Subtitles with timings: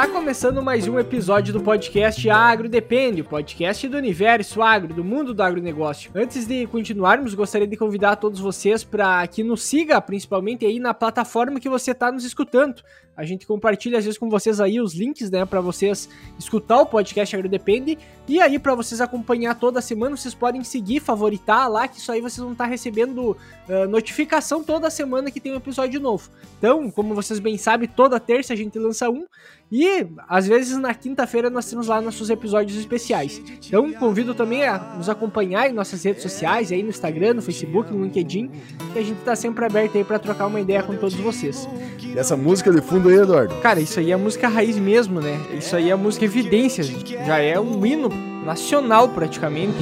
[0.00, 5.04] Está começando mais um episódio do podcast Agro Depende, o podcast do universo agro, do
[5.04, 6.10] mundo do agronegócio.
[6.14, 10.94] Antes de continuarmos, gostaria de convidar todos vocês para que nos siga, principalmente aí na
[10.94, 12.82] plataforma que você está nos escutando.
[13.20, 16.08] A gente compartilha às vezes com vocês aí os links, né, para vocês
[16.38, 21.00] escutar o podcast Agro Depende e aí para vocês acompanhar toda semana, vocês podem seguir,
[21.00, 23.32] favoritar lá, que isso aí vocês vão estar tá recebendo
[23.68, 26.30] uh, notificação toda semana que tem um episódio novo.
[26.56, 29.26] Então, como vocês bem sabem, toda terça a gente lança um
[29.70, 33.42] e às vezes na quinta-feira nós temos lá nossos episódios especiais.
[33.66, 37.92] Então convido também a nos acompanhar em nossas redes sociais, aí no Instagram, no Facebook,
[37.92, 38.50] no LinkedIn,
[38.92, 41.68] que a gente tá sempre aberto aí para trocar uma ideia com todos vocês.
[42.02, 43.54] E essa música de fundo aí, Eduardo?
[43.56, 45.40] Cara, isso aí é música raiz mesmo, né?
[45.56, 46.88] Isso aí é música evidências,
[47.26, 48.08] já é um hino
[48.44, 49.78] nacional praticamente.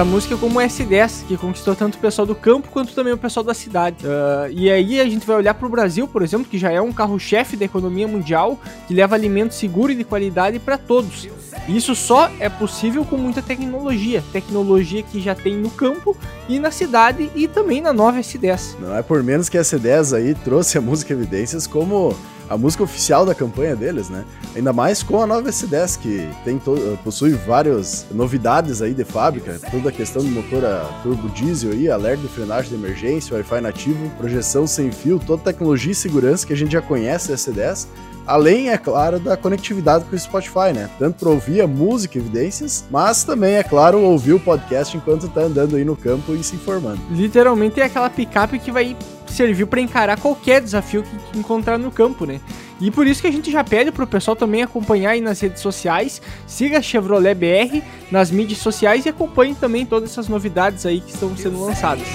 [0.00, 3.18] Essa música como o S10, que conquistou tanto o pessoal do campo quanto também o
[3.18, 3.98] pessoal da cidade.
[4.06, 6.80] Uh, e aí a gente vai olhar para o Brasil, por exemplo, que já é
[6.80, 11.28] um carro-chefe da economia mundial, que leva alimento seguro e de qualidade para todos.
[11.68, 16.16] E isso só é possível com muita tecnologia, tecnologia que já tem no campo
[16.48, 18.76] e na cidade e também na nova S10.
[18.80, 22.16] Não é por menos que a S10 aí trouxe a música Evidências como
[22.50, 24.24] a música oficial da campanha deles, né?
[24.56, 26.60] Ainda mais com a nova S10, que tem
[27.04, 31.88] possui várias novidades aí de fábrica, toda a questão do motor a turbo diesel aí,
[31.88, 36.52] alerta de frenagem de emergência, Wi-Fi nativo, projeção sem fio, toda tecnologia e segurança que
[36.52, 37.86] a gente já conhece da S10,
[38.30, 40.88] Além, é claro, da conectividade com o Spotify, né?
[41.00, 45.40] Tanto para ouvir a música Evidências, mas também, é claro, ouvir o podcast enquanto tá
[45.40, 47.00] andando aí no campo e se informando.
[47.10, 48.96] Literalmente é aquela picape que vai
[49.26, 52.40] servir para encarar qualquer desafio que encontrar no campo, né?
[52.80, 55.60] E por isso que a gente já pede pro pessoal também acompanhar aí nas redes
[55.60, 57.82] sociais, siga a Chevrolet BR
[58.12, 62.06] nas mídias sociais e acompanhe também todas essas novidades aí que estão sendo lançadas.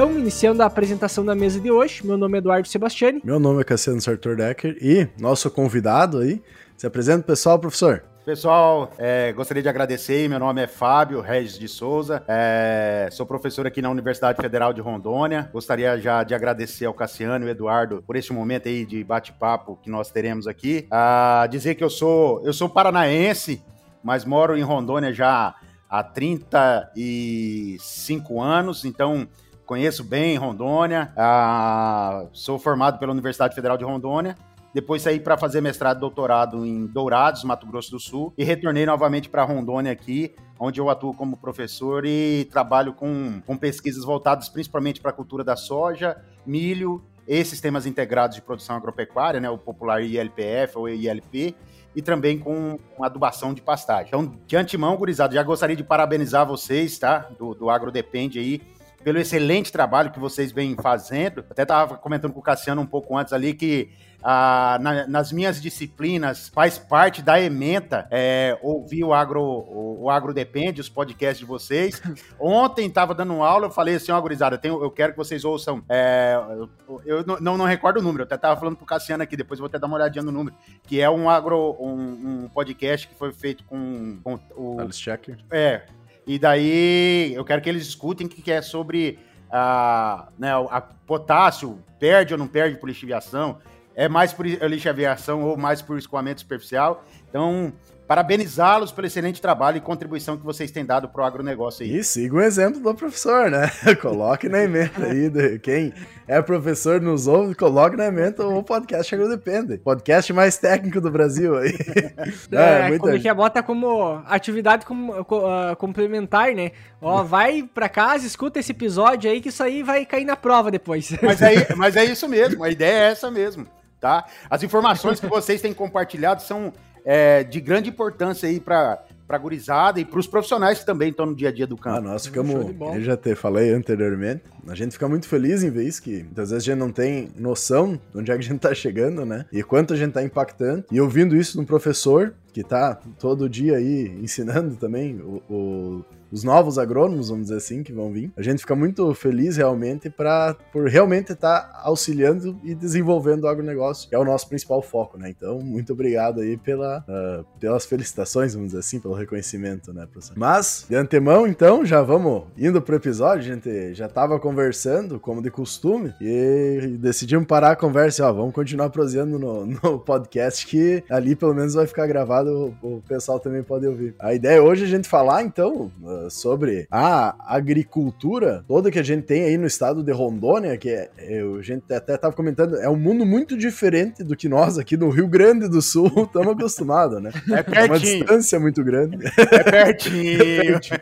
[0.00, 3.20] Então, iniciando a apresentação da mesa de hoje, meu nome é Eduardo Sebastiani.
[3.22, 6.42] Meu nome é Cassiano Sartor Decker e nosso convidado aí,
[6.74, 8.02] se apresenta pessoal, professor.
[8.24, 10.26] Pessoal, é, gostaria de agradecer.
[10.26, 14.80] Meu nome é Fábio Regis de Souza, é, sou professor aqui na Universidade Federal de
[14.80, 15.50] Rondônia.
[15.52, 19.90] Gostaria já de agradecer ao Cassiano e Eduardo por este momento aí de bate-papo que
[19.90, 20.86] nós teremos aqui.
[20.90, 23.62] Ah, dizer que eu sou, eu sou paranaense,
[24.02, 25.54] mas moro em Rondônia já
[25.90, 29.28] há 35 anos, então
[29.70, 34.36] conheço bem Rondônia, ah, sou formado pela Universidade Federal de Rondônia.
[34.74, 38.84] Depois saí para fazer mestrado e doutorado em Dourados, Mato Grosso do Sul, e retornei
[38.84, 44.48] novamente para Rondônia aqui, onde eu atuo como professor e trabalho com, com pesquisas voltadas
[44.48, 49.56] principalmente para a cultura da soja, milho e sistemas integrados de produção agropecuária, né, o
[49.56, 51.54] popular ILPF ou ILP,
[51.94, 54.08] e também com adubação de pastagem.
[54.08, 58.60] Então, de antemão, gurizada, já gostaria de parabenizar vocês, tá, do, do Agro Depende aí,
[59.02, 61.44] pelo excelente trabalho que vocês vêm fazendo.
[61.50, 63.90] Até estava comentando com o Cassiano um pouco antes ali que
[64.22, 70.10] ah, na, nas minhas disciplinas faz parte da ementa é, ouvir o agro, o, o,
[70.10, 72.02] agro Depende, os podcasts de vocês.
[72.38, 75.82] Ontem estava dando aula, eu falei assim, ó, gurizada, tenho, eu quero que vocês ouçam,
[75.88, 76.70] é, eu,
[77.04, 79.62] eu não, não, recordo o número, eu até estava falando pro Cassiano aqui, depois eu
[79.62, 80.54] vou até dar uma olhadinha no número,
[80.86, 84.80] que é um agro, um, um podcast que foi feito com, com o...
[84.80, 85.38] Alice Checker.
[85.50, 85.82] É,
[86.30, 89.18] e daí eu quero que eles escutem que é sobre
[89.50, 93.58] a, né, a potássio, perde ou não perde por lixiviação,
[93.96, 97.04] é mais por lixiviação ou mais por escoamento superficial.
[97.28, 97.72] Então,
[98.10, 101.98] parabenizá-los pelo excelente trabalho e contribuição que vocês têm dado para o agronegócio aí.
[101.98, 103.70] E siga o exemplo do professor, né?
[104.02, 105.94] coloque na emenda aí, de quem
[106.26, 109.78] é professor nos ouve, coloque na emenda o podcast Agrodepende.
[109.78, 111.72] Podcast mais técnico do Brasil aí.
[112.50, 112.98] é, é muita...
[112.98, 113.32] como que é?
[113.32, 116.72] Bota como atividade como, uh, complementar, né?
[117.00, 120.68] Ó, vai para casa, escuta esse episódio aí que isso aí vai cair na prova
[120.68, 121.12] depois.
[121.22, 123.68] Mas é, mas é isso mesmo, a ideia é essa mesmo.
[124.00, 124.24] Tá?
[124.48, 126.72] As informações que vocês têm compartilhado são
[127.04, 131.10] é, de grande importância aí para para a gurizada e para os profissionais que também
[131.10, 131.98] estão no dia a dia do campo.
[131.98, 132.52] Ah, nós ficamos,
[132.96, 136.50] eu já te falei anteriormente, a gente fica muito feliz em ver isso, que muitas
[136.50, 139.46] vezes a gente não tem noção de onde é que a gente está chegando, né?
[139.52, 140.84] E quanto a gente está impactando.
[140.90, 146.04] E ouvindo isso de um professor que está todo dia aí ensinando também o, o
[146.30, 148.32] os novos agrônomos, vamos dizer assim, que vão vir.
[148.36, 153.48] A gente fica muito feliz realmente pra, por realmente estar tá auxiliando e desenvolvendo o
[153.48, 155.30] agronegócio, que é o nosso principal foco, né?
[155.30, 160.36] Então, muito obrigado aí pela, uh, pelas felicitações, vamos dizer assim, pelo reconhecimento, né, professor?
[160.36, 165.42] Mas, de antemão, então, já vamos indo pro episódio, a gente já tava conversando, como
[165.42, 171.02] de costume, e decidimos parar a conversa, ó, vamos continuar proseando no, no podcast, que
[171.08, 174.14] ali pelo menos vai ficar gravado, o, o pessoal também pode ouvir.
[174.18, 179.02] A ideia é hoje a gente falar, então, uh, sobre a agricultura toda que a
[179.02, 182.76] gente tem aí no estado de Rondônia, que é, é, a gente até tava comentando,
[182.76, 186.52] é um mundo muito diferente do que nós aqui no Rio Grande do Sul estamos
[186.52, 187.30] acostumados, né?
[187.50, 187.78] É pertinho.
[187.78, 189.18] É uma distância muito grande.
[189.26, 190.42] É pertinho.
[190.42, 191.00] é pertinho.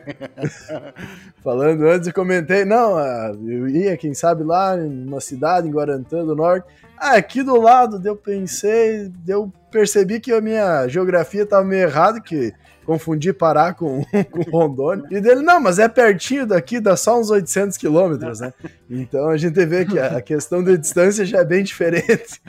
[1.43, 6.25] Falando antes, eu comentei, não, ah, eu ia, quem sabe, lá numa cidade, em Guarantã
[6.25, 6.67] do Norte,
[6.97, 12.19] ah, aqui do lado, eu pensei, eu percebi que a minha geografia estava meio errada,
[12.19, 12.53] que
[12.89, 15.05] confundi Pará com, com Rondônia.
[15.11, 18.51] E dele, não, mas é pertinho daqui, dá só uns 800 quilômetros, né?
[18.89, 22.41] Então a gente vê que a questão de distância já é bem diferente.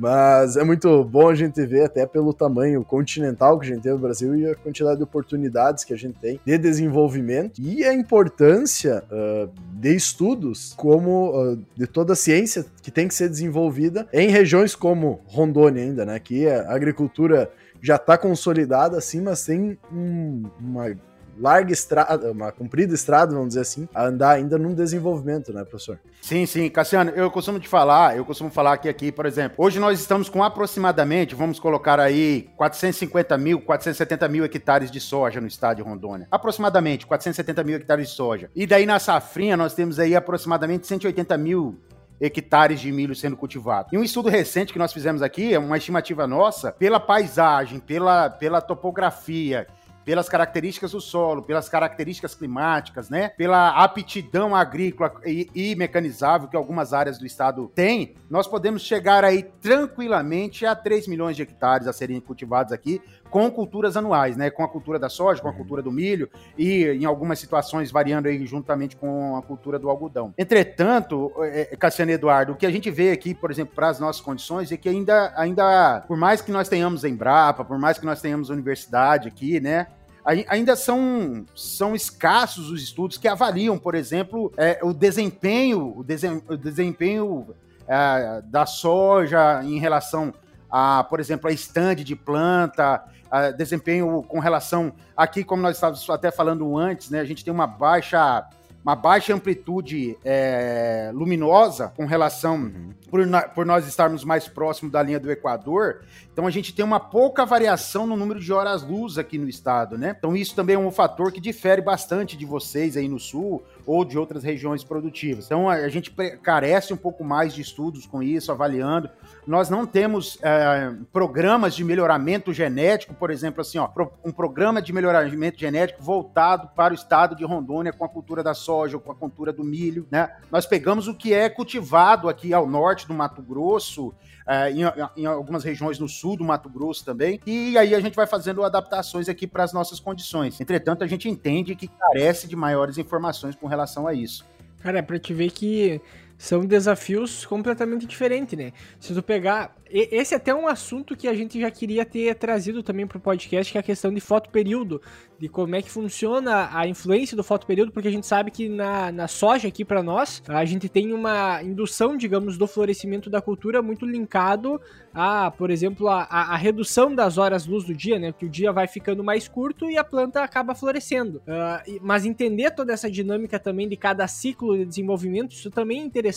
[0.00, 3.92] Mas é muito bom a gente ver, até pelo tamanho continental que a gente tem
[3.92, 7.92] no Brasil e a quantidade de oportunidades que a gente tem de desenvolvimento e a
[7.92, 14.08] importância uh, de estudos como uh, de toda a ciência que tem que ser desenvolvida
[14.10, 16.18] em regiões como Rondônia ainda, né?
[16.18, 17.50] Que a agricultura
[17.82, 20.96] já está consolidada assim, mas tem um, uma
[21.38, 25.98] larga estrada, uma comprida estrada, vamos dizer assim, a andar ainda num desenvolvimento, né, professor?
[26.20, 29.78] Sim, sim, Cassiano, eu costumo te falar, eu costumo falar que aqui, por exemplo, hoje
[29.78, 35.46] nós estamos com aproximadamente, vamos colocar aí, 450 mil, 470 mil hectares de soja no
[35.46, 36.28] estado de Rondônia.
[36.30, 38.50] Aproximadamente 470 mil hectares de soja.
[38.54, 41.80] E daí na safrinha nós temos aí aproximadamente 180 mil
[42.20, 43.88] hectares de milho sendo cultivado.
[43.92, 48.28] E um estudo recente que nós fizemos aqui, é uma estimativa nossa, pela paisagem, pela,
[48.28, 49.66] pela topografia
[50.10, 53.28] pelas características do solo, pelas características climáticas, né?
[53.28, 59.24] Pela aptidão agrícola e, e, mecanizável que algumas áreas do estado têm, nós podemos chegar
[59.24, 64.50] aí tranquilamente a 3 milhões de hectares a serem cultivados aqui com culturas anuais, né?
[64.50, 65.56] Com a cultura da soja, com a uhum.
[65.58, 66.28] cultura do milho
[66.58, 70.34] e em algumas situações variando aí juntamente com a cultura do algodão.
[70.36, 74.00] Entretanto, é, é, Cassiano Eduardo, o que a gente vê aqui, por exemplo, para as
[74.00, 78.04] nossas condições é que ainda, ainda, por mais que nós tenhamos Embrapa, por mais que
[78.04, 79.86] nós tenhamos universidade aqui, né?
[80.24, 86.42] Ainda são, são escassos os estudos que avaliam, por exemplo, é, o desempenho, o, desem,
[86.48, 87.54] o desempenho
[87.88, 90.32] é, da soja em relação
[90.70, 96.08] a, por exemplo, a stand de planta, a desempenho com relação aqui, como nós estávamos
[96.10, 97.20] até falando antes, né?
[97.20, 98.46] A gente tem uma baixa
[98.82, 102.90] uma baixa amplitude é, luminosa com relação uhum.
[103.10, 103.20] por,
[103.54, 106.02] por, nós estarmos mais próximos da linha do Equador.
[106.32, 110.14] Então a gente tem uma pouca variação no número de horas-luz aqui no estado, né?
[110.18, 114.04] Então isso também é um fator que difere bastante de vocês aí no sul ou
[114.04, 115.44] de outras regiões produtivas.
[115.44, 116.10] Então a, gente
[116.42, 119.10] carece um pouco mais de estudos com isso, avaliando.
[119.50, 123.90] Nós não temos é, programas de melhoramento genético, por exemplo, assim, ó,
[124.24, 128.54] um programa de melhoramento genético voltado para o estado de Rondônia com a cultura da
[128.54, 130.36] soja, com a cultura do milho, né?
[130.52, 134.14] Nós pegamos o que é cultivado aqui ao norte do Mato Grosso,
[134.46, 134.82] é, em,
[135.16, 138.62] em, algumas regiões no sul do Mato Grosso também, e aí a gente vai fazendo
[138.62, 140.60] adaptações aqui para as nossas condições.
[140.60, 144.44] Entretanto, a gente entende que carece de maiores informações com relação a isso.
[144.80, 146.00] Cara, é para te ver que
[146.40, 148.72] são desafios completamente diferentes, né?
[148.98, 149.76] Se tu pegar.
[149.90, 153.70] Esse é até um assunto que a gente já queria ter trazido também pro podcast,
[153.70, 155.02] que é a questão de foto período
[155.36, 159.10] de como é que funciona a influência do fotoperíodo, porque a gente sabe que na,
[159.10, 163.82] na soja aqui para nós, a gente tem uma indução, digamos, do florescimento da cultura
[163.82, 164.80] muito linkado
[165.12, 168.32] a, por exemplo, a, a, redução das horas luz do dia, né?
[168.32, 171.38] Que o dia vai ficando mais curto e a planta acaba florescendo.
[171.38, 176.04] Uh, mas entender toda essa dinâmica também de cada ciclo de desenvolvimento, isso também é
[176.04, 176.29] interessante.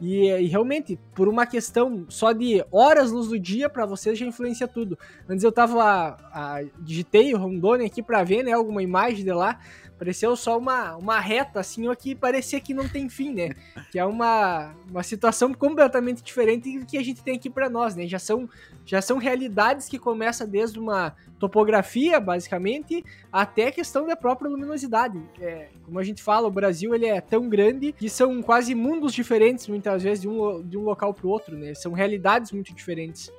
[0.00, 4.26] E, e, realmente, por uma questão só de horas luz do dia, para vocês já
[4.26, 4.98] influencia tudo.
[5.28, 6.18] Antes eu tava.
[6.32, 8.52] A, digitei o Rondônia aqui para ver, né?
[8.52, 9.58] Alguma imagem de lá.
[9.98, 13.50] Pareceu só uma, uma reta, assim, ó, que parecia que não tem fim, né?
[13.90, 17.96] Que é uma, uma situação completamente diferente do que a gente tem aqui para nós,
[17.96, 18.06] né?
[18.06, 18.46] Já são,
[18.86, 25.20] já são realidades que começam desde uma topografia, basicamente, até a questão da própria luminosidade.
[25.40, 29.12] É, como a gente fala, o Brasil ele é tão grande que são quase mundos
[29.12, 31.74] diferentes, muitas vezes, de um, de um local para o outro, né?
[31.74, 33.30] São realidades muito diferentes.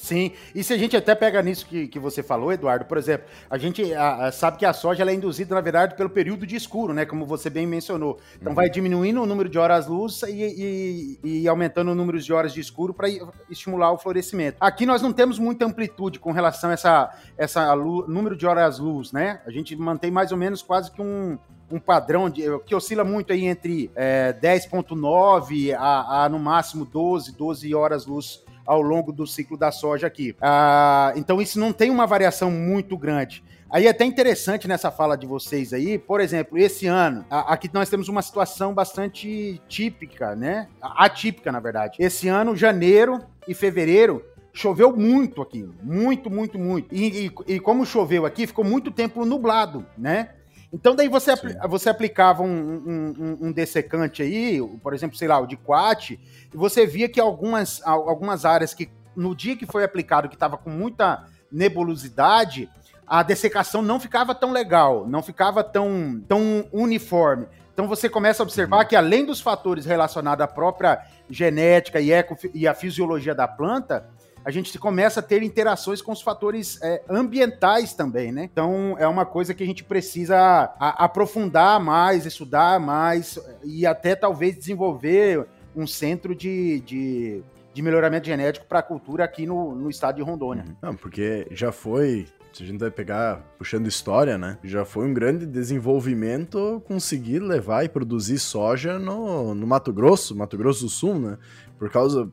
[0.00, 3.28] Sim, e se a gente até pega nisso que, que você falou, Eduardo, por exemplo,
[3.50, 6.56] a gente a, a, sabe que a soja é induzida, na verdade, pelo período de
[6.56, 7.04] escuro, né?
[7.04, 8.18] Como você bem mencionou.
[8.34, 8.56] Então uhum.
[8.56, 12.60] vai diminuindo o número de horas-luz e, e, e, aumentando o número de horas de
[12.60, 13.08] escuro para
[13.50, 14.56] estimular o florescimento.
[14.58, 19.42] Aqui nós não temos muita amplitude com relação a essa, essa número de horas-luz, né?
[19.46, 21.38] A gente mantém mais ou menos quase que um,
[21.70, 27.36] um padrão de, que oscila muito aí entre é, 10.9 a, a, no máximo 12,
[27.36, 30.36] 12 horas luz ao longo do ciclo da soja aqui.
[30.40, 33.42] Ah, então isso não tem uma variação muito grande.
[33.68, 37.90] Aí é até interessante nessa fala de vocês aí, por exemplo, esse ano, aqui nós
[37.90, 40.68] temos uma situação bastante típica, né?
[40.80, 41.96] Atípica, na verdade.
[41.98, 46.94] Esse ano, janeiro e fevereiro, choveu muito aqui, muito, muito, muito.
[46.94, 50.30] E, e, e, como choveu aqui, ficou muito tempo nublado, né?
[50.72, 55.38] Então daí você, apl você aplicava um, um, um, dessecante aí, por exemplo, sei lá,
[55.40, 56.20] o de quat, e
[56.54, 60.70] você via que algumas, algumas áreas que no dia que foi aplicado, que estava com
[60.70, 62.70] muita nebulosidade,
[63.06, 67.48] a dessecação não ficava tão legal, não ficava tão, tão uniforme.
[67.72, 68.88] Então você começa a observar uhum.
[68.88, 74.08] que além dos fatores relacionados à própria genética e, eco, e a fisiologia da planta,
[74.44, 78.44] a gente começa a ter interações com os fatores é, ambientais também, né?
[78.44, 80.38] Então é uma coisa que a gente precisa
[80.78, 87.42] a, aprofundar mais, estudar mais e até talvez desenvolver um centro de, de,
[87.72, 90.64] de melhoramento genético para a cultura aqui no, no estado de Rondônia.
[90.66, 90.76] Uhum.
[90.82, 94.58] Não, porque já foi se a gente vai pegar, puxando história, né?
[94.64, 100.56] Já foi um grande desenvolvimento conseguir levar e produzir soja no, no Mato Grosso, Mato
[100.56, 101.38] Grosso do Sul, né?
[101.80, 102.28] Por causa.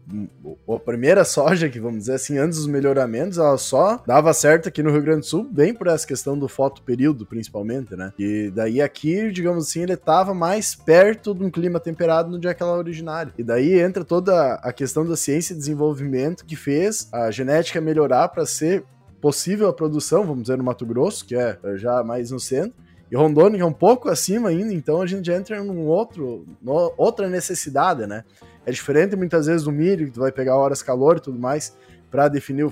[0.70, 4.84] A primeira soja, que vamos dizer assim, antes dos melhoramentos, ela só dava certo aqui
[4.84, 8.12] no Rio Grande do Sul, bem por essa questão do fotoperíodo, principalmente, né?
[8.20, 12.54] E daí aqui, digamos assim, ele estava mais perto de um clima temperado no dia
[12.54, 13.34] que ela é originária.
[13.38, 18.28] E daí entra toda a questão da ciência e desenvolvimento que fez a genética melhorar
[18.28, 18.84] para ser
[19.22, 22.74] possível a produção, vamos dizer, no Mato Grosso, que é já mais no centro,
[23.10, 26.94] e Rondônia, é um pouco acima ainda, então a gente já entra num outro, no,
[26.98, 28.26] outra necessidade, né?
[28.68, 31.74] É diferente muitas vezes do milho, que tu vai pegar horas calor e tudo mais
[32.12, 32.70] para definir o,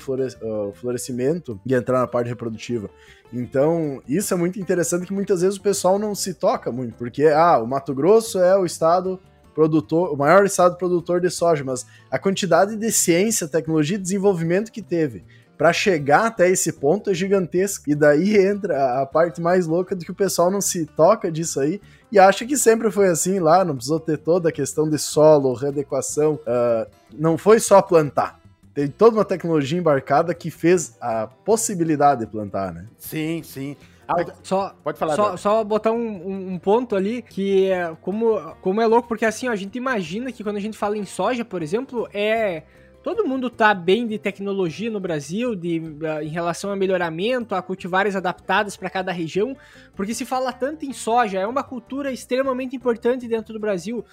[0.74, 2.90] florescimento e entrar na parte reprodutiva.
[3.32, 7.28] Então, isso é muito interessante que muitas vezes o pessoal não se toca muito, porque
[7.28, 9.18] ah, o Mato Grosso é o estado
[9.54, 14.74] produtor, o maior estado produtor de soja, mas a quantidade de ciência, tecnologia e desenvolvimento
[14.74, 15.24] que teve
[15.58, 17.90] para chegar até esse ponto é gigantesco.
[17.90, 21.60] E daí entra a parte mais louca do que o pessoal não se toca disso
[21.60, 21.82] aí
[22.12, 25.54] e acha que sempre foi assim lá, não precisou ter toda a questão de solo,
[25.54, 26.36] readequação.
[26.36, 28.40] Uh, não foi só plantar.
[28.74, 32.86] Tem toda uma tecnologia embarcada que fez a possibilidade de plantar, né?
[32.98, 33.76] Sim, sim.
[34.08, 35.16] Ah, só, Pode falar.
[35.16, 39.48] Só, só botar um, um, ponto ali que é como, como é louco, porque assim,
[39.48, 42.64] ó, a gente imagina que quando a gente fala em soja, por exemplo, é
[43.06, 47.62] todo mundo tá bem de tecnologia no Brasil, de, uh, em relação a melhoramento, a
[47.62, 49.56] cultivares adaptadas para cada região,
[49.96, 54.04] porque se fala tanto em soja, é uma cultura extremamente importante dentro do Brasil.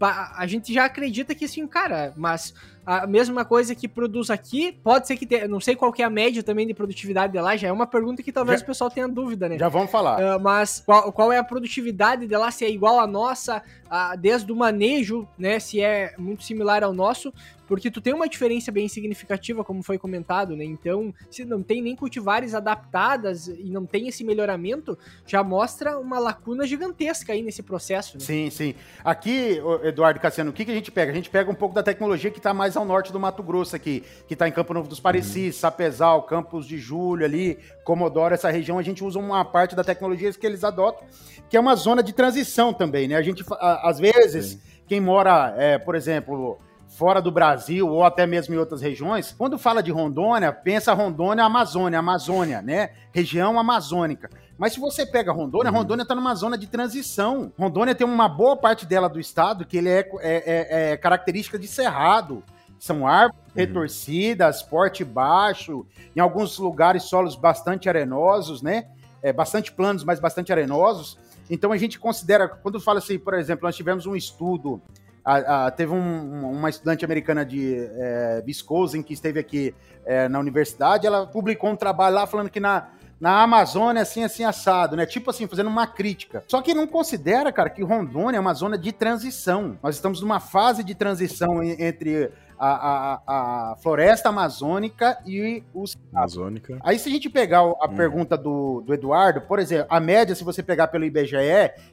[0.00, 5.06] A gente já acredita que assim, cara, mas a mesma coisa que produz aqui, pode
[5.06, 7.56] ser que tenha, não sei qual que é a média também de produtividade de lá,
[7.56, 9.58] já é uma pergunta que talvez já, o pessoal tenha dúvida, né?
[9.58, 10.18] Já vamos falar.
[10.18, 14.16] Uh, mas qual, qual, é a produtividade de lá, se é igual à nossa, uh,
[14.18, 17.32] desde o manejo, né, se é muito similar ao nosso,
[17.70, 20.64] porque tu tem uma diferença bem significativa, como foi comentado, né?
[20.64, 26.18] Então, se não tem nem cultivares adaptadas e não tem esse melhoramento, já mostra uma
[26.18, 28.18] lacuna gigantesca aí nesse processo.
[28.18, 28.24] Né?
[28.24, 28.74] Sim, sim.
[29.04, 31.12] Aqui, Eduardo Cassiano, o que, que a gente pega?
[31.12, 33.76] A gente pega um pouco da tecnologia que está mais ao norte do Mato Grosso
[33.76, 35.60] aqui, que está em Campo Novo dos Parecis, uhum.
[35.60, 40.32] Sapezal, Campos de Julho ali, Comodoro, essa região, a gente usa uma parte da tecnologia
[40.32, 41.06] que eles adotam,
[41.48, 43.16] que é uma zona de transição também, né?
[43.16, 44.60] A gente, às vezes, sim.
[44.86, 46.58] quem mora, é, por exemplo
[46.90, 51.44] fora do Brasil ou até mesmo em outras regiões, quando fala de Rondônia, pensa Rondônia,
[51.44, 52.90] Amazônia, Amazônia, né?
[53.12, 54.28] Região amazônica.
[54.60, 55.78] Mas se você pega Rondônia, uhum.
[55.78, 57.50] Rondônia está numa zona de transição.
[57.58, 61.58] Rondônia tem uma boa parte dela do estado que ele é, é, é, é característica
[61.58, 62.44] de cerrado.
[62.78, 63.52] São árvores uhum.
[63.54, 68.88] retorcidas, porte baixo, em alguns lugares solos bastante arenosos, né?
[69.22, 71.18] É, bastante planos, mas bastante arenosos.
[71.48, 74.82] Então a gente considera, quando fala assim, por exemplo, nós tivemos um estudo
[75.24, 79.74] a, a, teve um, uma estudante americana de é, Wisconsin que esteve aqui
[80.04, 82.88] é, na universidade, ela publicou um trabalho lá falando que na,
[83.20, 85.04] na Amazônia, assim, assim, assado, né?
[85.04, 86.42] Tipo assim, fazendo uma crítica.
[86.48, 89.78] Só que não considera, cara, que Rondônia é uma zona de transição.
[89.82, 95.96] Nós estamos numa fase de transição entre a, a, a floresta amazônica e os.
[96.12, 96.78] Amazônica.
[96.82, 97.94] Aí, se a gente pegar a hum.
[97.94, 101.36] pergunta do, do Eduardo, por exemplo, a média, se você pegar pelo IBGE,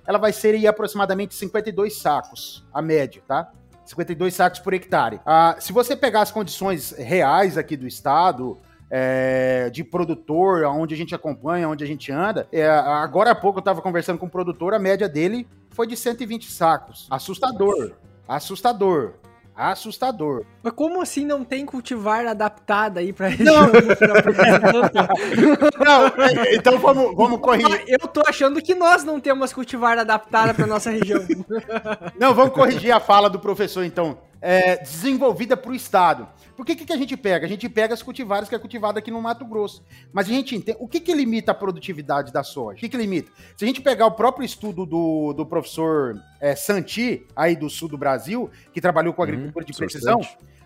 [0.06, 3.52] ela vai ser aí, aproximadamente 52 sacos, a média, tá?
[3.84, 5.20] 52 sacos por hectare.
[5.26, 10.98] Ah, se você pegar as condições reais aqui do estado, é, de produtor, onde a
[10.98, 12.48] gente acompanha, onde a gente anda.
[12.52, 15.96] É, agora há pouco eu estava conversando com um produtor, a média dele foi de
[15.98, 17.08] 120 sacos.
[17.10, 17.94] Assustador.
[18.28, 19.14] Assustador.
[19.58, 20.46] Assustador.
[20.62, 23.56] Mas como assim não tem cultivar adaptada aí pra região?
[23.56, 23.72] Não,
[25.84, 27.84] não é, então vamos, vamos corrigir.
[27.88, 31.26] Eu tô achando que nós não temos cultivar adaptada pra nossa região.
[32.20, 34.20] Não, vamos corrigir a fala do professor, então.
[34.40, 36.28] É, desenvolvida para o Estado.
[36.58, 37.46] Por que, que a gente pega?
[37.46, 39.86] A gente pega as cultivares que é cultivada aqui no Mato Grosso.
[40.12, 40.76] Mas a gente entende.
[40.82, 42.78] O que, que limita a produtividade da soja?
[42.78, 43.32] O que, que limita?
[43.56, 47.88] Se a gente pegar o próprio estudo do, do professor é, Santi, aí do sul
[47.88, 50.20] do Brasil, que trabalhou com agricultura hum, de precisão,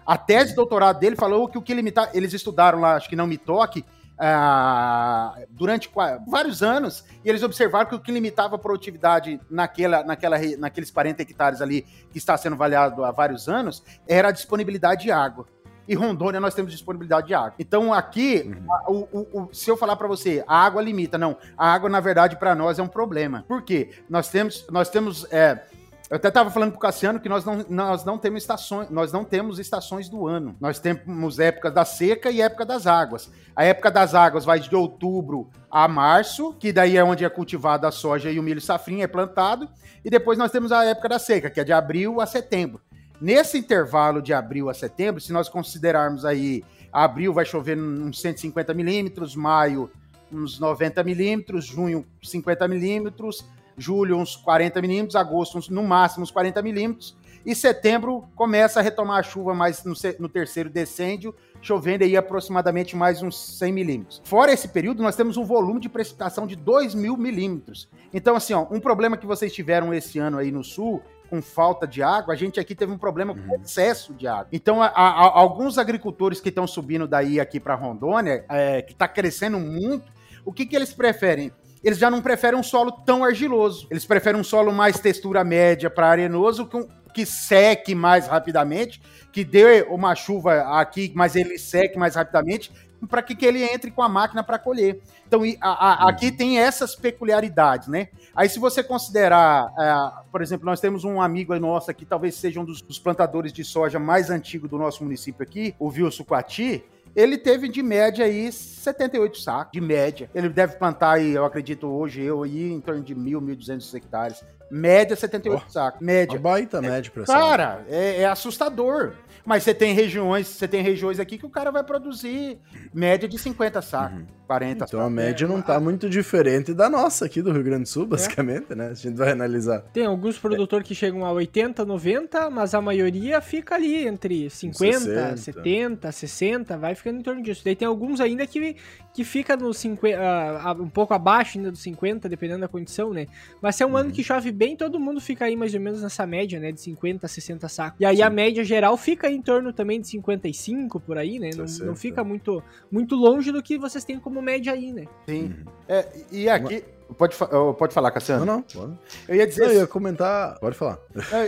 [0.06, 2.10] a tese de doutorado dele falou que o que limita.
[2.14, 3.84] Eles estudaram lá, acho que não me toque,
[4.18, 5.92] ah, durante
[6.26, 11.22] vários anos e eles observaram que o que limitava a produtividade naquela, naquela, naqueles 40
[11.22, 11.82] hectares ali
[12.12, 15.48] que está sendo avaliado há vários anos era a disponibilidade de água.
[15.92, 17.54] E Rondônia nós temos disponibilidade de água.
[17.60, 18.74] Então aqui, uhum.
[18.74, 21.36] a, o, o, o, se eu falar para você, a água limita, não.
[21.58, 23.44] A água, na verdade, para nós é um problema.
[23.46, 23.90] Por quê?
[24.10, 25.62] Nós temos, nós temos é,
[26.10, 29.12] eu até estava falando para o Cassiano que nós não, nós não temos estações, nós
[29.12, 30.56] não temos estações do ano.
[30.62, 33.30] Nós temos épocas da seca e época das águas.
[33.54, 37.86] A época das águas vai de outubro a março, que daí é onde é cultivada
[37.86, 39.68] a soja e o milho safrinha é plantado,
[40.06, 42.82] e depois nós temos a época da seca, que é de abril a setembro.
[43.22, 48.74] Nesse intervalo de abril a setembro, se nós considerarmos aí, abril vai chover uns 150
[48.74, 49.92] milímetros, maio
[50.32, 53.46] uns 90 milímetros, junho 50 milímetros,
[53.78, 58.84] julho uns 40 milímetros, agosto uns, no máximo uns 40 milímetros, e setembro começa a
[58.84, 64.22] retomar a chuva mais no, no terceiro decêndio, chovendo aí aproximadamente mais uns 100 milímetros.
[64.24, 67.88] Fora esse período, nós temos um volume de precipitação de 2 mil milímetros.
[68.12, 71.88] Então, assim, ó, um problema que vocês tiveram esse ano aí no sul, com falta
[71.88, 73.62] de água, a gente aqui teve um problema com uhum.
[73.64, 74.50] excesso de água.
[74.52, 79.08] Então, a, a, alguns agricultores que estão subindo daí aqui para Rondônia, é, que está
[79.08, 80.12] crescendo muito,
[80.44, 81.52] o que, que eles preferem?
[81.84, 83.88] eles já não preferem um solo tão argiloso.
[83.90, 89.44] Eles preferem um solo mais textura média para arenoso, que, que seque mais rapidamente, que
[89.44, 92.72] dê uma chuva aqui, mas ele seque mais rapidamente,
[93.10, 95.02] para que, que ele entre com a máquina para colher.
[95.28, 98.10] Então, a, a, aqui tem essas peculiaridades, né?
[98.36, 102.60] Aí, se você considerar, é, por exemplo, nós temos um amigo nosso aqui, talvez seja
[102.60, 106.84] um dos, dos plantadores de soja mais antigo do nosso município aqui, o Wilson Quati,
[107.16, 110.30] ele teve de média aí 78 sacos, de média.
[110.34, 114.44] Ele deve plantar aí, eu acredito hoje, eu aí, em torno de 1.000, 1.200 hectares.
[114.70, 116.00] Média 78 oh, sacos.
[116.00, 116.36] Média.
[116.36, 119.16] Uma baita é, média pra Cara, é, é assustador.
[119.44, 122.60] Mas você tem regiões, você tem regiões aqui que o cara vai produzir
[122.94, 124.28] média de 50 sacos, uhum.
[124.52, 124.86] 40 então.
[124.86, 128.04] Então a média não tá muito diferente da nossa aqui do Rio Grande do Sul,
[128.04, 128.08] é.
[128.08, 128.76] basicamente, é.
[128.76, 128.88] né?
[128.90, 129.80] A gente vai analisar.
[129.94, 135.00] Tem alguns produtores que chegam a 80, 90, mas a maioria fica ali entre 50,
[135.00, 135.38] 60.
[135.38, 137.62] 70, 60, vai ficando em torno disso.
[137.64, 138.76] Daí tem alguns ainda que,
[139.14, 143.28] que fica no 50, uh, um pouco abaixo ainda dos 50, dependendo da condição, né?
[143.62, 143.98] Mas se é um uhum.
[143.98, 146.74] ano que chove bem, todo mundo fica aí mais ou menos nessa média, né?
[146.74, 148.02] De 50 a 60 sacos.
[148.02, 148.24] E aí Sim.
[148.24, 151.52] a média geral fica em torno também de 55 por aí, né?
[151.56, 152.62] Não, não, fica muito,
[152.92, 155.06] muito longe do que vocês têm como média aí, né?
[155.28, 155.44] Sim.
[155.44, 155.66] Uhum.
[155.88, 156.84] É, e aqui.
[157.18, 157.36] Pode,
[157.78, 158.46] pode falar, Cassiano?
[158.46, 158.62] Não, não.
[158.62, 158.98] Pode.
[159.28, 159.66] Eu ia dizer.
[159.66, 160.58] Eu ia comentar.
[160.60, 160.98] Pode falar.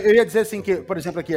[0.04, 1.32] Eu ia dizer assim que, por exemplo, aqui,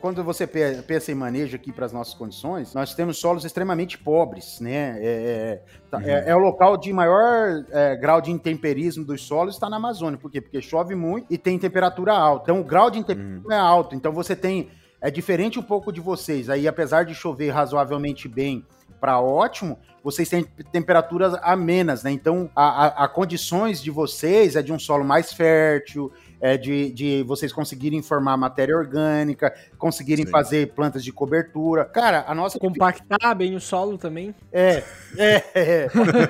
[0.00, 4.60] quando você pensa em manejo aqui para as nossas condições, nós temos solos extremamente pobres,
[4.60, 4.98] né?
[5.00, 6.04] É, é, tá, uhum.
[6.04, 10.18] é, é o local de maior é, grau de intemperismo dos solos está na Amazônia.
[10.18, 10.40] Por quê?
[10.40, 12.44] Porque chove muito e tem temperatura alta.
[12.44, 13.52] Então o grau de intemperismo uhum.
[13.52, 13.96] é alto.
[13.96, 14.70] Então você tem.
[15.02, 16.48] É diferente um pouco de vocês.
[16.48, 18.64] Aí, apesar de chover razoavelmente bem
[19.00, 22.12] para ótimo, vocês têm temperaturas amenas, né?
[22.12, 26.92] Então, a, a, a, condições de vocês é de um solo mais fértil, é de,
[26.92, 30.30] de vocês conseguirem formar matéria orgânica, conseguirem Sim.
[30.30, 31.84] fazer plantas de cobertura.
[31.84, 32.60] Cara, a nossa.
[32.60, 34.32] Compactar bem o solo também.
[34.52, 34.84] É,
[35.18, 35.42] é.
[35.54, 35.88] é.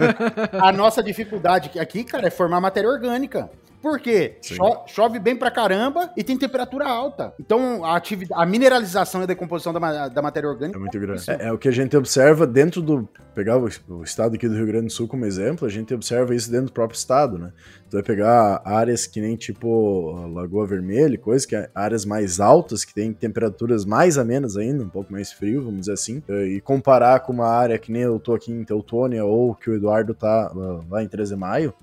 [0.59, 3.51] a nossa dificuldade aqui, cara, é formar matéria orgânica.
[3.83, 4.37] Por quê?
[4.41, 7.35] Cho chove bem pra caramba e tem temperatura alta.
[7.39, 10.79] Então, a, atividade, a mineralização e a decomposição da, da matéria orgânica.
[10.79, 11.29] É muito grande.
[11.29, 13.09] É, é, o que a gente observa dentro do.
[13.35, 16.35] Pegar o, o, estado aqui do Rio Grande do Sul como exemplo, a gente observa
[16.35, 17.51] isso dentro do próprio estado, né?
[17.91, 22.85] Tu vai pegar áreas que nem tipo Lagoa Vermelha, coisa que é áreas mais altas,
[22.85, 27.21] que tem temperaturas mais amenas ainda, um pouco mais frio, vamos dizer assim, e comparar
[27.21, 30.53] com uma área que nem eu tô aqui em Teutônia ou que o Eduardo tá
[30.89, 31.75] lá em 13 de maio,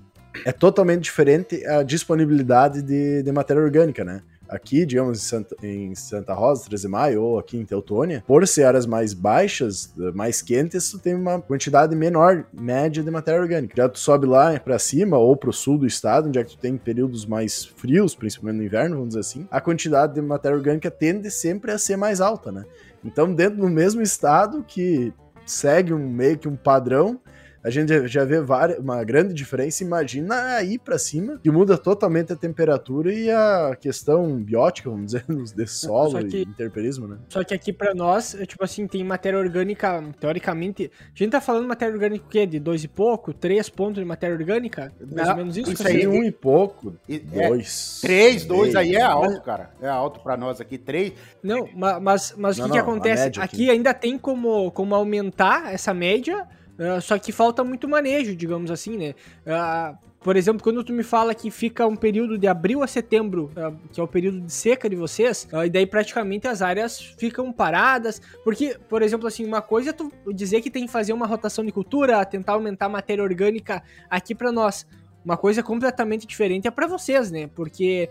[0.44, 4.22] é totalmente diferente a disponibilidade de, de matéria orgânica, né?
[4.50, 8.46] aqui, digamos, em Santa, em Santa Rosa, 13 de maio, ou aqui em Teutônia, por
[8.46, 13.74] ser áreas mais baixas, mais quentes, tu tem uma quantidade menor, média de matéria orgânica.
[13.76, 16.58] Já tu sobe lá para cima, ou pro sul do estado, onde é que tu
[16.58, 20.90] tem períodos mais frios, principalmente no inverno, vamos dizer assim, a quantidade de matéria orgânica
[20.90, 22.64] tende sempre a ser mais alta, né?
[23.04, 25.12] Então, dentro do mesmo estado que
[25.46, 27.20] segue um meio que um padrão,
[27.62, 29.84] a gente já vê várias, uma grande diferença.
[29.84, 35.24] Imagina aí para cima, que muda totalmente a temperatura e a questão biótica, vamos dizer,
[35.54, 37.18] de solo que, e interperismo, né?
[37.28, 40.90] Só que aqui para nós, é, tipo assim, tem matéria orgânica, teoricamente.
[41.02, 42.46] A gente tá falando matéria orgânica o quê?
[42.46, 43.32] De dois e pouco?
[43.32, 44.92] Três pontos de matéria orgânica?
[45.14, 45.72] Mais ou menos isso?
[45.72, 46.94] Isso aí, um e pouco.
[47.08, 47.18] É,
[47.48, 48.00] dois.
[48.00, 49.70] Três, dois, aí é alto, cara.
[49.80, 50.78] É alto para nós aqui.
[50.78, 51.12] Três.
[51.42, 53.28] Não, mas, mas não, o que, não, que acontece?
[53.28, 56.46] Aqui, aqui ainda tem como, como aumentar essa média
[56.80, 59.14] Uh, só que falta muito manejo, digamos assim, né?
[59.44, 63.50] Uh, por exemplo, quando tu me fala que fica um período de abril a setembro,
[63.54, 67.52] uh, que é o período de seca de vocês, e daí praticamente as áreas ficam
[67.52, 68.22] paradas.
[68.42, 71.62] Porque, por exemplo, assim, uma coisa é tu dizer que tem que fazer uma rotação
[71.62, 74.86] de cultura, tentar aumentar a matéria orgânica aqui para nós.
[75.22, 77.46] Uma coisa completamente diferente é para vocês, né?
[77.54, 78.08] Porque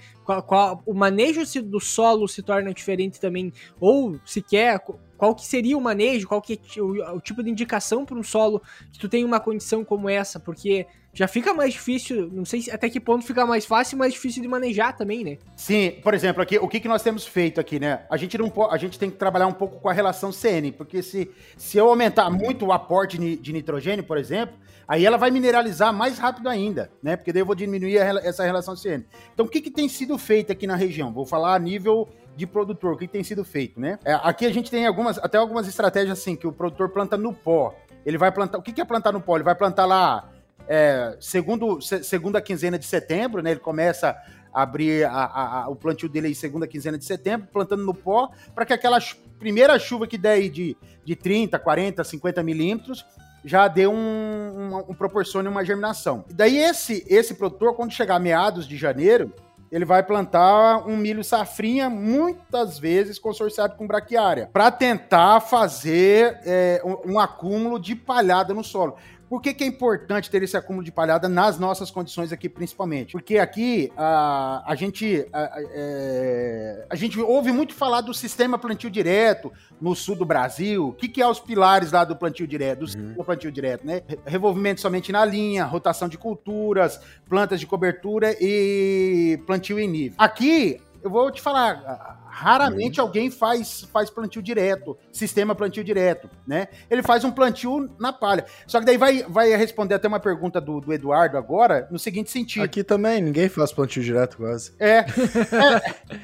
[0.85, 4.79] o manejo do solo se torna diferente também, ou sequer
[5.19, 8.23] qual que seria o manejo, qual que é o, o tipo de indicação para um
[8.23, 8.61] solo
[8.93, 10.87] que tu tem uma condição como essa, porque
[11.19, 14.41] já fica mais difícil, não sei até que ponto fica mais fácil e mais difícil
[14.41, 15.37] de manejar também, né?
[15.53, 18.05] Sim, por exemplo, aqui, o que, que nós temos feito aqui, né?
[18.09, 21.03] A gente, não, a gente tem que trabalhar um pouco com a relação CN, porque
[21.03, 24.55] se, se eu aumentar muito o aporte de nitrogênio, por exemplo,
[24.87, 27.17] aí ela vai mineralizar mais rápido ainda, né?
[27.17, 29.05] Porque daí eu vou diminuir a, essa relação CN.
[29.33, 31.11] Então, o que, que tem sido feito aqui na região?
[31.11, 33.99] Vou falar a nível de produtor, o que tem sido feito, né?
[34.05, 37.33] É, aqui a gente tem algumas, até algumas estratégias assim, que o produtor planta no
[37.33, 37.75] pó.
[38.05, 38.57] Ele vai plantar.
[38.57, 39.35] O que, que é plantar no pó?
[39.35, 40.38] Ele vai plantar lá
[40.71, 43.49] é, segundo, se, segunda quinzena de setembro, né?
[43.51, 44.15] Ele começa
[44.53, 47.93] a abrir a, a, a, o plantio dele em segunda quinzena de setembro, plantando no
[47.93, 48.99] pó, para que aquela
[49.39, 53.03] primeira chuva que der de, de 30, 40, 50 milímetros
[53.43, 56.23] já dê um, um, um proporcione uma germinação.
[56.29, 59.33] E daí esse, esse produtor, quando chegar a meados de janeiro,
[59.71, 66.81] ele vai plantar um milho safrinha, muitas vezes consorciado com braquiária, para tentar fazer é,
[66.83, 68.95] um, um, acúmulo de palhada no solo.
[69.29, 73.11] Por que, que, é importante ter esse acúmulo de palhada nas nossas condições aqui, principalmente?
[73.11, 78.89] Porque aqui a, a gente a, é, a, gente ouve muito falar do sistema plantio
[78.89, 80.87] direto no sul do Brasil.
[80.87, 83.23] O que, que é os pilares lá do plantio direto, do uhum.
[83.23, 84.01] plantio direto, né?
[84.25, 90.15] Revolvimento somente na linha, rotação de culturas, plantas de cobertura e plantio em nível.
[90.17, 93.07] Aqui eu vou te falar, raramente uhum.
[93.07, 96.69] alguém faz, faz plantio direto, sistema plantio direto, né?
[96.89, 98.45] Ele faz um plantio na palha.
[98.65, 102.31] Só que daí vai, vai responder até uma pergunta do, do Eduardo agora, no seguinte
[102.31, 102.63] sentido.
[102.63, 104.71] Aqui também, ninguém faz plantio direto quase.
[104.79, 104.99] É.
[104.99, 105.05] é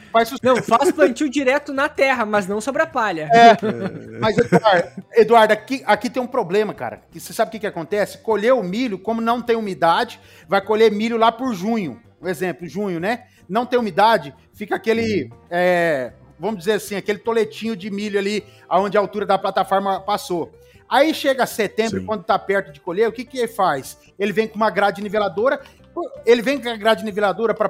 [0.09, 3.29] faz não, faz plantio direto na terra, mas não sobre a palha.
[3.33, 3.49] É.
[3.49, 3.55] é.
[4.21, 7.01] Mas, Eduardo, Eduardo aqui, aqui tem um problema, cara.
[7.11, 8.19] Que você sabe o que, que acontece?
[8.19, 12.01] Colher o milho, como não tem umidade, vai colher milho lá por junho.
[12.21, 13.25] Um exemplo, junho, né?
[13.47, 18.97] Não tem umidade, fica aquele, é, vamos dizer assim, aquele toletinho de milho ali, aonde
[18.97, 20.51] a altura da plataforma passou.
[20.87, 22.05] Aí chega setembro, Sim.
[22.05, 23.97] quando está perto de colher, o que, que ele faz?
[24.19, 25.59] Ele vem com uma grade niveladora,
[26.25, 27.69] ele vem com a grade niveladora para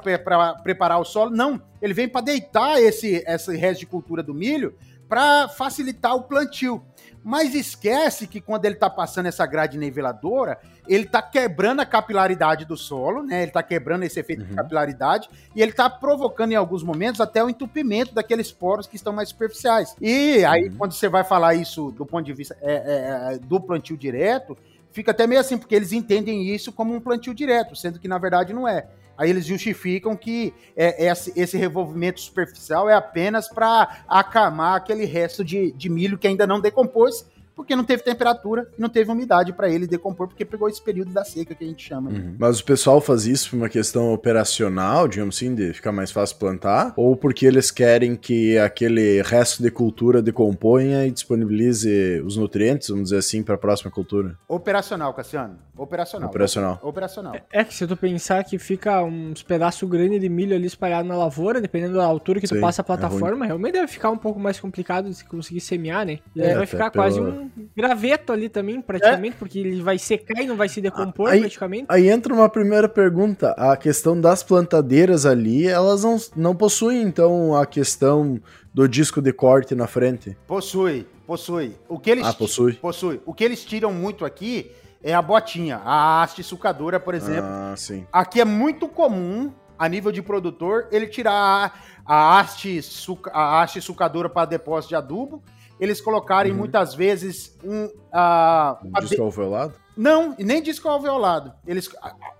[0.55, 1.31] preparar o solo?
[1.31, 4.75] Não, ele vem para deitar esse, esse resto de cultura do milho
[5.07, 6.83] para facilitar o plantio.
[7.27, 12.65] Mas esquece que quando ele está passando essa grade niveladora, ele está quebrando a capilaridade
[12.65, 13.39] do solo, né?
[13.39, 14.49] Ele está quebrando esse efeito uhum.
[14.49, 18.95] de capilaridade e ele está provocando em alguns momentos até o entupimento daqueles poros que
[18.95, 19.95] estão mais superficiais.
[19.99, 20.75] E aí, uhum.
[20.77, 24.55] quando você vai falar isso do ponto de vista é, é, é, do plantio direto,
[24.91, 28.19] fica até meio assim, porque eles entendem isso como um plantio direto, sendo que na
[28.19, 28.85] verdade não é.
[29.17, 35.43] Aí eles justificam que é, esse, esse revolvimento superficial é apenas para acamar aquele resto
[35.43, 37.25] de, de milho que ainda não decompôs
[37.55, 41.11] porque não teve temperatura e não teve umidade para ele decompor, porque pegou esse período
[41.11, 42.11] da seca que a gente chama.
[42.11, 42.35] Uhum.
[42.37, 46.37] Mas o pessoal faz isso por uma questão operacional, digamos assim, de ficar mais fácil
[46.37, 52.89] plantar, ou porque eles querem que aquele resto de cultura decomponha e disponibilize os nutrientes,
[52.89, 54.37] vamos dizer assim, para a próxima cultura?
[54.47, 55.57] Operacional, Cassiano.
[55.77, 56.29] Operacional.
[56.29, 56.79] Operacional.
[56.81, 57.35] Operacional.
[57.35, 61.07] É, é que se tu pensar que fica uns pedaços grandes de milho ali espalhado
[61.07, 63.87] na lavoura, dependendo da altura que Sim, tu passa a é plataforma, é realmente deve
[63.87, 66.19] ficar um pouco mais complicado de conseguir semear, né?
[66.35, 67.44] E aí é, vai ficar quase um
[67.75, 69.39] graveto ali também, praticamente, é.
[69.39, 71.85] porque ele vai secar e não vai se decompor aí, praticamente.
[71.89, 73.51] Aí entra uma primeira pergunta.
[73.51, 78.39] A questão das plantadeiras ali, elas não, não possuem, então, a questão
[78.73, 80.37] do disco de corte na frente?
[80.47, 81.75] Possui, possui.
[81.87, 82.73] O que eles ah, possui.
[82.73, 83.21] Possui.
[83.25, 87.49] O que eles tiram muito aqui é a botinha, a haste sucadora, por exemplo.
[87.49, 88.05] Ah, sim.
[88.11, 91.71] Aqui é muito comum a nível de produtor, ele tira a,
[92.05, 95.43] a, haste, suca, a haste sucadora para depósito de adubo,
[95.79, 96.57] eles colocarem Uhum.
[96.59, 97.89] muitas vezes um.
[98.11, 99.73] a Um disco alveolado?
[99.97, 101.53] Não, nem disco alveolado.
[101.65, 101.89] Eles,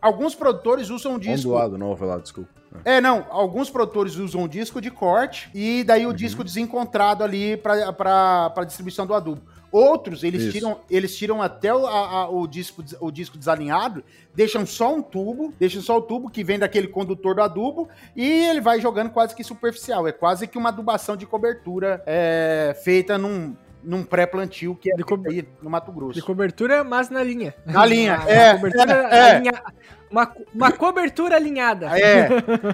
[0.02, 1.50] alguns produtores usam um disco.
[1.50, 2.50] Ondulado, não alveolado, desculpa.
[2.84, 3.26] É, não.
[3.30, 6.16] Alguns produtores usam um disco de corte e daí o Uhum.
[6.16, 9.42] disco desencontrado ali para distribuição do adubo.
[9.76, 10.52] Outros, eles Isso.
[10.54, 15.02] tiram, eles tiram até o, a- a- o, disco, o disco desalinhado, deixam só um
[15.02, 19.10] tubo, deixam só o tubo que vem daquele condutor do adubo e ele vai jogando
[19.10, 20.08] quase que superficial.
[20.08, 25.04] É quase que uma adubação de cobertura é, feita num, num pré-plantio que é De
[25.04, 26.14] co- aí no Mato Grosso.
[26.14, 27.54] De cobertura, mas na linha.
[27.66, 29.32] Na linha, Uma é, cobertura é.
[29.36, 29.64] alinha-
[30.10, 31.88] uma, uma cobertura alinhada.
[32.00, 32.30] É,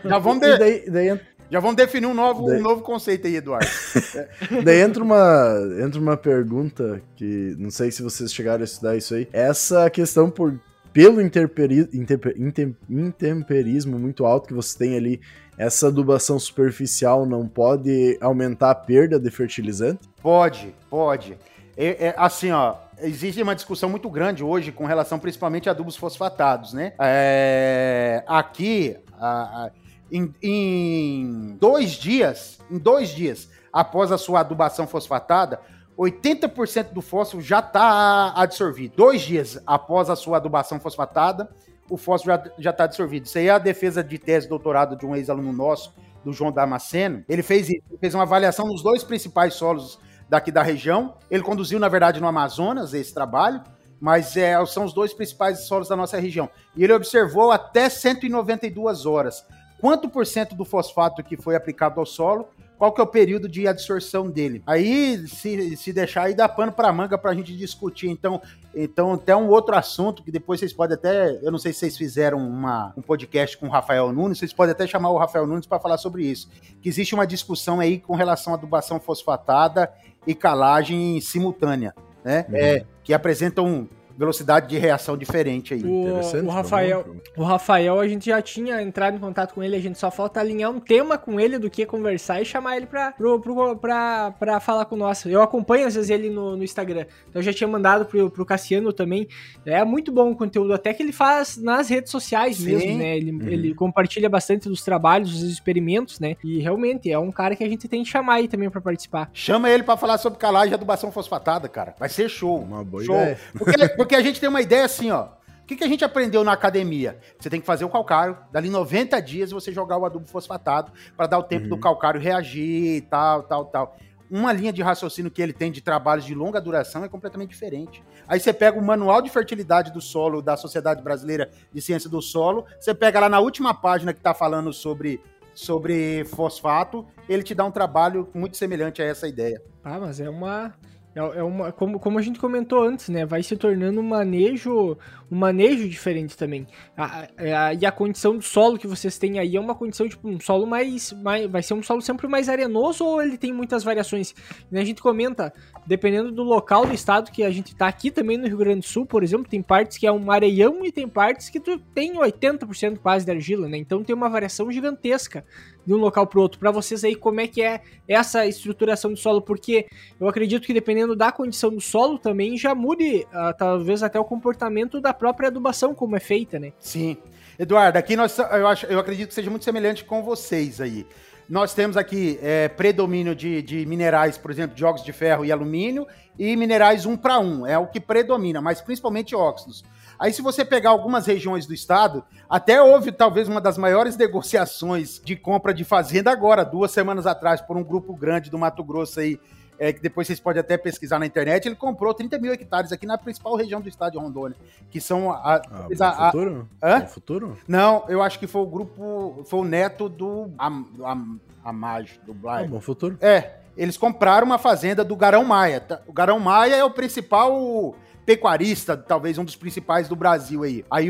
[0.08, 1.20] já vamos, E de- daí, daí,
[1.52, 3.68] já vamos definir um novo, Daí- um novo conceito aí, Eduardo.
[4.64, 5.54] daí entra, uma,
[5.86, 9.28] entra uma pergunta que não sei se vocês chegaram a estudar isso aí.
[9.34, 10.58] Essa questão por
[10.94, 15.22] pelo interperi, interpe- intem- intemperismo muito alto que você tem ali,
[15.58, 20.02] essa adubação superficial não pode aumentar a perda de fertilizante?
[20.22, 21.38] Pode, pode.
[21.78, 25.96] É, é, assim, ó, existe uma discussão muito grande hoje com relação principalmente a adubos
[25.96, 26.94] fosfatados, né?
[27.00, 29.72] É, aqui, a- a-
[30.12, 35.60] em, em dois dias, em dois dias após a sua adubação fosfatada,
[35.98, 38.96] 80% do fósforo já está absorvido.
[38.96, 41.50] Dois dias após a sua adubação fosfatada,
[41.90, 43.26] o fósforo já está absorvido.
[43.26, 45.94] Isso aí é a defesa de tese doutorado de um ex-aluno nosso,
[46.24, 47.24] do João Damasceno.
[47.28, 47.68] Ele fez
[48.00, 51.16] fez uma avaliação nos dois principais solos daqui da região.
[51.30, 53.62] Ele conduziu, na verdade, no Amazonas esse trabalho,
[54.00, 56.50] mas é, são os dois principais solos da nossa região.
[56.76, 59.46] E ele observou até 192 horas.
[59.82, 62.48] Quanto por cento do fosfato que foi aplicado ao solo,
[62.82, 64.64] qual que é o período de absorção dele.
[64.66, 68.10] Aí, se, se deixar aí, dá pano para manga para a gente discutir.
[68.10, 68.42] Então,
[68.74, 71.96] então, até um outro assunto que depois vocês podem até, eu não sei se vocês
[71.96, 75.68] fizeram uma, um podcast com o Rafael Nunes, vocês podem até chamar o Rafael Nunes
[75.68, 76.50] para falar sobre isso.
[76.82, 79.92] Que existe uma discussão aí com relação à adubação fosfatada
[80.26, 82.48] e calagem simultânea, né?
[82.52, 85.84] É, que apresentam velocidade de reação diferente aí.
[85.84, 89.76] O, Interessante, o Rafael, o Rafael, a gente já tinha entrado em contato com ele,
[89.76, 92.86] a gente só falta alinhar um tema com ele do que conversar e chamar ele
[92.86, 95.26] pra, pro, pro, pra, pra falar com nós.
[95.26, 98.46] Eu acompanho às vezes ele no, no Instagram, então eu já tinha mandado pro, pro
[98.46, 99.28] Cassiano também.
[99.66, 102.66] É muito bom o conteúdo, até que ele faz nas redes sociais Sim.
[102.66, 103.18] mesmo, né?
[103.18, 103.48] Ele, Uhum.
[103.48, 106.36] ele compartilha bastante dos trabalhos, dos experimentos, né?
[106.44, 109.30] E realmente é um cara que a gente tem que chamar aí também pra participar.
[109.34, 111.96] Chama ele para falar sobre calagem e adubação fosfatada, cara.
[111.98, 112.60] Vai ser show.
[112.60, 113.16] Uma boa show.
[113.16, 113.38] ideia.
[113.58, 115.28] Porque, porque a gente tem uma ideia assim, ó.
[115.64, 117.18] O que, que a gente aprendeu na academia?
[117.40, 121.28] Você tem que fazer o calcário, dali 90 dias você jogar o adubo fosfatado para
[121.28, 121.70] dar o tempo Uhum.
[121.70, 123.96] do calcário reagir e tal, tal, tal.
[124.30, 128.04] Uma linha de raciocínio que ele tem de trabalhos de longa duração é completamente diferente.
[128.28, 132.22] Aí você pega o manual de fertilidade do solo da Sociedade Brasileira de Ciência do
[132.22, 135.22] Solo, você pega lá na última página que está falando sobre,
[135.54, 139.62] sobre fosfato, ele te dá um trabalho muito semelhante a essa ideia.
[139.84, 140.74] Ah, mas é uma.
[141.16, 143.26] É, é uma como, como a gente comentou antes, né?
[143.26, 144.98] Vai se tornando um manejo,
[145.32, 146.68] um manejo diferente também.
[146.98, 150.28] A- a- e a condição do solo que vocês têm aí é uma condição, tipo,
[150.28, 151.50] um solo mais, mais.
[151.50, 154.36] Vai ser um solo sempre mais arenoso ou ele tem muitas variações?
[154.72, 155.54] E a gente comenta,
[155.88, 158.86] dependendo do local do estado que a gente tá aqui também no Rio Grande do
[158.86, 162.18] Sul, por exemplo, tem partes que é um areião e tem partes que tu tem
[162.18, 163.78] 80% quase de argila, né?
[163.78, 165.46] Então tem uma variação gigantesca
[165.86, 166.60] de um local pro outro.
[166.60, 169.42] Para vocês aí, como é que é essa estruturação do solo?
[169.42, 169.88] Porque
[170.20, 174.26] eu acredito que dependendo da condição do solo também já mude, ah, talvez até o
[174.26, 176.74] comportamento da própria adubação como é feita, né?
[176.80, 177.16] Sim.
[177.60, 181.06] Eduardo, aqui nós, eu, acho, eu acredito que seja muito semelhante com vocês aí.
[181.48, 185.52] Nós temos aqui é, predomínio de, de minerais, por exemplo, de óxido de ferro e
[185.52, 186.08] alumínio,
[186.40, 189.84] e minerais um para um, é o que predomina, mas principalmente óxidos.
[190.18, 195.22] Aí, se você pegar algumas regiões do estado, até houve talvez uma das maiores negociações
[195.24, 199.20] de compra de fazenda agora, duas semanas atrás, por um grupo grande do Mato Grosso
[199.20, 199.40] aí,
[199.84, 201.66] é, que depois vocês podem até pesquisar na internet.
[201.68, 204.56] Ele comprou 30 mil hectares aqui na principal região do estado de Rondônia,
[204.92, 205.62] que são a, Ah,
[206.00, 206.70] a- a- futuro?
[206.84, 207.00] Hã?
[207.00, 207.58] Bom futuro?
[207.68, 209.44] não, eu acho que foi o grupo.
[209.48, 210.52] Foi o neto do.
[210.60, 212.70] Am, am, Amage, do Ah, Blair.
[212.70, 213.18] bom futuro.
[213.22, 215.80] É, eles compraram uma fazenda do Garão Maia.
[215.82, 216.02] tá?
[216.06, 220.86] O Garão Maia é o principal pecuarista, talvez um dos principais do Brasil aí.
[220.92, 221.10] Aí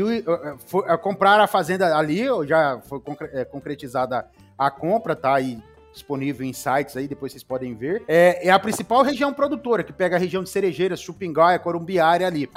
[1.02, 3.00] compraram a fazenda ali, já foi
[3.32, 4.26] eh, concretizada
[4.58, 8.02] a compra, tá aí disponível em sites aí, depois vocês podem ver.
[8.08, 12.48] É, é a principal região produtora, que pega a região de Cerejeiras, Chupingaia, Corumbiária ali.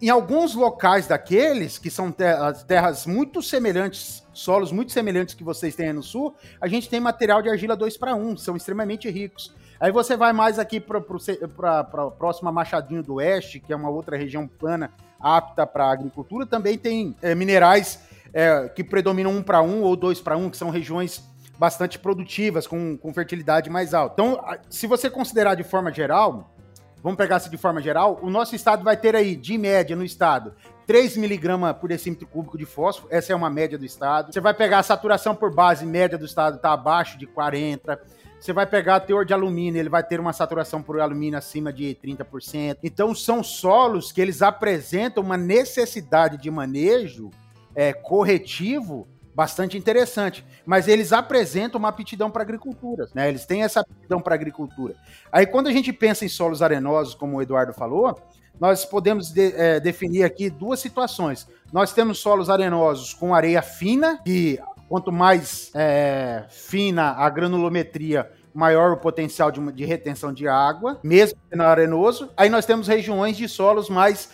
[0.00, 5.88] Em alguns locais daqueles, que são terras, muito semelhantes, solos muito semelhantes que vocês têm
[5.88, 9.54] aí no sul, a gente tem material de argila 2 para 1, são extremamente ricos.
[9.78, 14.16] Aí você vai mais aqui para a próxima Machadinho do Oeste, que é uma outra
[14.16, 18.00] região plana apta para agricultura, também tem é, minerais
[18.32, 21.22] é, que predominam um para um ou dois para um, que são regiões
[21.60, 24.14] bastante produtivas, com, com fertilidade mais alta.
[24.14, 26.54] Então, se você considerar de forma geral,
[27.02, 30.02] vamos pegar se de forma geral, o nosso estado vai ter aí, de média no
[30.02, 30.54] estado,
[30.86, 34.32] 3 miligramas por decímetro cúbico de fósforo, essa é uma média do estado.
[34.32, 38.00] Você vai pegar a saturação por base média do estado, está abaixo de 40.
[38.40, 41.70] Você vai pegar o teor de alumínio, ele vai ter uma saturação por alumínio acima
[41.70, 42.78] de 30%.
[42.82, 47.28] Então, são solos que eles apresentam uma necessidade de manejo
[47.74, 49.06] é, corretivo
[49.40, 50.44] bastante interessante.
[50.66, 53.26] Mas eles apresentam uma aptidão para agricultura, né?
[53.26, 54.94] Eles têm essa aptidão para agricultura.
[55.32, 58.20] Aí, quando a gente pensa em solos arenosos, como o Eduardo falou,
[58.60, 61.48] nós podemos de, é, definir aqui duas situações.
[61.72, 68.92] Nós temos solos arenosos com areia fina, que quanto mais é, fina a granulometria, maior
[68.92, 72.30] o potencial de, de, retenção de água, mesmo sendo arenoso.
[72.36, 74.28] Aí nós temos regiões de solos mais.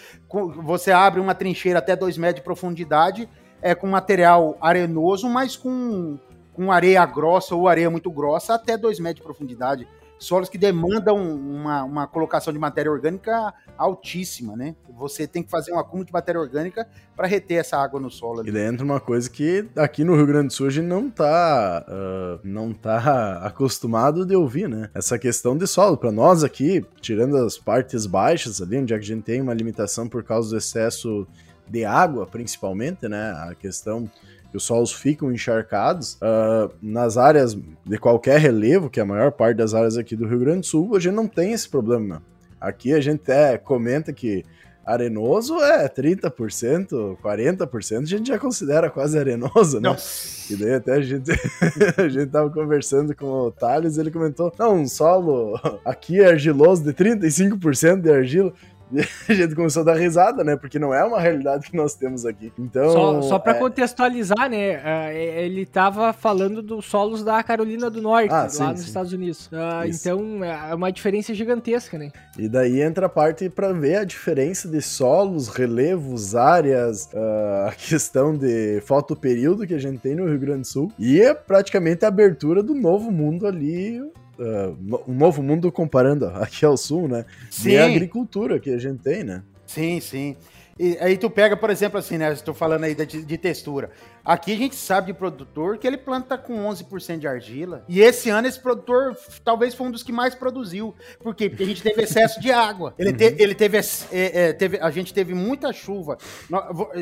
[0.64, 3.28] Você abre uma trincheira até 2 metros de profundidade
[3.60, 6.18] é, com material arenoso, mas com,
[6.52, 9.88] com areia grossa ou areia muito grossa até 2 metros de profundidade.
[10.18, 14.74] Solos que demandam uma, uma colocação de matéria orgânica altíssima, né?
[14.96, 18.40] Você tem que fazer um acúmulo de matéria orgânica para reter essa água no solo.
[18.40, 18.48] Ali.
[18.48, 21.10] E daí entra uma coisa que aqui no Rio Grande do Sul a gente não
[21.10, 24.88] tá, uh, não tá acostumado de ouvir, né?
[24.94, 25.98] Essa questão de solo.
[25.98, 30.08] Para nós aqui, tirando as partes baixas ali, onde é a gente tem uma limitação
[30.08, 31.26] por causa do excesso
[31.68, 33.30] de água, principalmente, né?
[33.48, 34.10] A questão
[34.50, 36.14] que os solos ficam encharcados.
[36.14, 40.26] Uh, nas áreas de qualquer relevo, que é a maior parte das áreas aqui do
[40.26, 42.22] Rio Grande do Sul, a gente não tem esse problema.
[42.60, 44.44] Aqui a gente até comenta que
[44.86, 49.88] arenoso é 30%, 40%, a gente já considera quase arenoso, né?
[49.88, 50.52] Nossa.
[50.52, 51.32] E daí até a gente,
[51.98, 56.84] a gente tava conversando com o Thales, ele comentou, não, um solo aqui é argiloso
[56.84, 58.52] de 35% de argila.
[59.28, 60.56] a gente começou a dar risada, né?
[60.56, 62.52] Porque não é uma realidade que nós temos aqui.
[62.58, 62.90] Então.
[62.90, 63.58] Só, só para é...
[63.58, 64.80] contextualizar, né?
[64.84, 68.86] É, ele estava falando dos solos da Carolina do Norte, ah, lá sim, nos sim.
[68.86, 69.46] Estados Unidos.
[69.46, 72.10] Uh, então é uma diferença gigantesca, né?
[72.38, 77.72] E daí entra a parte para ver a diferença de solos, relevos, áreas, uh, a
[77.76, 80.92] questão de fotoperíodo que a gente tem no Rio Grande do Sul.
[80.98, 84.00] E é praticamente a abertura do novo mundo ali
[84.38, 87.24] uh, um novo mundo comparando aqui ao sul, né?
[87.50, 87.70] Sim.
[87.70, 89.42] E a agricultura que a gente tem, né?
[89.66, 90.36] Sim, sim.
[90.78, 92.30] E aí tu pega, por exemplo, assim, né?
[92.30, 93.90] Estou falando aí de, de, textura.
[94.22, 97.82] Aqui a gente sabe de produtor que ele planta com 11% de argila.
[97.88, 100.94] E esse ano esse produtor talvez foi um dos que mais produziu.
[101.22, 101.48] Por quê?
[101.48, 102.94] Porque a gente teve excesso de água.
[102.98, 103.36] Ele, te, uhum.
[103.38, 104.78] ele teve, é, é, teve.
[104.78, 106.18] A gente teve muita chuva.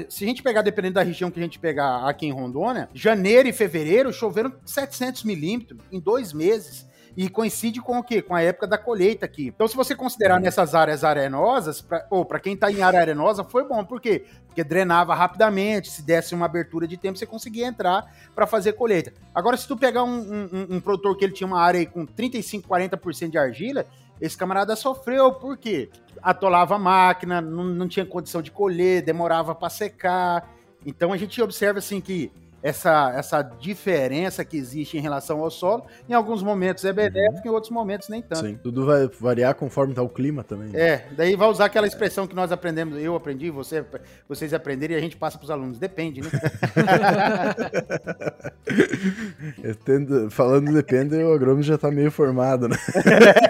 [0.08, 3.48] Se a gente pegar, dependendo da região que a gente pegar aqui em Rondônia, janeiro
[3.48, 8.20] e fevereiro choveram 700 milímetros em dois meses e coincide com o quê?
[8.20, 9.48] Com a época da colheita aqui.
[9.48, 13.44] Então, se você considerar nessas áreas arenosas, pra, ou para quem está em área arenosa,
[13.44, 13.84] foi bom.
[13.84, 14.24] Por quê?
[14.46, 19.12] Porque drenava rapidamente, se desse uma abertura de tempo, você conseguia entrar para fazer colheita.
[19.34, 22.04] Agora, se tu pegar um, um, um, produtor que ele tinha uma área aí com
[22.04, 23.86] 35, 40% de argila,
[24.20, 25.90] esse camarada sofreu, por quê?
[26.22, 30.48] Atolava a máquina, não, não tinha condição de colher, demorava para secar.
[30.84, 32.30] Então a gente observa assim que
[32.64, 35.84] essa, essa diferença que existe em relação ao solo.
[36.08, 37.44] Em alguns momentos é benéfico, uhum.
[37.44, 38.46] em outros momentos nem tanto.
[38.46, 40.68] Sim, tudo vai variar conforme está o clima também.
[40.68, 40.80] Né?
[40.80, 43.84] É, daí vai usar aquela expressão que nós aprendemos, eu aprendi, você,
[44.26, 45.78] vocês aprenderam e a gente passa para os alunos.
[45.78, 46.30] Depende, né?
[49.84, 52.78] tendo, falando depende, o agrônomo já está meio formado, né?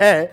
[0.01, 0.31] é.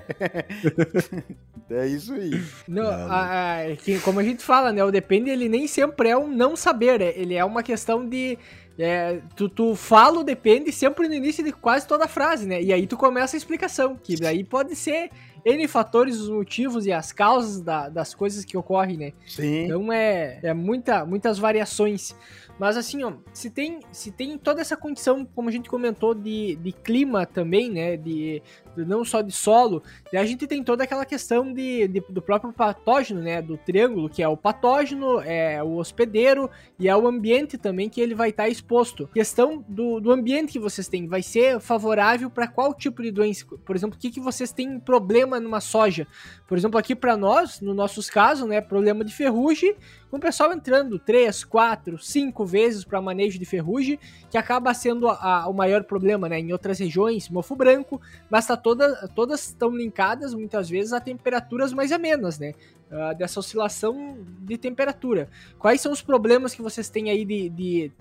[1.69, 2.43] é isso aí.
[2.67, 3.61] Não, a, a,
[4.03, 4.83] como a gente fala, né?
[4.83, 7.13] O depende, ele nem sempre é um não saber, né?
[7.15, 8.39] ele é uma questão de
[8.77, 12.61] é, tu, tu fala o depende sempre no início de quase toda a frase, né?
[12.61, 15.09] E aí tu começa a explicação, que daí pode ser
[15.45, 19.13] N fatores, os motivos e as causas da, das coisas que ocorrem, né?
[19.27, 19.65] Sim.
[19.65, 22.15] Então é, é muita, muitas variações.
[22.61, 26.55] Mas assim, ó, se tem, se tem toda essa condição, como a gente comentou, de,
[26.57, 27.97] de clima também, né?
[27.97, 28.39] De,
[28.77, 29.81] de não só de solo,
[30.13, 33.41] a gente tem toda aquela questão de, de, do próprio patógeno, né?
[33.41, 37.99] Do triângulo, que é o patógeno, é o hospedeiro e é o ambiente também que
[37.99, 39.07] ele vai estar tá exposto.
[39.07, 43.43] Questão do, do ambiente que vocês têm, vai ser favorável para qual tipo de doença?
[43.65, 46.05] Por exemplo, o que, que vocês têm problema numa soja?
[46.51, 48.59] Por exemplo, aqui para nós, no nossos casos, né?
[48.59, 49.73] Problema de ferrugem
[50.09, 53.97] com o pessoal entrando 3, 4, 5 vezes para manejo de ferrugem,
[54.29, 56.41] que acaba sendo a, a, o maior problema, né?
[56.41, 61.71] Em outras regiões, mofo branco, mas tá toda, todas estão linkadas muitas vezes a temperaturas
[61.71, 62.51] mais amenas, né?
[62.91, 65.29] Uh, dessa oscilação de temperatura.
[65.57, 67.91] Quais são os problemas que vocês têm aí de, de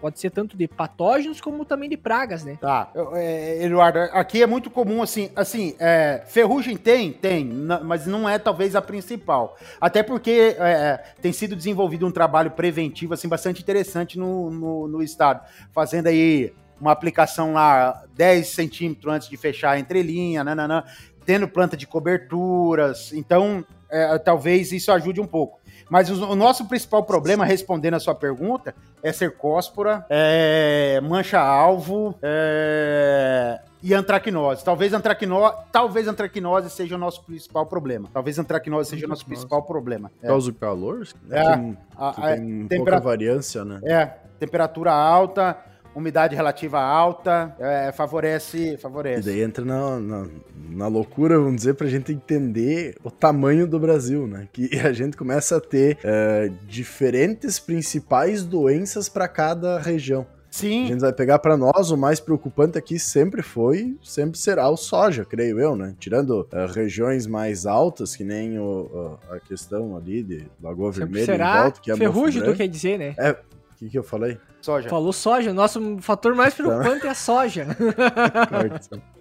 [0.00, 2.56] pode ser tanto de patógenos como também de pragas, né?
[2.60, 8.28] Tá, é, Eduardo, aqui é muito comum assim, assim, é, ferrugem tem, tem, mas não
[8.28, 13.60] é talvez a principal, até porque é, tem sido desenvolvido um trabalho preventivo, assim, bastante
[13.60, 15.40] interessante no, no, no estado,
[15.72, 20.84] fazendo aí uma aplicação lá 10 centímetros antes de fechar a entrelinha, nananã,
[21.24, 25.60] tendo planta de coberturas, então é, talvez isso ajude um pouco.
[25.88, 33.60] Mas o, o, nosso principal problema, respondendo a sua pergunta, é cercóspora, é mancha-alvo é,
[33.82, 34.64] e antracnose.
[34.64, 38.08] Talvez antracnose, talvez antracnose seja o nosso principal problema.
[38.12, 40.10] Talvez antracnose seja o nosso principal problema.
[40.22, 40.26] É.
[40.26, 41.06] Causa o calor?
[41.30, 43.80] É, tem, a, a, tem pouca variância, né?
[43.84, 44.06] É,
[44.40, 45.56] temperatura alta,
[45.96, 49.20] umidade relativa alta, é, favorece, favorece.
[49.28, 50.28] E daí entra na, na,
[50.68, 54.46] na, loucura, vamos dizer, pra gente entender o tamanho do Brasil, né?
[54.52, 60.26] Que a gente começa a ter é, diferentes principais doenças para cada região.
[60.50, 60.84] Sim.
[60.84, 64.76] A gente vai pegar para nós, o mais preocupante aqui sempre foi, sempre será o
[64.76, 65.94] soja, creio eu, né?
[65.98, 71.08] Tirando uh, regiões mais altas, que nem o, uh, a questão ali de Lagoa sempre
[71.08, 73.14] Vermelha será em volta, que é ferrugem, tu quer dizer, né?
[73.18, 73.36] É,
[73.76, 74.40] o que, que eu falei?
[74.62, 74.88] Soja.
[74.88, 75.52] Falou soja.
[75.52, 77.66] Nosso fator mais preocupante é a soja.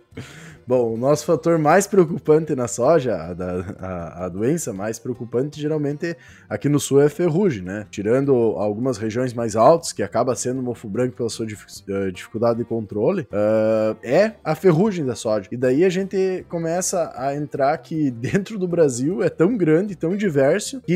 [0.68, 6.18] Bom, o nosso fator mais preocupante na soja, a, a, a, doença mais preocupante geralmente
[6.49, 7.86] aqui no sul é ferrugem, né?
[7.91, 12.66] Tirando algumas regiões mais altas, que acaba sendo mofo branco pela sua eh, dificuldade de
[12.66, 15.47] controle, uh, é a ferrugem da soja.
[15.51, 20.18] E daí a gente começa a entrar que dentro do Brasil é tão grande, tão
[20.18, 20.95] diverso, que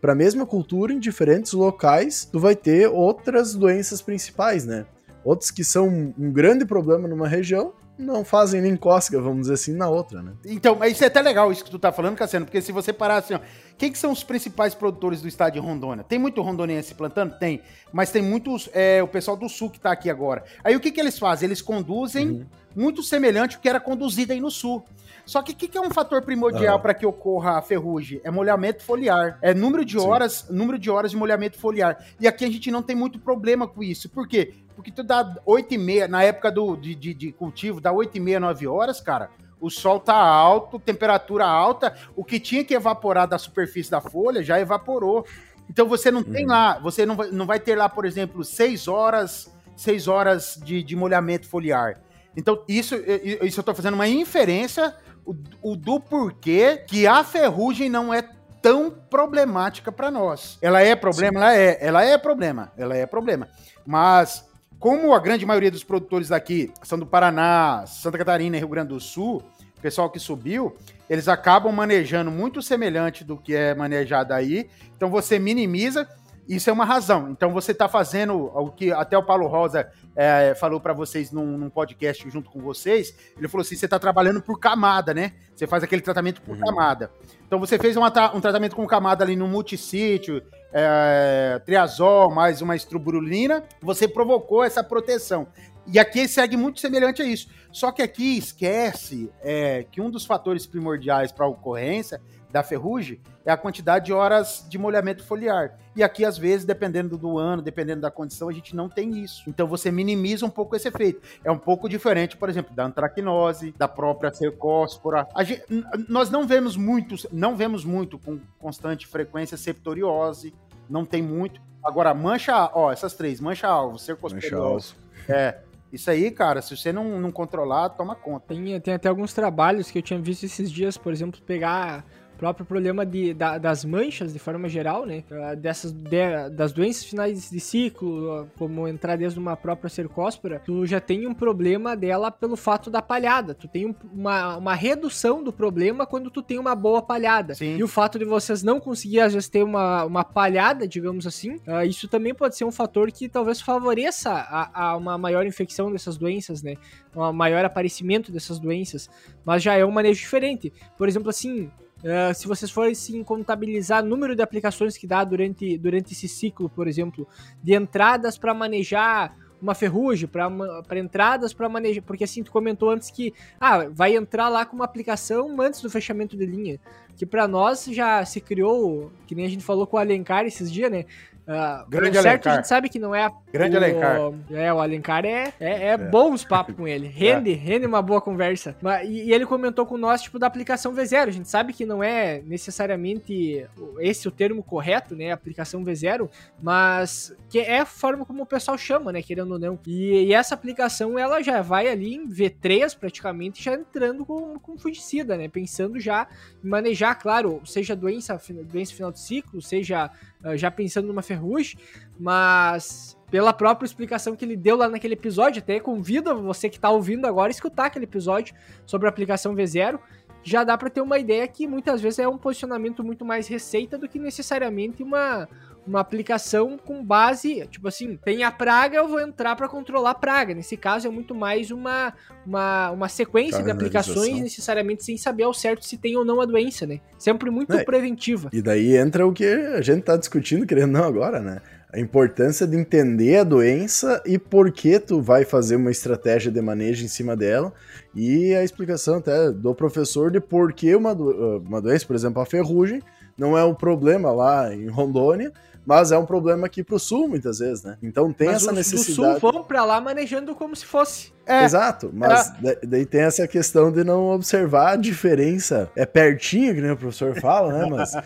[0.00, 4.84] para a mesma cultura, em diferentes locais, tu vai ter outras doenças principais, né?
[5.22, 5.86] Outros que são
[6.18, 10.32] um grande problema numa região não fazem nem cócega, vamos dizer assim, na outra, né?
[10.44, 12.92] Então, mas isso é até legal isso que tu tá falando, Cassiano, porque se você
[12.92, 13.40] parar assim, ó,
[13.76, 16.04] quem que são os principais produtores do estado de Rondônia?
[16.04, 17.38] Tem muito rondoniense plantando?
[17.38, 17.60] Tem,
[17.92, 20.44] mas tem muitos, é, o pessoal do sul que tá aqui agora.
[20.64, 21.46] Aí o que que eles fazem?
[21.46, 22.46] Eles conduzem uhum.
[22.74, 24.84] muito semelhante ao que era conduzido aí no sul.
[25.30, 26.82] Só que o que, que, é um fator primordial uhum.
[26.82, 28.20] para que ocorra a ferrugem?
[28.24, 29.38] É molhamento foliar.
[29.40, 30.54] É número de horas, Sim.
[30.56, 32.04] número de horas de molhamento foliar.
[32.18, 34.08] E aqui a gente não tem muito problema com isso.
[34.08, 34.54] Por quê?
[34.74, 38.16] Porque tu dá 8 e meia, na época do, de, de, de cultivo, dá 8
[38.16, 42.74] e meia, 9 horas, cara, o sol tá alto, temperatura alta, o que tinha que
[42.74, 45.24] evaporar da superfície da folha já evaporou.
[45.68, 46.50] Então você não tem uhum.
[46.50, 50.82] lá, você não vai, não vai ter lá, por exemplo, 6 horas, 6 horas de,
[50.82, 52.00] de molhamento foliar.
[52.36, 52.94] Então, isso,
[53.42, 54.94] isso eu tô fazendo uma inferência
[55.30, 58.22] o, o do porquê que a ferrugem não é
[58.60, 60.58] tão problemática para nós.
[60.60, 61.44] Ela é problema, Sim.
[61.44, 63.48] ela é, ela é problema, ela é problema.
[63.86, 68.68] Mas como a grande maioria dos produtores daqui são do Paraná, Santa Catarina e Rio
[68.68, 69.42] Grande do Sul,
[69.80, 70.76] pessoal que subiu,
[71.08, 74.68] eles acabam manejando muito semelhante do que é manejado aí.
[74.96, 76.08] Então você minimiza,
[76.50, 77.30] isso é uma razão.
[77.30, 81.56] Então você está fazendo o que até o Paulo Rosa é, falou para vocês num,
[81.56, 83.14] num, podcast junto com vocês.
[83.36, 85.32] Ele falou assim: você está trabalhando por camada, né?
[85.54, 86.60] Você faz aquele tratamento por uhum.
[86.60, 87.12] camada.
[87.46, 90.42] Então você fez uma, um tratamento com camada ali no multissítio,
[90.72, 95.46] é, triazol, mais uma estruburulina, você provocou essa proteção.
[95.86, 97.48] E aqui segue muito semelhante a isso.
[97.72, 102.20] Só que aqui esquece é, que um dos fatores primordiais para a ocorrência
[102.50, 105.78] da ferrugem é a quantidade de horas de molhamento foliar.
[105.94, 109.42] E aqui, às vezes, dependendo do ano, dependendo da condição, a gente não tem isso.
[109.48, 111.20] Então você minimiza um pouco esse efeito.
[111.44, 115.26] É um pouco diferente, por exemplo, da antracnose, da própria cercóspora.
[115.40, 115.64] Gente,
[116.08, 120.54] nós não vemos muito, não vemos muito com constante frequência septoriose,
[120.88, 121.60] não tem muito.
[121.82, 124.94] Agora, mancha, ó, essas três, mancha-alvo, cercosporiose.
[124.94, 125.58] Mancha é,
[125.92, 128.54] isso aí, cara, se você não, não controlar, toma conta.
[128.54, 132.04] Tem, tem até alguns trabalhos que eu tinha visto esses dias, por exemplo, pegar
[132.40, 135.22] próprio problema de, da, das manchas, de forma geral, né?
[135.30, 140.58] Ah, dessas, de, das doenças finais de ciclo, ah, como entrar desde uma própria cercóspora,
[140.64, 143.52] tu já tem um problema dela pelo fato da palhada.
[143.52, 147.54] Tu tem um, uma, uma redução do problema quando tu tem uma boa palhada.
[147.54, 147.76] Sim.
[147.76, 151.56] E o fato de vocês não conseguir, às vezes, ter uma, uma palhada, digamos assim,
[151.66, 155.92] uh, isso também pode ser um fator que talvez favoreça a, a uma maior infecção
[155.92, 156.76] dessas doenças, né?
[157.14, 159.10] Um maior aparecimento dessas doenças.
[159.44, 160.72] Mas já é um manejo diferente.
[160.96, 161.70] Por exemplo, assim,
[162.00, 162.94] Uh, se vocês forem
[163.24, 167.28] contabilizar o número de aplicações que dá durante, durante esse ciclo, por exemplo,
[167.62, 172.02] de entradas para manejar uma ferrugem, para entradas para manejar.
[172.02, 175.90] Porque assim, tu comentou antes que ah, vai entrar lá com uma aplicação antes do
[175.90, 176.80] fechamento de linha.
[177.16, 180.72] Que para nós já se criou, que nem a gente falou com o Alencar esses
[180.72, 181.04] dias, né?
[181.50, 182.52] Uh, Grande o certo Alencar.
[182.52, 183.28] a gente sabe que não é.
[183.52, 184.18] Grande o, Alencar.
[184.52, 185.96] É, o Alencar é, é, é, é.
[185.96, 187.08] bom os papos com ele.
[187.10, 187.56] Rende, é.
[187.56, 188.76] rende uma boa conversa.
[188.80, 191.26] Mas, e, e, ele comentou com nós, tipo, da aplicação V0.
[191.26, 193.66] A gente sabe que não é necessariamente
[193.98, 195.32] esse o termo correto, né?
[195.32, 196.30] Aplicação V0,
[196.62, 199.20] mas que é a forma como o pessoal chama, né?
[199.20, 199.76] Querendo ou não.
[199.84, 204.78] E, e essa aplicação, ela já vai ali em V3, praticamente, já entrando com, com
[204.78, 205.48] fungicida, né?
[205.48, 206.28] Pensando já
[206.64, 208.40] em manejar, claro, seja doença,
[208.70, 210.12] doença final de ciclo, seja
[210.44, 211.78] uh, já pensando numa ferrugem,
[212.18, 216.90] mas pela própria explicação que ele deu lá naquele episódio, até convido você que está
[216.90, 219.98] ouvindo agora a escutar aquele episódio sobre a aplicação V0,
[220.42, 223.96] já dá para ter uma ideia que muitas vezes é um posicionamento muito mais receita
[223.98, 225.48] do que necessariamente uma
[225.86, 230.14] uma aplicação com base, tipo assim, tem a praga, eu vou entrar para controlar a
[230.14, 230.54] praga.
[230.54, 232.12] Nesse caso é muito mais uma,
[232.46, 236.44] uma, uma sequência de aplicações, necessariamente sem saber ao certo se tem ou não a
[236.44, 237.00] doença, né?
[237.18, 238.50] Sempre muito é, preventiva.
[238.52, 241.60] E daí entra o que a gente tá discutindo, querendo não agora, né?
[241.92, 246.60] A importância de entender a doença e por que tu vai fazer uma estratégia de
[246.60, 247.72] manejo em cima dela.
[248.14, 252.40] E a explicação até do professor de por que uma, do, uma doença, por exemplo,
[252.40, 253.02] a ferrugem,
[253.36, 255.52] não é um problema lá em Rondônia,
[255.90, 257.98] mas é um problema aqui pro sul, muitas vezes, né?
[258.00, 259.34] Então tem mas essa necessidade.
[259.34, 261.32] Do sul vão pra lá manejando como se fosse.
[261.50, 261.64] É.
[261.64, 262.78] Exato, mas é.
[262.86, 265.90] daí tem essa questão de não observar a diferença.
[265.96, 267.86] É pertinho, que nem o professor fala, né?
[267.90, 268.20] Mas uh,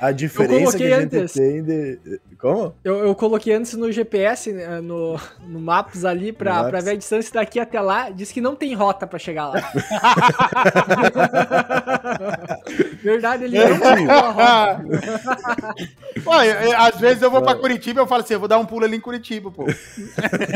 [0.00, 1.32] a diferença que a gente antes.
[1.32, 1.98] tem de.
[2.38, 2.74] Como?
[2.84, 6.96] Eu, eu, coloquei antes no GPS, né, no, no Maps ali, pra, pra ver a
[6.96, 8.10] distância daqui até lá.
[8.10, 9.60] Diz que não tem rota pra chegar lá.
[13.02, 14.84] Verdade, ele não tem rota.
[16.26, 18.66] Olha, às vezes eu vou pra Curitiba e eu falo assim: eu vou dar um
[18.66, 19.66] pulo ali em Curitiba, pô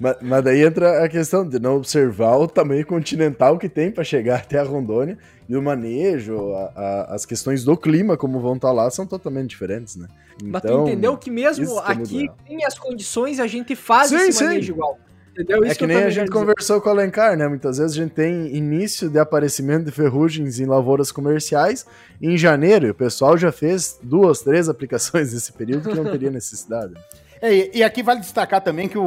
[0.00, 4.04] mas, mas, daí entra a questão de não observar o tamanho continental que tem para
[4.04, 5.18] chegar até a Rondônia
[5.48, 9.06] e o manejo, a, a, as questões do clima, como vão estar tá lá, são
[9.06, 10.06] totalmente diferentes, né?
[10.36, 14.16] Então, mas tu então, entendeu que mesmo aqui tem as condições, a gente faz sim,
[14.16, 14.72] esse manejo sim.
[14.72, 14.98] igual.
[15.32, 15.62] Entendeu?
[15.62, 17.46] Isso é que, que nem a gente conversou com o Alencar, né?
[17.48, 21.86] Muitas vezes a gente tem início de aparecimento de ferrugens em lavouras comerciais
[22.20, 26.30] em janeiro, e o pessoal já fez duas, três aplicações nesse período que não teria
[26.30, 26.94] necessidade.
[27.42, 29.04] É, e aqui vale destacar também que o,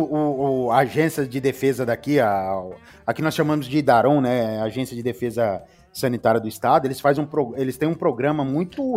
[0.65, 2.63] o, a agência de defesa daqui, a,
[3.05, 4.59] aqui nós chamamos de Daron, né?
[4.61, 5.61] Agência de Defesa
[5.91, 8.95] Sanitária do Estado, eles, fazem um, eles têm um programa muito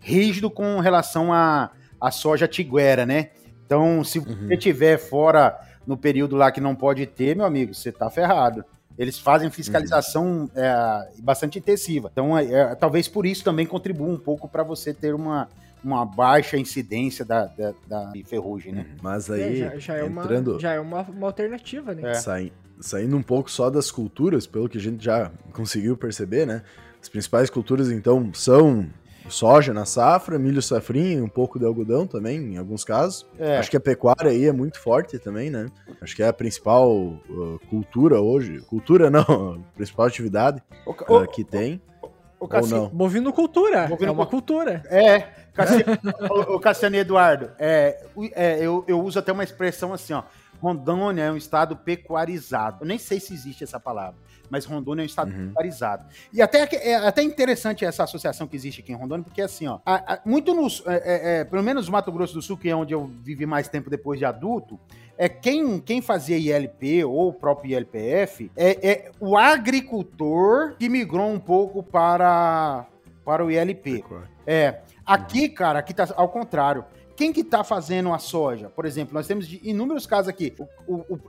[0.00, 1.70] rígido com relação à
[2.00, 3.28] a, a, soja tiguera, né?
[3.66, 4.24] Então, se uhum.
[4.24, 8.64] você estiver fora no período lá que não pode ter, meu amigo, você tá ferrado.
[8.98, 10.50] Eles fazem fiscalização uhum.
[10.54, 12.08] é, bastante intensiva.
[12.10, 15.48] Então, é, é, talvez por isso também contribua um pouco para você ter uma,
[15.82, 18.86] uma baixa incidência da, da, da ferrugem, né?
[19.02, 20.52] Mas aí, é, já, já, é entrando...
[20.52, 22.10] uma, já é uma, uma alternativa, né?
[22.10, 22.14] É.
[22.14, 26.62] Sai, saindo um pouco só das culturas, pelo que a gente já conseguiu perceber, né?
[27.00, 28.88] As principais culturas, então, são
[29.28, 33.26] soja na safra, milho safrinho, um pouco de algodão também, em alguns casos.
[33.38, 33.58] É.
[33.58, 35.66] Acho que a pecuária aí é muito forte também, né?
[36.00, 38.60] Acho que é a principal uh, cultura hoje.
[38.62, 41.80] Cultura não, a principal atividade o, uh, que tem.
[42.40, 42.74] O, o, Cassi...
[42.92, 44.82] Bovino cultura, Bovino é uma cultura.
[44.86, 45.28] É,
[46.30, 48.04] o, o Cassiano Eduardo, é,
[48.34, 50.22] é, eu, eu uso até uma expressão assim, ó.
[50.60, 52.78] Rondônia é um estado pecuarizado.
[52.80, 54.18] Eu nem sei se existe essa palavra,
[54.50, 55.48] mas Rondônia é um estado uhum.
[55.48, 56.04] pecuarizado.
[56.32, 59.78] E até é até interessante essa associação que existe aqui em Rondônia, porque assim, ó,
[59.86, 62.68] a, a, muito nos, é, é, é, pelo menos no Mato Grosso do Sul, que
[62.68, 64.78] é onde eu vivi mais tempo depois de adulto,
[65.16, 71.30] é quem, quem fazia ILP ou o próprio ILPF é, é o agricultor que migrou
[71.30, 72.86] um pouco para
[73.24, 74.02] para o ILP.
[74.46, 76.84] É, aqui, cara, aqui tá ao contrário.
[77.16, 78.68] Quem que tá fazendo a soja?
[78.68, 80.54] Por exemplo, nós temos inúmeros casos aqui.
[80.86, 81.20] O, o, o,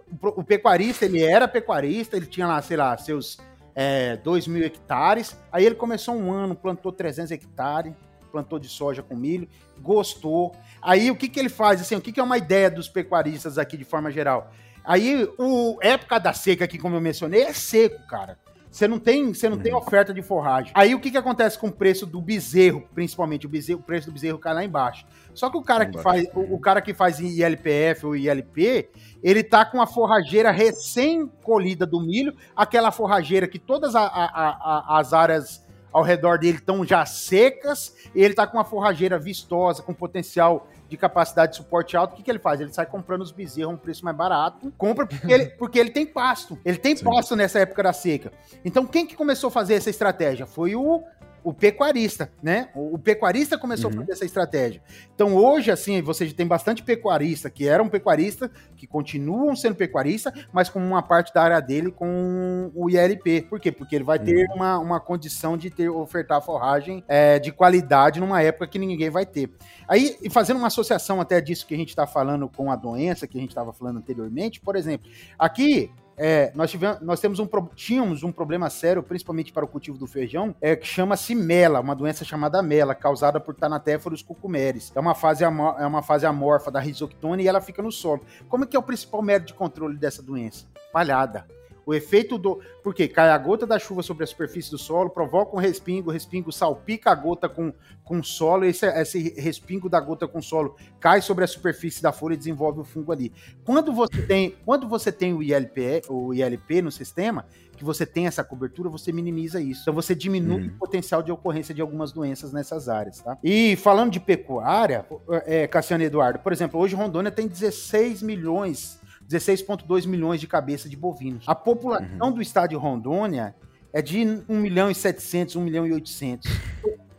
[0.41, 3.39] o, pecuarista, ele era pecuarista, ele tinha lá, sei lá, seus
[3.73, 5.35] é, 2 mil hectares.
[5.51, 7.93] Aí ele começou um ano, plantou 300 hectares,
[8.31, 9.47] plantou de soja com milho,
[9.79, 10.53] gostou.
[10.79, 11.81] Aí o que, que ele faz?
[11.81, 14.51] Assim, o que, que é uma ideia dos pecuaristas aqui de forma geral?
[14.83, 18.37] Aí, o época da seca aqui, como eu mencionei, é seco, cara.
[18.71, 19.63] Você não tem, você não uhum.
[19.63, 20.71] tem oferta de forragem.
[20.75, 24.07] Aí o que, que acontece com o preço do bezerro, principalmente o bezerro, o preço
[24.07, 25.05] do bezerro cai lá embaixo.
[25.33, 28.89] Só que o cara que faz, o, o, cara que faz ILPF ou ILP,
[29.23, 34.99] ele tá com a forrageira recém-colhida do milho, aquela forrageira que todas a, a, a,
[34.99, 39.81] as áreas ao redor dele estão já secas, e ele tá com uma forrageira vistosa,
[39.81, 42.59] com potencial de capacidade de suporte alto, o que, que ele faz?
[42.59, 45.91] Ele sai comprando os bezerros a um preço mais barato, compra porque ele, porque ele
[45.91, 46.57] tem pasto.
[46.65, 47.05] Ele tem Sim.
[47.05, 48.31] pasto nessa época da seca.
[48.65, 50.45] Então, quem que começou a fazer essa estratégia?
[50.45, 51.03] Foi o
[51.43, 52.69] o pecuarista, né?
[52.75, 53.97] O, o pecuarista começou uhum.
[53.97, 54.81] a fazer essa estratégia.
[55.13, 60.69] Então hoje, assim, você tem bastante pecuarista que eram pecuarista, que continuam sendo pecuarista, mas
[60.69, 63.41] com uma parte da área dele com o ILP.
[63.49, 63.71] Por quê?
[63.71, 64.55] Porque ele vai ter uhum.
[64.55, 69.25] uma, uma condição de ter ofertar forragem é, de qualidade numa época que ninguém vai
[69.25, 69.49] ter.
[69.87, 73.37] Aí, fazendo uma associação até disso que a gente está falando com a doença que
[73.37, 78.23] a gente estava falando anteriormente, por exemplo, aqui é, nós, tivemos, nós temos um, tínhamos
[78.23, 82.25] um problema sério, principalmente para o cultivo do feijão, é, que chama-se mela, uma doença
[82.25, 84.91] chamada mela, causada por Thanatephorus cucumeris.
[84.93, 88.21] É uma fase, é uma fase amorfa da risoctone e ela fica no solo.
[88.49, 90.65] Como é que é o principal método de controle dessa doença?
[90.91, 91.47] Palhada.
[91.89, 92.61] O efeito do.
[92.83, 96.13] Porque cai a gota da chuva sobre a superfície do solo, provoca um respingo, o
[96.13, 97.73] respingo salpica a gota com,
[98.03, 102.35] com solo, esse, esse respingo da gota com solo cai sobre a superfície da folha
[102.35, 103.33] e desenvolve o fungo ali.
[103.63, 108.27] Quando você tem, quando você tem o ILP, o ILP no sistema, que você tem
[108.27, 109.81] essa cobertura, você minimiza isso.
[109.81, 110.67] Então você diminui uhum.
[110.67, 113.35] o potencial de ocorrência de algumas doenças nessas áreas, tá?
[113.43, 115.07] E falando de pecuária,
[115.45, 118.98] é, Cassiano Eduardo, por exemplo, hoje Rondônia tem 16 milhões
[119.29, 121.43] 16,2 milhões de cabeças de bovinos.
[121.47, 122.31] A população uhum.
[122.31, 123.55] do estado de Rondônia
[123.93, 126.49] é de 1 milhão e 700, 1 milhão e 800.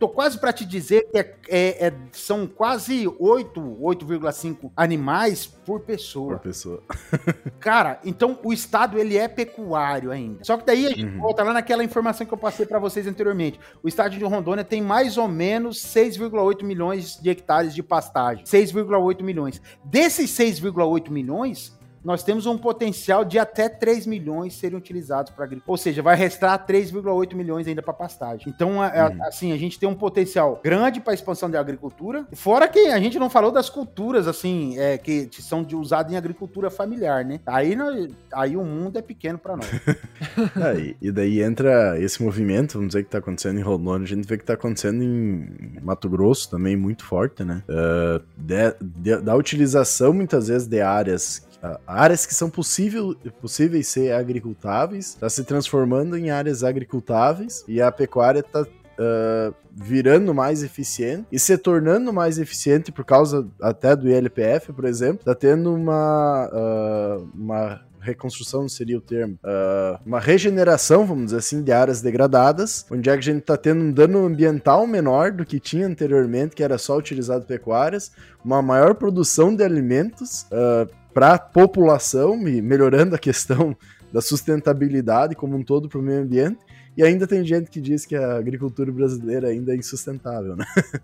[0.01, 5.81] Tô quase para te dizer que é, é, é, são quase 8, 8,5 animais por
[5.81, 6.37] pessoa.
[6.37, 6.81] Por pessoa.
[7.61, 10.43] Cara, então o estado ele é pecuário ainda.
[10.43, 11.19] Só que daí a gente uhum.
[11.19, 13.59] volta lá naquela informação que eu passei para vocês anteriormente.
[13.83, 18.43] O estado de Rondônia tem mais ou menos 6,8 milhões de hectares de pastagem.
[18.43, 19.61] 6,8 milhões.
[19.85, 25.71] Desses 6,8 milhões, nós temos um potencial de até 3 milhões serem utilizados para agricultura.
[25.71, 28.47] Ou seja, vai restar 3,8 milhões ainda para pastagem.
[28.47, 29.23] Então, é, uhum.
[29.23, 32.25] assim, a gente tem um potencial grande para expansão da agricultura.
[32.33, 36.69] Fora que a gente não falou das culturas, assim, é, que são usadas em agricultura
[36.69, 37.39] familiar, né?
[37.45, 39.67] Aí, nós, aí o mundo é pequeno para nós.
[40.77, 44.27] é, e daí entra esse movimento, vamos dizer, que está acontecendo em Rondônia, a gente
[44.27, 47.63] vê que está acontecendo em Mato Grosso também muito forte, né?
[47.69, 51.45] Uh, de, de, da utilização, muitas vezes, de áreas
[51.85, 57.91] áreas que são possível, possíveis ser agricultáveis, está se transformando em áreas agricultáveis e a
[57.91, 64.09] pecuária está uh, virando mais eficiente e se tornando mais eficiente por causa até do
[64.09, 71.05] ILPF, por exemplo, está tendo uma, uh, uma reconstrução seria o termo, uh, uma regeneração,
[71.05, 74.25] vamos dizer assim, de áreas degradadas, onde é que a gente está tendo um dano
[74.25, 78.11] ambiental menor do que tinha anteriormente, que era só utilizado pecuárias,
[78.43, 83.75] uma maior produção de alimentos, uh, para a população melhorando a questão
[84.11, 86.59] da sustentabilidade como um todo para o meio ambiente.
[86.95, 90.65] E ainda tem gente que diz que a agricultura brasileira ainda é insustentável, né?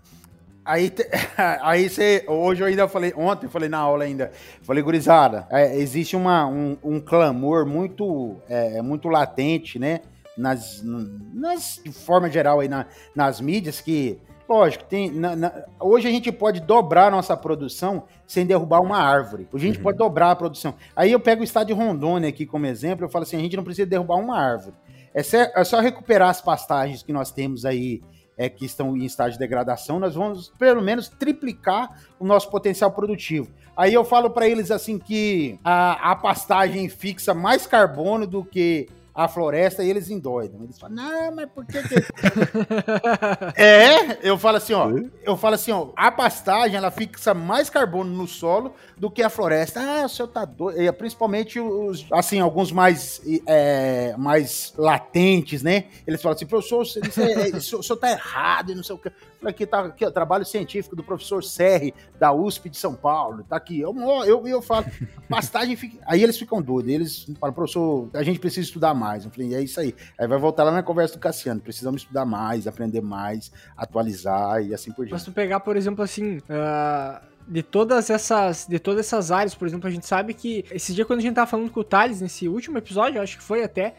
[0.68, 0.92] Aí,
[1.62, 4.30] aí você, hoje eu ainda falei, ontem eu falei na aula ainda,
[4.60, 10.02] falei, gurizada, é, existe uma, um, um clamor muito, é, muito latente, né,
[10.36, 12.84] nas, nas, de forma geral aí na,
[13.16, 14.18] nas mídias, que
[14.48, 18.96] Lógico, tem, na, na, hoje a gente pode dobrar a nossa produção sem derrubar uma
[18.96, 19.46] árvore.
[19.52, 19.82] Hoje a gente uhum.
[19.82, 20.74] pode dobrar a produção.
[20.96, 23.56] Aí eu pego o estado de Rondônia aqui como exemplo, eu falo assim, a gente
[23.56, 24.74] não precisa derrubar uma árvore.
[25.14, 25.20] É,
[25.60, 28.02] é só recuperar as pastagens que nós temos aí,
[28.38, 32.90] é, que estão em estágio de degradação, nós vamos pelo menos triplicar o nosso potencial
[32.90, 33.50] produtivo.
[33.76, 38.88] Aí eu falo para eles assim que a, a pastagem fixa mais carbono do que
[39.18, 40.62] a floresta e eles endoidam.
[40.62, 41.82] Eles falam, não, mas por que.
[41.82, 41.96] que...
[43.60, 44.88] é, eu falo assim, ó.
[45.24, 49.28] Eu falo assim, ó, a pastagem ela fixa mais carbono no solo do que a
[49.28, 49.80] floresta.
[49.80, 50.92] Ah, o senhor tá doido.
[50.92, 55.86] Principalmente os, assim, alguns mais, é, mais latentes, né?
[56.06, 59.10] Eles falam assim, professor, isso é, o senhor tá errado e não sei o que.
[59.44, 63.44] Aqui tá aqui, ó, trabalho científico do professor Serri, da USP de São Paulo.
[63.48, 63.80] Tá aqui.
[63.80, 64.86] Eu, eu, eu falo,
[65.28, 65.98] pastagem fica.
[66.06, 66.92] Aí eles ficam doidos.
[66.92, 69.24] Eles falam, professor, a gente precisa estudar mais.
[69.24, 69.94] Eu falei, é isso aí.
[70.18, 71.60] Aí vai voltar lá na conversa do Cassiano.
[71.60, 75.12] Precisamos estudar mais, aprender mais, atualizar e assim por diante.
[75.12, 76.38] Mas tu pegar, por exemplo, assim.
[76.38, 80.94] Uh de todas essas de todas essas áreas, por exemplo, a gente sabe que esse
[80.94, 83.64] dia quando a gente tava falando com o Thales nesse último episódio, acho que foi
[83.64, 83.94] até,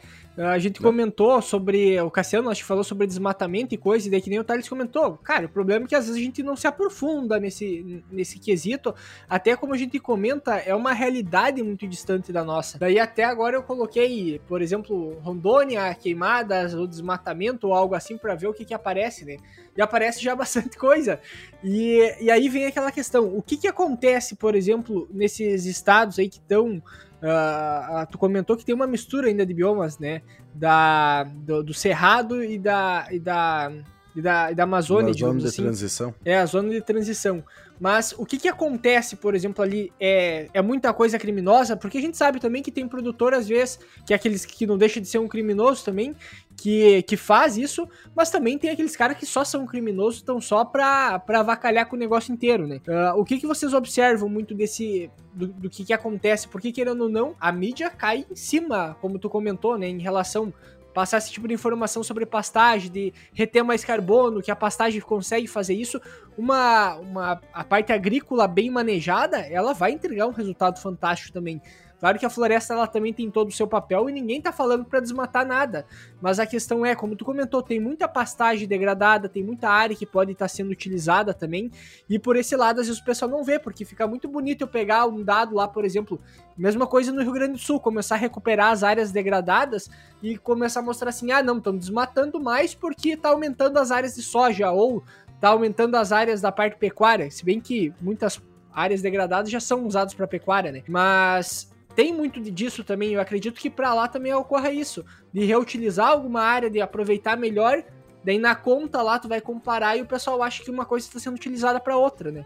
[0.47, 1.99] a gente comentou sobre.
[1.99, 4.69] O Cassiano, acho que falou sobre desmatamento e coisa, e daí que nem o Thales
[4.69, 5.17] comentou.
[5.17, 8.95] Cara, o problema é que às vezes a gente não se aprofunda nesse, nesse quesito.
[9.29, 12.79] Até como a gente comenta, é uma realidade muito distante da nossa.
[12.79, 18.33] Daí até agora eu coloquei, por exemplo, Rondônia, queimadas, ou desmatamento, ou algo assim, para
[18.33, 19.37] ver o que, que aparece, né?
[19.75, 21.19] E aparece já bastante coisa.
[21.61, 26.29] E, e aí vem aquela questão: o que, que acontece, por exemplo, nesses estados aí
[26.29, 26.81] que estão
[27.21, 30.21] Uh, tu comentou que tem uma mistura ainda de biomas, né?
[30.53, 33.71] Da, do, do Cerrado e da, e da,
[34.15, 35.63] e da, e da Amazônia, digamos zona de assim.
[35.63, 36.15] transição.
[36.23, 37.43] É, a zona de transição.
[37.79, 42.01] Mas o que que acontece, por exemplo, ali é, é muita coisa criminosa, porque a
[42.01, 45.07] gente sabe também que tem produtor, às vezes, que é aqueles que não deixa de
[45.07, 46.15] ser um criminoso também,
[46.57, 50.65] que, que faz isso, mas também tem aqueles caras que só são criminosos, estão só
[50.65, 52.81] pra, pra avacalhar com o negócio inteiro, né?
[52.85, 55.09] Uh, o que, que vocês observam muito desse.
[55.33, 56.49] do, do que, que acontece?
[56.49, 59.87] Porque, querendo ou não, a mídia cai em cima, como tu comentou, né?
[59.87, 60.53] Em relação
[60.93, 65.47] passar esse tipo de informação sobre pastagem, de reter mais carbono, que a pastagem consegue
[65.47, 66.01] fazer isso,
[66.37, 71.61] uma, uma a parte agrícola bem manejada, ela vai entregar um resultado fantástico também.
[71.99, 74.85] Claro que a floresta ela também tem todo o seu papel e ninguém tá falando
[74.85, 75.85] para desmatar nada.
[76.21, 80.05] Mas a questão é, como tu comentou, tem muita pastagem degradada, tem muita área que
[80.05, 81.69] pode estar tá sendo utilizada também.
[82.09, 84.67] E por esse lado, às vezes o pessoal não vê, porque fica muito bonito eu
[84.67, 86.21] pegar um dado lá, por exemplo,
[86.57, 89.89] mesma coisa no Rio Grande do Sul, começar a recuperar as áreas degradadas
[90.23, 94.15] e começar a mostrar assim: ah, não, estão desmatando mais porque tá aumentando as áreas
[94.15, 95.03] de soja ou
[95.41, 97.29] tá aumentando as áreas da parte pecuária.
[97.29, 98.41] Se bem que muitas
[98.71, 100.83] áreas degradadas já são usadas para pecuária, né?
[100.87, 101.69] Mas
[101.99, 103.11] tem muito disso também.
[103.11, 107.83] Eu acredito que para lá também ocorra isso, de reutilizar alguma área, de aproveitar melhor.
[108.23, 111.19] Daí na conta lá tu vai comparar e o pessoal acha que uma coisa está
[111.19, 112.45] sendo utilizada para outra, né?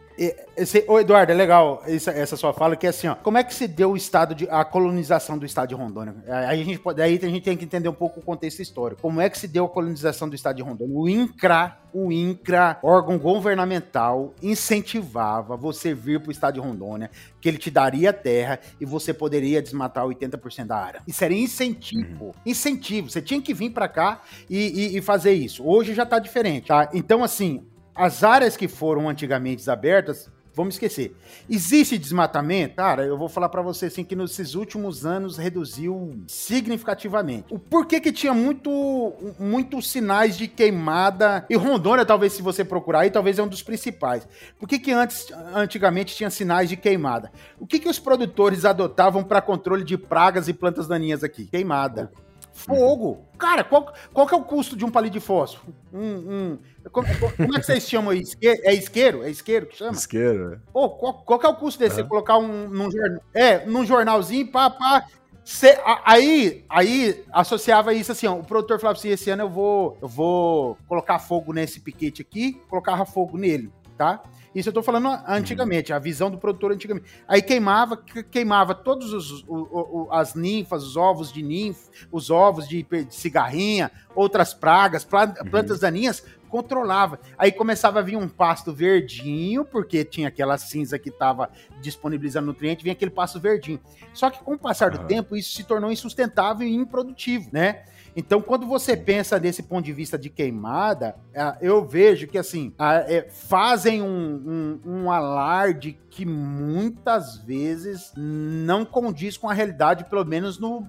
[0.58, 3.44] Esse, ô Eduardo, é legal essa, essa, sua fala, que é assim, ó, como é
[3.44, 6.16] que se deu o estado de a colonização do estado de Rondônia?
[6.28, 9.04] Aí a gente pode, aí a gente tem que entender um pouco o contexto histórico.
[9.04, 10.96] Como é que se deu a colonização do estado de Rondônia?
[10.96, 17.48] O INCRA o INCRA, órgão governamental, incentivava você vir para o estado de Rondônia, que
[17.48, 21.02] ele te daria terra e você poderia desmatar 80% da área.
[21.08, 22.26] Isso era incentivo.
[22.26, 22.34] Uhum.
[22.46, 23.10] Incentivo.
[23.10, 24.58] Você tinha que vir para cá e,
[24.94, 25.64] e, e, fazer isso.
[25.66, 26.90] Hoje já está diferente, tá?
[26.94, 27.66] Então, assim,
[27.96, 31.16] as áreas que foram antigamente abertas vamos esquecer.
[31.50, 32.76] Existe desmatamento?
[32.76, 37.54] Cara, eu vou falar para você assim que nesses últimos anos reduziu significativamente.
[37.54, 43.02] O porquê que tinha muito muitos sinais de queimada e Rondônia, talvez se você procurar
[43.02, 44.28] aí, talvez é um dos principais.
[44.60, 47.32] Por que que antes antigamente tinha sinais de queimada?
[47.60, 51.46] O que que os produtores adotavam para controle de pragas e plantas daninhas aqui?
[51.46, 52.12] Queimada.
[52.54, 53.26] Fogo.
[53.38, 55.74] Cara, qual, qual que é o custo de um palito de fósforo?
[55.92, 56.60] Um, um,
[56.92, 58.38] como, como, é que vocês chamam isso?
[58.42, 59.24] É isqueiro?
[59.24, 59.94] É isqueiro que chama?
[59.94, 60.58] Isqueiro, é.
[60.72, 61.96] Pô, qual, qual que é o custo desse?
[61.96, 62.90] Você colocar um num,
[63.34, 65.06] é, num jornalzinho, pá, pá.
[65.44, 69.98] Cê, aí, aí associava isso assim, ó, o produtor falava assim, esse ano eu vou,
[70.02, 74.24] eu vou colocar fogo nesse piquete aqui, colocava fogo nele, tá?
[74.54, 77.08] Isso eu tô falando antigamente, a visão do produtor antigamente.
[77.28, 77.98] Aí queimava,
[78.30, 83.92] queimava todos os, os, as ninfas, os ovos de ninfa, os ovos de, de cigarrinha,
[84.14, 85.50] outras pragas, uhum.
[85.50, 85.82] plantas uhum.
[85.82, 87.20] daninhas, controlava.
[87.36, 91.50] Aí começava a vir um pasto verdinho, porque tinha aquela cinza que estava
[91.82, 93.80] disponibilizando nutriente, vinha aquele pasto verdinho.
[94.14, 97.86] Só que com o passar do tempo, isso se tornou insustentável e improdutivo, né?
[98.16, 102.74] Então, quando você pensa desse ponto de vista de queimada, é, eu vejo que, assim,
[102.80, 110.24] é, fazem um, um, um alarde que muitas vezes não condiz com a realidade, pelo
[110.24, 110.88] menos no,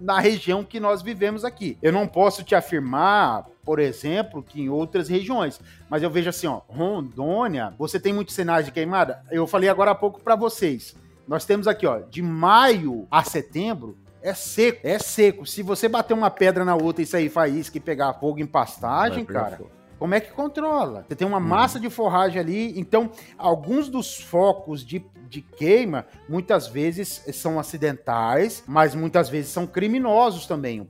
[0.00, 1.78] na região que nós vivemos aqui.
[1.80, 6.46] Eu não posso te afirmar, por exemplo, que em outras regiões, mas eu vejo assim,
[6.46, 9.22] ó, Rondônia, você tem muitos sinais de queimada?
[9.30, 10.96] Eu falei agora há pouco para vocês.
[11.26, 13.96] Nós temos aqui, ó, de maio a setembro,
[14.26, 15.46] é seco, é seco.
[15.46, 19.24] Se você bater uma pedra na outra e sair faísca e pegar fogo em pastagem,
[19.24, 19.70] cara, fogo.
[20.00, 21.04] como é que controla?
[21.06, 21.40] Você tem uma hum.
[21.40, 23.08] massa de forragem ali, então
[23.38, 30.44] alguns dos focos de, de queima muitas vezes são acidentais, mas muitas vezes são criminosos
[30.44, 30.84] também.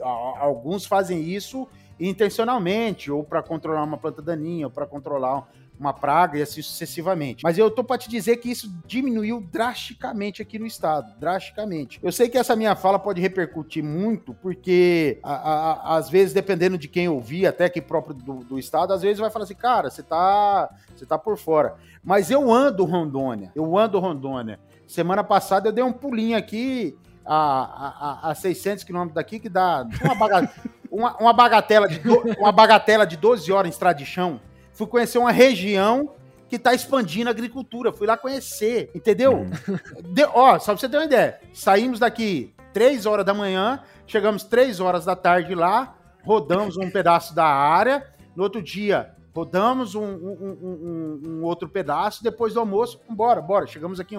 [0.00, 1.68] Alguns fazem isso
[2.00, 5.46] intencionalmente, ou para controlar uma planta daninha, ou para controlar
[5.78, 7.44] uma praga e assim sucessivamente.
[7.44, 12.00] Mas eu tô para te dizer que isso diminuiu drasticamente aqui no estado, drasticamente.
[12.02, 16.76] Eu sei que essa minha fala pode repercutir muito, porque a, a, às vezes, dependendo
[16.76, 19.90] de quem ouvir, até que próprio do, do, estado, às vezes vai falar assim, cara,
[19.90, 21.76] você tá, você tá por fora.
[22.02, 24.58] Mas eu ando Rondônia, eu ando Rondônia.
[24.86, 29.86] Semana passada eu dei um pulinho aqui a, a, a 600 quilômetros daqui, que dá
[30.02, 30.50] uma, baga,
[30.90, 34.40] uma, uma, bagatela de do, uma bagatela de 12 horas em estrada de chão
[34.78, 36.14] fui conhecer uma região
[36.48, 37.92] que está expandindo a agricultura.
[37.92, 39.40] Fui lá conhecer, entendeu?
[39.40, 39.50] Hum.
[40.14, 41.40] De, ó, só pra você ter uma ideia.
[41.52, 47.34] Saímos daqui 3 horas da manhã, chegamos 3 horas da tarde lá, rodamos um pedaço
[47.34, 48.06] da área.
[48.36, 53.66] No outro dia, rodamos um, um, um, um, outro pedaço, depois do almoço, bora, bora.
[53.66, 54.16] Chegamos aqui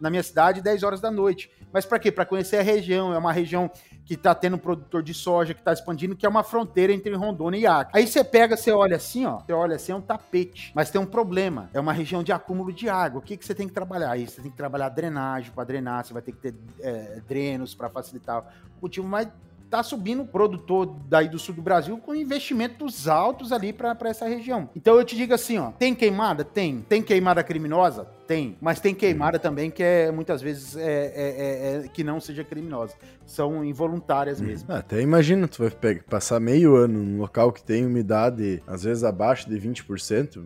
[0.00, 1.50] na minha cidade 10 horas da noite.
[1.72, 2.10] Mas para quê?
[2.10, 3.12] Para conhecer a região.
[3.12, 3.70] É uma região
[4.04, 7.14] que está tendo um produtor de soja, que está expandindo, que é uma fronteira entre
[7.14, 7.98] Rondônia e Acre.
[7.98, 10.72] Aí você pega, você olha assim, ó, você olha assim, é um tapete.
[10.74, 13.20] Mas tem um problema, é uma região de acúmulo de água.
[13.20, 14.12] O que, que você tem que trabalhar?
[14.12, 17.74] Aí você tem que trabalhar drenagem para drenar, você vai ter que ter é, drenos
[17.74, 18.44] para facilitar
[18.76, 19.28] o cultivo, mas
[19.70, 24.68] tá subindo produtor daí do sul do Brasil com investimentos altos ali para essa região.
[24.74, 26.44] Então eu te digo assim, ó, tem queimada?
[26.44, 26.84] Tem.
[26.88, 28.06] Tem queimada criminosa?
[28.26, 28.56] Tem.
[28.60, 32.44] Mas tem queimada também que é muitas vezes é, é, é, é que não seja
[32.44, 32.94] criminosa.
[33.24, 34.70] São involuntárias mesmo.
[34.70, 38.84] Ah, até imagina, tu vai pegar, passar meio ano num local que tem umidade, às
[38.84, 40.36] vezes abaixo de 20%.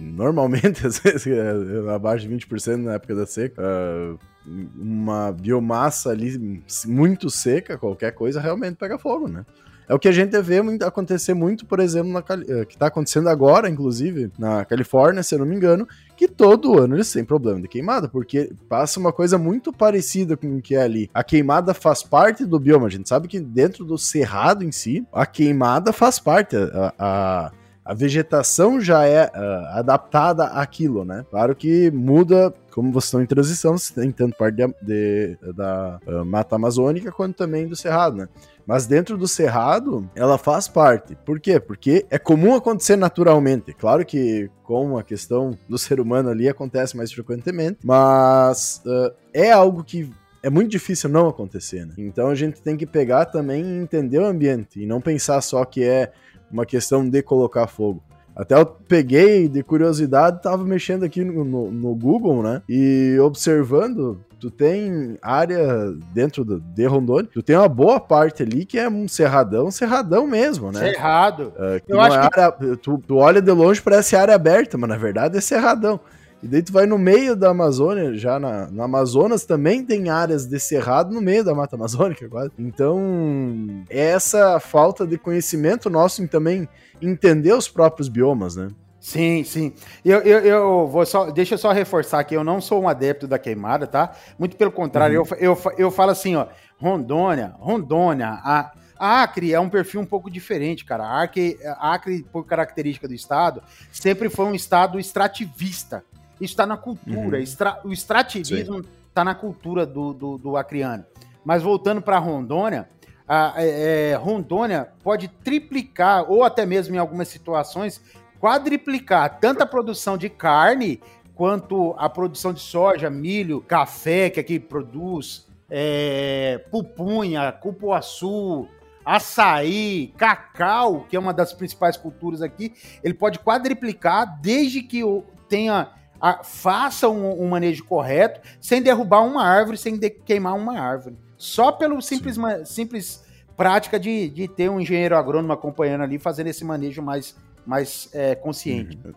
[0.00, 3.60] Normalmente, às vezes, é abaixo de 20% na época da seca.
[3.60, 9.44] Uh, uma biomassa ali muito seca, qualquer coisa realmente pega fogo, né?
[9.86, 13.28] É o que a gente vê acontecer muito, por exemplo, na, eh, que está acontecendo
[13.28, 15.86] agora, inclusive, na Califórnia, se eu não me engano,
[16.16, 20.56] que todo ano eles têm problema de queimada, porque passa uma coisa muito parecida com
[20.56, 21.10] o que é ali.
[21.12, 25.06] A queimada faz parte do bioma, a gente sabe que dentro do cerrado em si,
[25.12, 26.56] a queimada faz parte.
[26.56, 27.52] a, a
[27.84, 31.26] a vegetação já é uh, adaptada àquilo, né?
[31.30, 36.00] Claro que muda, como vocês estão em transição, você tem tanto parte de, de, da
[36.06, 38.28] uh, mata amazônica quanto também do cerrado, né?
[38.66, 41.14] Mas dentro do cerrado, ela faz parte.
[41.26, 41.60] Por quê?
[41.60, 43.74] Porque é comum acontecer naturalmente.
[43.74, 49.52] Claro que com a questão do ser humano ali acontece mais frequentemente, mas uh, é
[49.52, 50.10] algo que
[50.42, 51.94] é muito difícil não acontecer, né?
[51.98, 55.64] Então a gente tem que pegar também e entender o ambiente e não pensar só
[55.64, 56.12] que é
[56.54, 58.00] uma questão de colocar fogo.
[58.36, 62.62] Até eu peguei de curiosidade, tava mexendo aqui no, no, no, Google, né?
[62.68, 68.64] E observando, tu tem área dentro do, de Rondônia, tu tem uma boa parte ali
[68.64, 70.80] que é um cerradão, cerradão mesmo, né?
[70.80, 71.52] Cerrado.
[71.56, 72.40] Uh, eu acho é que...
[72.40, 76.00] área, tu, tu olha de longe, parece área aberta, mas na verdade é cerradão.
[76.44, 80.44] E daí tu vai no meio da Amazônia, já na, no Amazonas também tem áreas
[80.44, 82.50] de cerrado no meio da Mata Amazônica, quase.
[82.58, 86.68] Então, é essa falta de conhecimento nosso em também
[87.00, 88.68] entender os próprios biomas, né?
[89.00, 89.72] Sim, sim.
[90.04, 91.30] Eu, eu, eu, vou só.
[91.30, 94.12] Deixa eu só reforçar que eu não sou um adepto da queimada, tá?
[94.38, 95.26] Muito pelo contrário, uhum.
[95.38, 96.46] eu, eu, eu falo assim, ó.
[96.78, 101.04] Rondônia, Rondônia, a, a Acre é um perfil um pouco diferente, cara.
[101.04, 106.04] A Acre, a Acre, por característica do estado, sempre foi um estado extrativista.
[106.44, 107.36] Isso está na cultura.
[107.36, 107.42] Uhum.
[107.42, 111.04] Extra, o extrativismo está na cultura do, do, do acriano.
[111.44, 112.88] Mas voltando para Rondônia,
[113.26, 118.00] a, é, é, Rondônia pode triplicar, ou até mesmo em algumas situações,
[118.38, 121.00] quadriplicar tanto a produção de carne
[121.34, 128.68] quanto a produção de soja, milho, café, que aqui produz, é, pupunha, cupuaçu,
[129.04, 132.72] açaí, cacau, que é uma das principais culturas aqui,
[133.02, 135.02] ele pode quadriplicar desde que
[135.48, 135.90] tenha
[136.20, 141.16] a, faça um, um, manejo correto, sem derrubar uma árvore, sem de, queimar uma árvore.
[141.36, 143.24] Só pelo simples, simples
[143.56, 147.36] prática de, de ter um engenheiro agrônomo acompanhando ali, fazendo esse manejo mais,
[147.66, 148.98] mais é, consciente.
[149.04, 149.12] Uhum.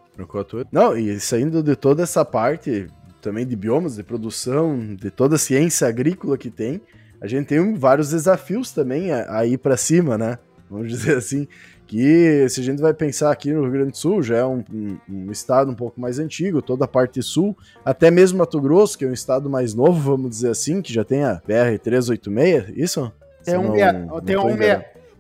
[0.71, 2.87] Não, e saindo de toda essa parte
[3.21, 6.81] também de biomas, de produção, de toda a ciência agrícola que tem,
[7.19, 10.37] a gente tem vários desafios também a, a ir para cima, né?
[10.69, 11.47] Vamos dizer assim
[11.87, 14.63] que se a gente vai pensar aqui no Rio Grande do Sul, já é um,
[14.71, 18.97] um, um, estado um pouco mais antigo, toda a parte sul, até mesmo Mato Grosso,
[18.97, 23.11] que é um estado mais novo, vamos dizer assim, que já tem a BR-386, isso?
[23.43, 23.73] Tem um,
[24.05, 24.57] não, tem, um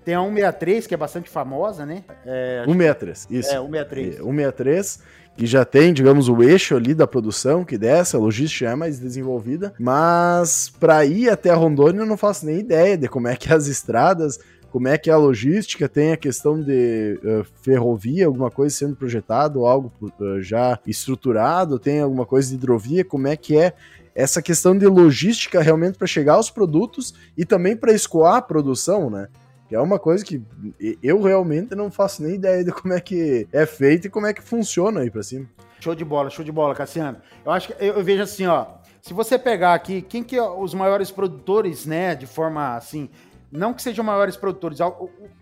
[0.03, 2.03] tem a 163, que é bastante famosa, né?
[2.25, 3.49] É, 163, isso.
[3.49, 4.15] É, 163.
[4.17, 4.99] 163,
[5.37, 8.99] que já tem, digamos, o eixo ali da produção, que dessa, a logística é mais
[8.99, 13.35] desenvolvida, mas para ir até a Rondônia eu não faço nem ideia de como é
[13.35, 14.39] que é as estradas,
[14.71, 18.95] como é que é a logística, tem a questão de uh, ferrovia, alguma coisa sendo
[18.95, 23.73] projetado, algo uh, já estruturado, tem alguma coisa de hidrovia, como é que é
[24.13, 29.09] essa questão de logística realmente para chegar aos produtos e também para escoar a produção,
[29.11, 29.27] né?
[29.69, 30.41] Que é uma coisa que
[31.03, 34.33] eu realmente não faço nem ideia de como é que é feito e como é
[34.33, 35.45] que funciona aí para cima.
[35.79, 37.19] Show de bola, show de bola, Cassiano.
[37.45, 38.65] Eu acho que eu, eu vejo assim, ó,
[39.01, 43.09] se você pegar aqui, quem que é os maiores produtores, né, de forma assim,
[43.51, 44.79] não que sejam maiores produtores,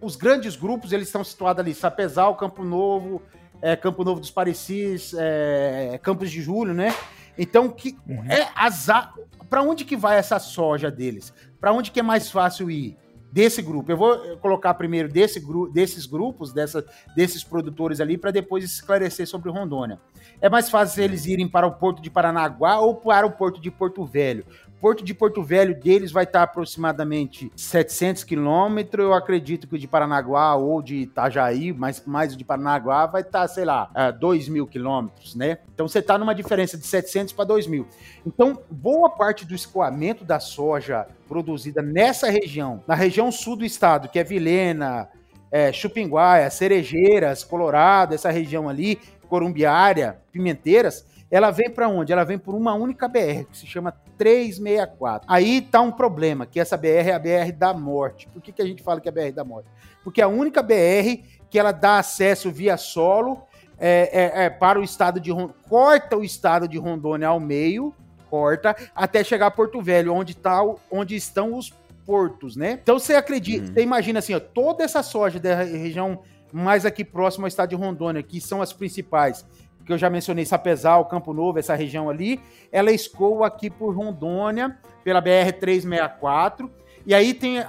[0.02, 3.22] os grandes grupos eles estão situados ali, Sapezal, Campo Novo,
[3.62, 6.94] é, Campo Novo dos Parecis, é, Campos de Julho, né?
[7.38, 8.24] Então, que uhum.
[8.26, 9.14] é azar.
[9.50, 11.34] Para onde que vai essa soja deles?
[11.60, 12.98] Para onde que é mais fácil ir?
[13.32, 13.92] Desse grupo.
[13.92, 19.28] Eu vou colocar primeiro desse gru desses grupos, dessa, desses produtores ali, para depois esclarecer
[19.28, 20.00] sobre Rondônia.
[20.40, 23.70] É mais fácil eles irem para o porto de Paranaguá ou para o porto de
[23.70, 24.46] Porto Velho.
[24.86, 29.04] Porto de Porto Velho deles vai estar aproximadamente 700 quilômetros.
[29.04, 33.24] Eu acredito que o de Paranaguá ou de Itajaí, mas mais o de Paranaguá, vai
[33.24, 35.58] estar, sei lá, 2 mil quilômetros, né?
[35.74, 37.88] Então você está numa diferença de 700 para 2 mil.
[38.24, 44.08] Então, boa parte do escoamento da soja produzida nessa região, na região sul do estado,
[44.08, 45.10] que é Vilena,
[45.52, 51.04] é, Chupinguaia, Cerejeiras, Colorado, essa região ali, Corumbiária, Pimenteiras,
[51.36, 52.14] ela vem para onde?
[52.14, 55.28] Ela vem por uma única BR, que se chama 364.
[55.30, 58.26] Aí tá um problema, que essa BR é a BR da morte.
[58.30, 59.68] Por que, que a gente fala que é a BR da morte?
[60.02, 63.44] Porque é a única BR que ela dá acesso via solo
[63.78, 67.94] é, é, é, para o estado de Rondônia, corta o estado de Rondônia ao meio,
[68.30, 71.74] corta, até chegar a Porto Velho, onde, tá, onde estão os
[72.06, 72.80] portos, né?
[72.82, 73.74] Então você acredita, uhum.
[73.74, 76.22] você imagina assim, ó, toda essa soja da região
[76.54, 79.46] mais aqui próximo ao estado de Rondônia, que são as principais,
[79.86, 82.40] que eu já mencionei, Sapezal, Campo Novo, essa região ali,
[82.72, 86.70] ela escoa aqui por Rondônia, pela BR-364,
[87.06, 87.66] e aí tem é,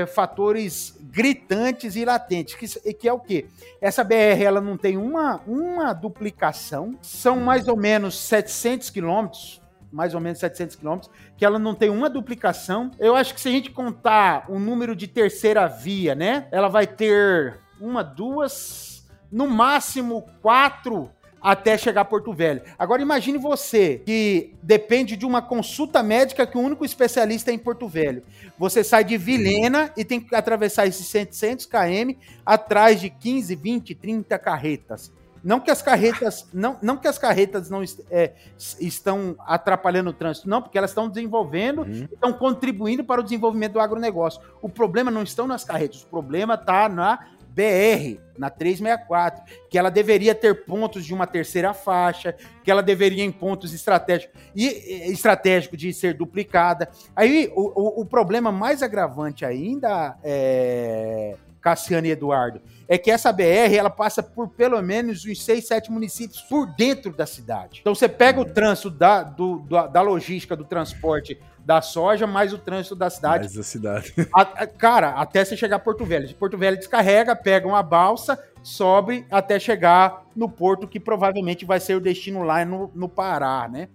[0.00, 3.46] é, fatores gritantes e latentes, que, que é o quê?
[3.80, 10.14] Essa BR ela não tem uma, uma duplicação, são mais ou menos 700 quilômetros, mais
[10.14, 12.90] ou menos 700 quilômetros, que ela não tem uma duplicação.
[12.98, 16.86] Eu acho que se a gente contar o número de terceira via, né, ela vai
[16.86, 21.10] ter uma, duas, no máximo quatro
[21.44, 22.62] até chegar a Porto Velho.
[22.78, 27.58] Agora imagine você que depende de uma consulta médica que o único especialista é em
[27.58, 28.22] Porto Velho.
[28.58, 32.14] Você sai de Vilhena e tem que atravessar esses 700 km
[32.46, 35.12] atrás de 15, 20, 30 carretas.
[35.44, 38.32] Não que as carretas não, não que as carretas não é,
[38.80, 42.08] estão atrapalhando o trânsito, não, porque elas estão desenvolvendo, uhum.
[42.10, 44.40] estão contribuindo para o desenvolvimento do agronegócio.
[44.62, 49.90] O problema não estão nas carretas, o problema está na BR, na 364, que ela
[49.90, 52.34] deveria ter pontos de uma terceira faixa,
[52.64, 54.66] que ela deveria em pontos estratégicos e
[55.12, 56.88] estratégico de ser duplicada.
[57.14, 63.32] Aí o, o, o problema mais agravante ainda é, Cassiano e Eduardo, é que essa
[63.32, 67.78] BR ela passa por pelo menos uns seis, sete municípios por dentro da cidade.
[67.80, 72.58] Então você pega o trânsito da, do, da logística do transporte da soja, mais o
[72.58, 73.44] trânsito da cidade.
[73.44, 74.14] Mais da cidade.
[74.32, 76.26] A, a, cara, até você chegar a Porto Velho.
[76.26, 81.80] De Porto Velho descarrega, pega uma balsa, sobe até chegar no porto que provavelmente vai
[81.80, 83.88] ser o destino lá no, no Pará, né?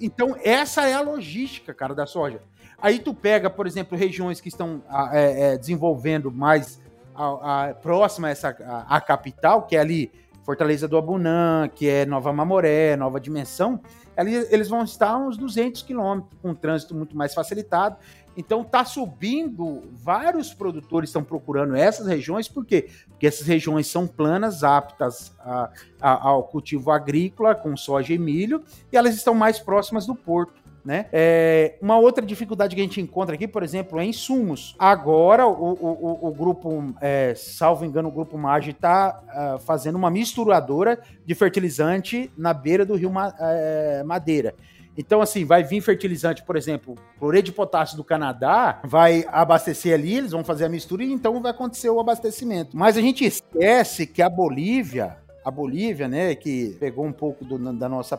[0.00, 2.40] Então, essa é a logística, cara, da soja.
[2.80, 6.80] Aí tu pega, por exemplo, regiões que estão é, é, desenvolvendo mais
[7.14, 10.10] a, a, próxima a essa a, a, capital, que é ali
[10.44, 13.80] Fortaleza do Abunã, que é Nova Mamoré, Nova Dimensão,
[14.16, 17.96] eles vão estar uns 200 quilômetros, com um trânsito muito mais facilitado.
[18.36, 22.90] Então está subindo, vários produtores estão procurando essas regiões, por quê?
[23.08, 25.70] Porque essas regiões são planas, aptas a,
[26.00, 30.63] a, ao cultivo agrícola, com soja e milho, e elas estão mais próximas do porto
[30.84, 31.06] né?
[31.12, 34.76] É, uma outra dificuldade que a gente encontra aqui, por exemplo, é insumos.
[34.78, 39.96] Agora, o, o, o grupo, é, salvo engano, o grupo Mage está uh, é, fazendo
[39.96, 44.54] uma misturadora de fertilizante na beira do rio Ma é, Madeira.
[44.96, 50.18] Então, assim, vai vir fertilizante, por exemplo, cloreto de potássio do Canadá, vai abastecer ali,
[50.18, 52.76] eles vão fazer a mistura e então vai acontecer o abastecimento.
[52.76, 57.58] Mas a gente esquece que a Bolívia, a Bolívia, né, que pegou um pouco do,
[57.72, 58.16] da nossa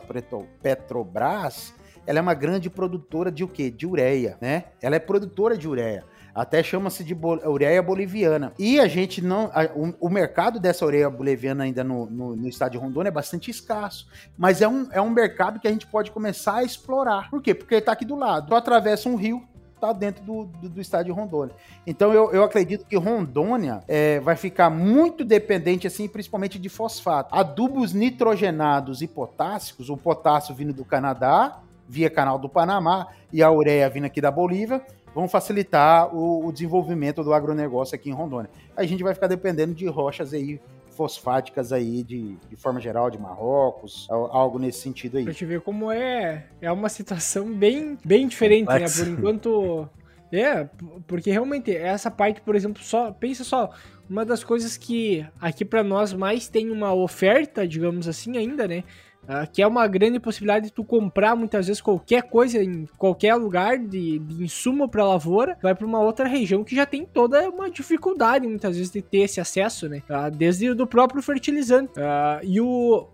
[0.62, 1.72] Petrobras,
[2.06, 3.70] ela é uma grande produtora de o quê?
[3.70, 4.64] De ureia, né?
[4.80, 6.04] Ela é produtora de ureia.
[6.36, 8.52] Até chama-se de ureia boliviana.
[8.58, 9.50] E a gente não.
[9.54, 13.10] A, o, o, mercado dessa ureia boliviana ainda no, no, no, estado de Rondônia é
[13.10, 14.06] bastante escasso.
[14.36, 17.30] Mas é um, é um mercado que a gente pode começar a explorar.
[17.30, 17.54] Por quê?
[17.54, 18.48] Porque ele está aqui do lado.
[18.48, 19.42] Tu atravessa um rio,
[19.80, 21.54] tá dentro do, do, do, estado de Rondônia.
[21.86, 27.34] Então eu, eu acredito que Rondônia é, vai ficar muito dependente, assim, principalmente de fosfato.
[27.34, 33.50] Adubos nitrogenados e potássicos, o potássio vindo do Canadá via canal do Panamá e a
[33.50, 34.84] ureia vindo aqui da Bolívia,
[35.14, 38.50] vão facilitar o, o, desenvolvimento do agronegócio aqui em Rondônia.
[38.76, 40.60] A gente vai ficar dependendo de rochas aí
[40.90, 45.24] fosfáticas aí de, de forma geral de Marrocos, algo nesse sentido aí.
[45.24, 48.86] Pra te ver como é, é uma situação bem, bem diferente, né?
[48.88, 49.88] Por enquanto
[50.32, 50.68] é,
[51.06, 53.70] porque realmente essa parte, por exemplo, só pensa só,
[54.08, 58.84] uma das coisas que aqui para nós mais tem uma oferta, digamos assim, ainda, né?
[59.26, 63.34] Uh, que é uma grande possibilidade de tu comprar muitas vezes qualquer coisa em qualquer
[63.34, 67.48] lugar de, de insumo para lavoura, vai para uma outra região que já tem toda
[67.50, 70.02] uma dificuldade muitas vezes de ter esse acesso, né?
[70.08, 71.92] Uh, desde do próprio fertilizante.
[71.98, 73.08] Uh, e o.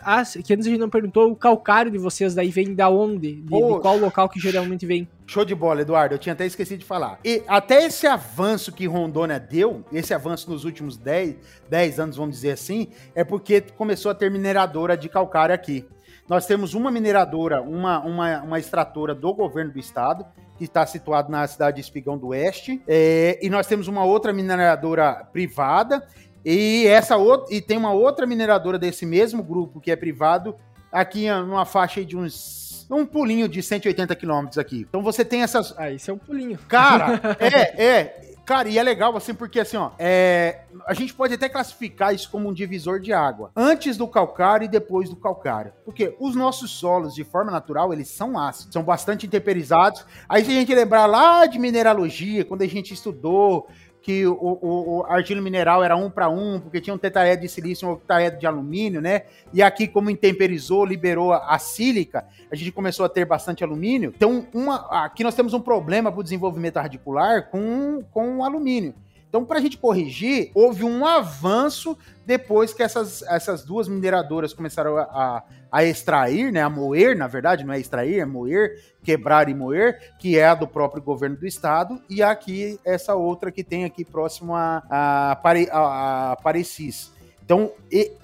[0.00, 3.34] ah, que antes a gente não perguntou, o calcário de vocês daí vem da onde?
[3.34, 5.08] De, de qual local que geralmente vem?
[5.28, 6.14] Show de bola, Eduardo.
[6.14, 7.20] Eu tinha até esquecido de falar.
[7.22, 11.36] E até esse avanço que Rondônia deu, esse avanço nos últimos 10,
[11.68, 15.86] 10 anos, vamos dizer assim, é porque começou a ter mineradora de calcário aqui.
[16.26, 20.24] Nós temos uma mineradora, uma, uma, uma extratora do governo do estado,
[20.56, 24.32] que está situado na cidade de Espigão do Oeste, é, e nós temos uma outra
[24.32, 26.06] mineradora privada,
[26.42, 30.56] e essa outra, e tem uma outra mineradora desse mesmo grupo que é privado,
[30.90, 34.86] aqui numa faixa de uns um pulinho de 180 quilômetros aqui.
[34.88, 35.74] Então você tem essas.
[35.76, 36.58] Ah, isso é um pulinho.
[36.68, 38.28] Cara, é, é.
[38.48, 42.30] Cara, e é legal, assim, porque assim, ó, é, a gente pode até classificar isso
[42.30, 43.50] como um divisor de água.
[43.54, 45.74] Antes do calcário e depois do calcário.
[45.84, 50.02] Porque os nossos solos, de forma natural, eles são ácidos, são bastante intemperizados.
[50.26, 53.68] Aí se a gente lembrar lá de mineralogia, quando a gente estudou
[54.08, 57.48] que o, o, o argilo mineral era um para um, porque tinha um tetraedro de
[57.50, 59.24] silício e um octaedro de alumínio, né?
[59.52, 64.14] E aqui, como intemperizou, liberou a, sílica, a gente começou a ter bastante alumínio.
[64.16, 68.94] Então, uma, aqui nós temos um problema para o desenvolvimento radicular com, com o alumínio.
[69.28, 74.96] Então, para a gente corrigir, houve um avanço depois que essas, essas duas mineradoras começaram
[74.96, 79.48] a, a, a, extrair, né, a moer, na verdade, não é extrair, é moer, quebrar
[79.50, 83.62] e moer, que é a do próprio governo do estado, e aqui essa outra que
[83.62, 85.32] tem aqui próximo a, a,
[85.72, 87.12] a, a Parecis.
[87.44, 87.72] Então,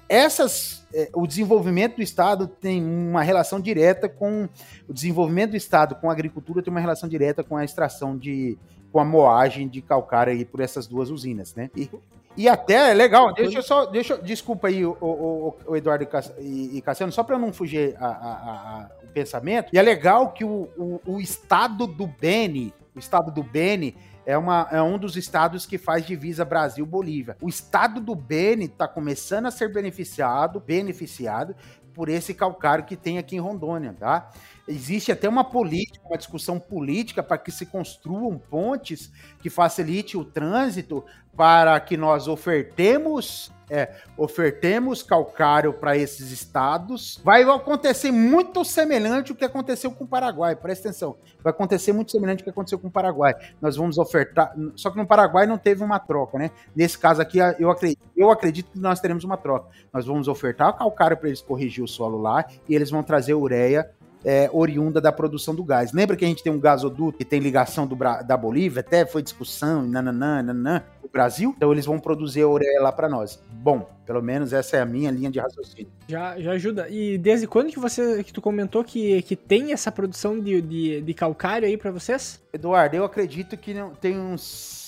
[0.07, 4.47] essas, é, o desenvolvimento do Estado tem uma relação direta com
[4.87, 8.55] o desenvolvimento do Estado com a agricultura tem uma relação direta com a extração de,
[8.95, 11.69] com a moagem de calcário aí por essas duas usinas, né?
[11.75, 11.89] E,
[12.37, 16.07] e até é legal, deixa eu só, deixa, desculpa aí o, o, o Eduardo
[16.39, 20.45] e, Cassiano, só para não fugir a, a, a, o pensamento, e é legal que
[20.45, 25.17] o, o, o estado do Beni, o estado do Beni, é, uma, é um dos
[25.17, 27.35] estados que faz divisa Brasil-Bolívia.
[27.41, 31.53] O estado do Beni está começando a ser beneficiado, beneficiado
[31.93, 34.31] por esse calcário que tem aqui em Rondônia, tá?
[34.67, 40.25] Existe até uma política, uma discussão política para que se construam pontes que facilite o
[40.25, 41.05] trânsito
[41.35, 47.19] para que nós ofertemos é, ofertemos calcário para esses estados.
[47.23, 51.17] Vai acontecer muito semelhante ao que aconteceu com o Paraguai, presta atenção.
[51.43, 53.33] Vai acontecer muito semelhante ao que aconteceu com o Paraguai.
[53.61, 56.51] Nós vamos ofertar, só que no Paraguai não teve uma troca, né?
[56.75, 59.69] Nesse caso aqui, eu acredito, eu acredito que nós teremos uma troca.
[59.91, 63.89] Nós vamos ofertar calcário para eles corrigir o solo lá e eles vão trazer ureia
[64.25, 65.93] é, oriunda da produção do gás.
[65.93, 68.79] Lembra que a gente tem um gasoduto que tem ligação do, da Bolívia?
[68.79, 71.53] Até foi discussão, nananã, nananã, o Brasil.
[71.55, 73.39] Então eles vão produzir a ureia lá para nós.
[73.51, 75.91] Bom, pelo menos essa é a minha linha de raciocínio.
[76.07, 76.89] Já, já ajuda.
[76.89, 81.01] E desde quando que você que tu comentou que, que tem essa produção de, de,
[81.01, 82.41] de calcário aí para vocês?
[82.51, 84.83] Eduardo, eu acredito que não tem uns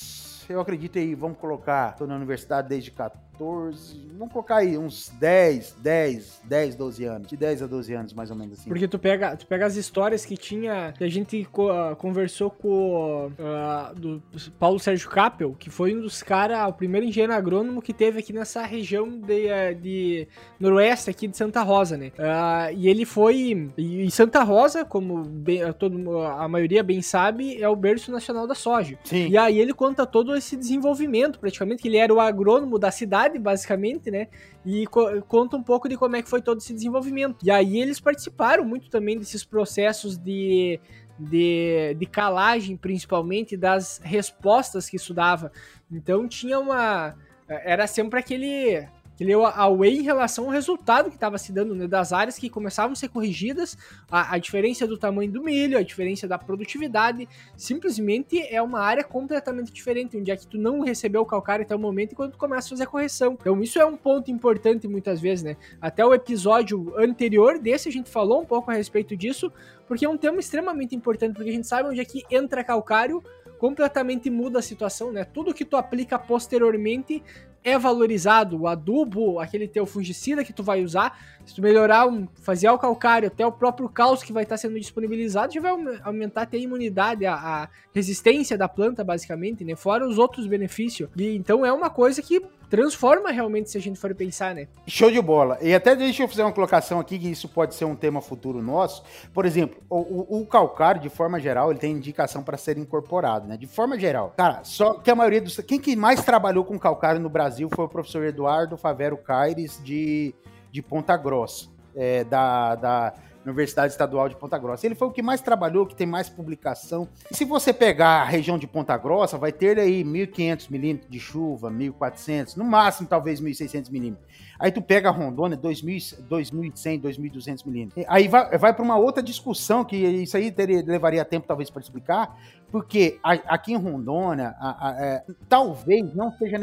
[0.50, 5.78] eu acredito aí, vamos colocar, tô na universidade desde 14, vamos colocar aí uns 10,
[5.82, 7.28] 10, 10, 12 anos.
[7.28, 8.70] De 10 a 12 anos, mais ou menos assim.
[8.70, 13.28] Porque tu pega, tu pega as histórias que tinha, que a gente uh, conversou com
[13.28, 14.22] uh, do
[14.60, 18.34] Paulo Sérgio Capel, que foi um dos caras, o primeiro engenheiro agrônomo que teve aqui
[18.34, 20.28] nessa região de, uh, de
[20.60, 22.12] noroeste aqui de Santa Rosa, né?
[22.18, 27.70] Uh, e ele foi, e Santa Rosa, como bem, todo, a maioria bem sabe, é
[27.70, 28.98] o berço nacional da soja.
[29.04, 29.28] Sim.
[29.28, 33.27] E aí ele conta todo esse desenvolvimento, praticamente, que ele era o agrônomo da cidade
[33.38, 34.28] basicamente, né?
[34.66, 37.46] E co conta um pouco de como é que foi todo esse desenvolvimento.
[37.46, 40.80] E aí eles participaram muito também desses processos de,
[41.20, 45.52] de, de calagem, principalmente, das respostas que isso dava.
[45.92, 47.16] Então tinha uma.
[47.48, 48.88] Era sempre aquele
[49.18, 52.38] que leu a Way em relação ao resultado que estava se dando né, das áreas
[52.38, 53.76] que começavam a ser corrigidas,
[54.10, 59.04] a, a, diferença do tamanho do milho, a diferença da produtividade, simplesmente é uma área
[59.04, 62.34] completamente diferente, onde é que tu não recebeu o calcário até o momento e quando
[62.34, 63.36] tu começa a fazer a correção.
[63.42, 65.58] Então isso é um ponto importante muitas vezes, né?
[65.82, 69.52] Até o episódio anterior desse a gente falou um pouco a respeito disso,
[69.88, 73.24] porque é um tema extremamente importante, porque a gente sabe onde é que entra calcário,
[73.58, 75.24] completamente muda a situação, né?
[75.24, 77.24] Tudo que tu aplica posteriormente
[77.68, 78.62] é valorizado.
[78.62, 82.78] O adubo, aquele teu fungicida que tu vai usar, se tu melhorar, um, fazer o
[82.78, 85.72] calcário, até o próprio cálcio que vai estar sendo disponibilizado, já vai
[86.04, 89.76] aumentar até a imunidade, a, a, resistência da planta, basicamente, né?
[89.76, 91.10] Fora os outros benefícios.
[91.18, 94.68] E então é uma coisa que transforma realmente se a gente for pensar, né?
[94.86, 95.58] Show de bola.
[95.62, 98.62] E até deixa eu fazer uma colocação aqui que isso pode ser um tema futuro
[98.62, 99.04] nosso.
[99.34, 103.48] Por exemplo, o, o, o calcário, de forma geral, ele tem indicação para ser incorporado,
[103.48, 103.58] né?
[103.58, 104.34] De forma geral.
[104.38, 105.58] Cara, só que a maioria dos.
[105.58, 110.34] Quem que mais trabalhou com calcário no Brasil foi o professor Eduardo Favero Caires de,
[110.72, 111.68] de Ponta Grossa.
[112.00, 113.14] É, da, da
[113.52, 114.86] Universidade Estadual de Ponta Grossa.
[114.86, 117.08] Ele foi o que mais trabalhou, que tem mais publicação.
[117.32, 121.20] E se você pegar a região de Ponta Grossa, vai ter aí 1.500 milímetros de
[121.20, 124.28] chuva, 1.400, no máximo talvez 1.600 milímetros.
[124.60, 128.06] Aí tu pega a Rondônia, 2.100, 2.200 milímetros.
[128.08, 131.82] Aí vai, vai para uma outra discussão, que isso aí teria, levaria tempo talvez para
[131.82, 132.38] explicar,
[132.72, 136.58] porque aqui em Rondônia, a, a, é, talvez não seja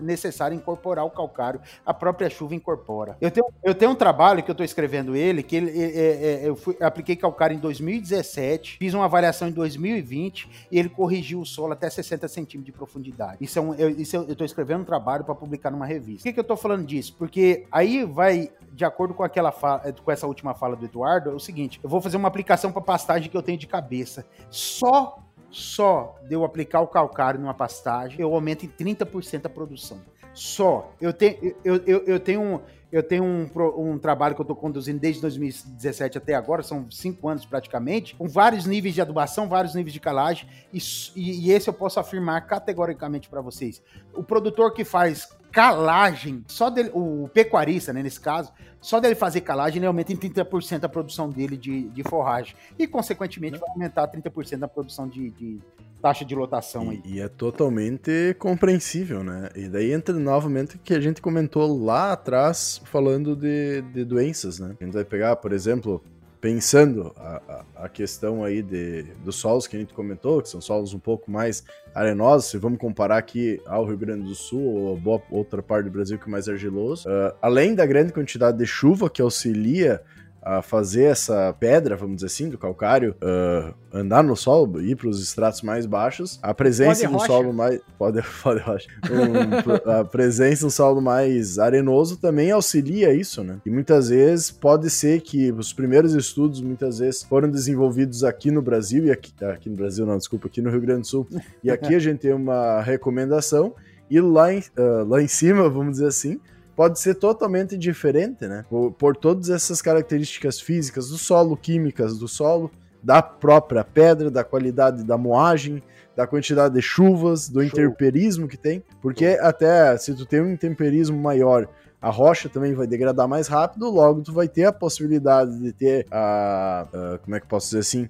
[0.00, 3.16] necessário incorporar o calcário, a própria chuva incorpora.
[3.20, 6.48] Eu tenho, eu tenho um trabalho que eu estou escrevendo ele, que ele, é, é,
[6.48, 11.46] eu fui, apliquei calcário em 2017, fiz uma avaliação em 2020 e ele corrigiu o
[11.46, 13.38] solo até 60 centímetros de profundidade.
[13.40, 16.22] Isso é um, eu estou escrevendo um trabalho para publicar numa revista.
[16.22, 17.14] Por que, que eu estou falando disso?
[17.16, 21.34] Porque aí vai, de acordo com aquela fala, com essa última fala do Eduardo, é
[21.34, 24.26] o seguinte: eu vou fazer uma aplicação para pastagem que eu tenho de cabeça.
[24.50, 25.18] Só
[25.50, 29.98] só de eu aplicar o calcário numa pastagem, eu aumento em 30% a produção.
[30.32, 30.92] Só.
[31.00, 32.60] Eu tenho, eu, eu, eu tenho um
[32.92, 37.28] eu tenho um, um trabalho que eu estou conduzindo desde 2017 até agora, são cinco
[37.28, 40.80] anos praticamente, com vários níveis de adubação, vários níveis de calagem, e,
[41.14, 43.80] e esse eu posso afirmar categoricamente para vocês.
[44.12, 49.42] O produtor que faz calagem, só dele, o pecuarista, né, nesse caso, só dele fazer
[49.42, 52.54] calagem, ele aumenta em 30% a produção dele de, de forragem.
[52.78, 55.60] E, consequentemente, vai aumentar 30% a produção de, de,
[56.00, 57.02] taxa de lotação aí.
[57.04, 59.50] E é totalmente compreensível, né?
[59.54, 64.58] E daí entra novamente o que a gente comentou lá atrás, falando de, de doenças,
[64.58, 64.74] né?
[64.80, 66.02] A gente vai pegar, por exemplo,
[66.40, 70.60] pensando a, a, a, questão aí de, dos solos que a gente comentou, que são
[70.60, 71.62] solos um pouco mais
[71.94, 75.90] arenosos, se vamos comparar aqui ao Rio Grande do Sul ou boa outra parte do
[75.90, 80.02] Brasil que é mais argiloso, uh, além da grande quantidade de chuva que auxilia
[80.42, 85.08] a fazer essa pedra, vamos dizer assim, do calcário, uh, andar no solo, ir para
[85.08, 87.80] os estratos mais baixos, a presença no solo mais.
[87.98, 88.88] Pode, pode rocha.
[89.10, 93.58] Um, a presença no solo mais arenoso também auxilia isso, né?
[93.66, 98.62] E muitas vezes pode ser que os primeiros estudos, muitas vezes, foram desenvolvidos aqui no
[98.62, 101.28] Brasil, e aqui, aqui no Brasil, não, desculpa, aqui no Rio Grande do Sul,
[101.62, 103.74] e aqui a gente tem uma recomendação,
[104.08, 106.40] e lá em, uh, lá em cima, vamos dizer assim,
[106.80, 108.64] pode ser totalmente diferente, né?
[108.70, 112.70] Por, por todas essas características físicas do solo, químicas do solo,
[113.02, 115.82] da própria pedra, da qualidade da moagem,
[116.16, 117.68] da quantidade de chuvas, do Show.
[117.68, 119.44] intemperismo que tem, porque Show.
[119.44, 121.68] até se tu tem um intemperismo maior,
[122.00, 126.06] a rocha também vai degradar mais rápido, logo tu vai ter a possibilidade de ter
[126.10, 128.08] a, a como é que posso dizer assim,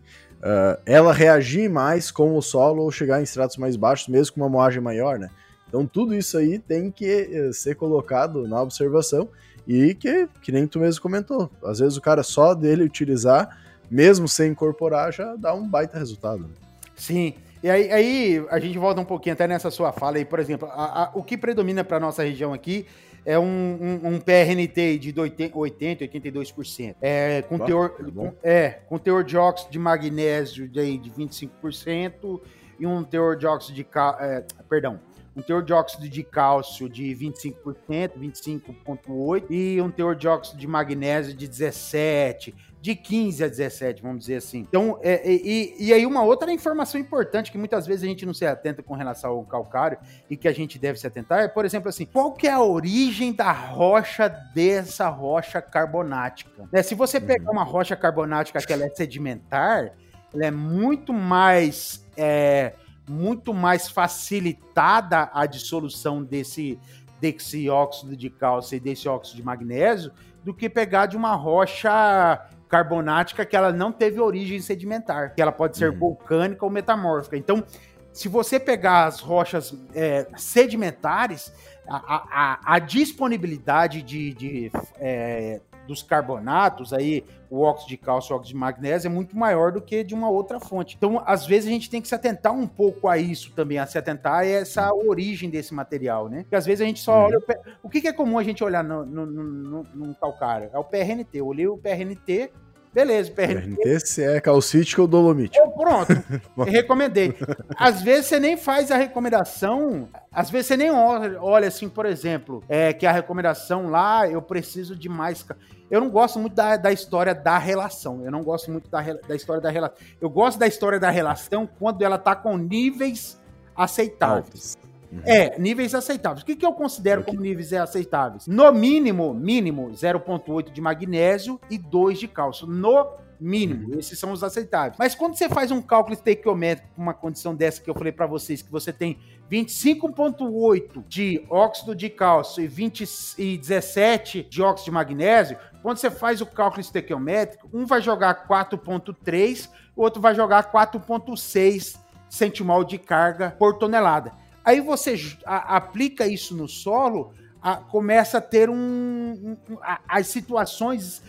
[0.86, 4.48] ela reagir mais com o solo ou chegar em estratos mais baixos, mesmo com uma
[4.48, 5.28] moagem maior, né?
[5.70, 9.28] Então tudo isso aí tem que eh, ser colocado na observação
[9.66, 13.56] e que, que nem tu mesmo comentou, às vezes o cara só dele utilizar,
[13.88, 16.42] mesmo sem incorporar, já dá um baita resultado.
[16.42, 16.48] Né?
[16.96, 20.40] Sim, e aí, aí, a gente volta um pouquinho até nessa sua fala aí, por
[20.40, 22.84] exemplo, a, a, o que predomina para nossa região aqui
[23.24, 26.96] é um, um, um, PRNT de 80, 82%.
[27.00, 32.40] É, com, teor, é com, é, com teor de óxido de magnésio de, de 25%
[32.78, 33.86] e um teor de óxido de...
[34.20, 34.98] É, perdão,
[35.36, 40.66] um teor de óxido de cálcio de 25%, 25,8%, e um teor de óxido de
[40.66, 44.60] magnésio de 17%, de 15 a 17, vamos dizer assim.
[44.60, 48.32] Então, é, e, e aí uma outra informação importante que muitas vezes a gente não
[48.32, 49.98] se atenta com relação ao calcário
[50.30, 52.62] e que a gente deve se atentar é, por exemplo, assim, qual que é a
[52.62, 56.66] origem da rocha dessa rocha carbonática?
[56.72, 56.82] Né?
[56.82, 57.58] Se você pegar uhum.
[57.58, 59.92] uma rocha carbonática que ela é sedimentar,
[60.32, 62.72] ela é muito mais é,
[63.10, 66.78] muito mais facilitada a dissolução desse,
[67.20, 70.12] desse óxido de cálcio e desse óxido de magnésio
[70.44, 75.50] do que pegar de uma rocha carbonática que ela não teve origem sedimentar, que ela
[75.50, 75.98] pode ser uhum.
[75.98, 77.36] vulcânica ou metamórfica.
[77.36, 77.64] Então,
[78.12, 81.52] se você pegar as rochas é, sedimentares,
[81.88, 85.60] a, a, a disponibilidade de, de é,
[85.90, 89.82] dos carbonatos, aí o óxido de cálcio, o óxido de magnésio é muito maior do
[89.82, 90.94] que de uma outra fonte.
[90.96, 93.86] Então, às vezes a gente tem que se atentar um pouco a isso também, a
[93.86, 96.42] se atentar a essa origem desse material, né?
[96.42, 97.24] Porque às vezes a gente só uhum.
[97.24, 97.42] olha o,
[97.88, 100.70] o que, que, é comum a gente olhar no, calcário?
[100.72, 101.38] É o PRNT.
[101.38, 102.52] Eu olhei o PRNT,
[102.92, 103.76] Beleza, PRNT.
[103.76, 105.64] PRNT é calcítico ou dolomítico.
[105.64, 106.12] Oh, pronto,
[106.68, 107.34] recomendei.
[107.76, 112.04] Às vezes você nem faz a recomendação, às vezes você nem olha, olha assim, por
[112.04, 115.46] exemplo, é que a recomendação lá, eu preciso de mais...
[115.88, 119.34] Eu não gosto muito da, da história da relação, eu não gosto muito da, da
[119.34, 119.96] história da relação.
[120.20, 123.40] Eu gosto da história da relação quando ela tá com níveis
[123.74, 124.76] aceitáveis.
[125.12, 125.22] Uhum.
[125.24, 126.42] É, níveis aceitáveis.
[126.42, 128.46] O que, que eu considero como níveis aceitáveis?
[128.46, 132.66] No mínimo, mínimo 0,8 de magnésio e 2 de cálcio.
[132.66, 133.88] No mínimo.
[133.88, 133.98] Uhum.
[133.98, 134.96] Esses são os aceitáveis.
[134.98, 138.26] Mas quando você faz um cálculo estequiométrico com uma condição dessa que eu falei para
[138.26, 139.18] vocês, que você tem
[139.50, 143.04] 25,8 de óxido de cálcio e, 20,
[143.38, 148.46] e 17 de óxido de magnésio, quando você faz o cálculo estequiométrico, um vai jogar
[148.46, 154.32] 4,3, o outro vai jogar 4,6 centimol de carga por tonelada.
[154.70, 160.28] Aí você a, aplica isso no solo, a, começa a ter um, um a, as
[160.28, 161.22] situações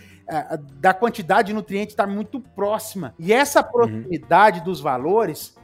[0.80, 3.16] da quantidade de nutrientes estar tá muito próxima.
[3.18, 3.72] E essa uhum.
[3.72, 4.66] proximidade uhum.
[4.66, 5.56] dos valores,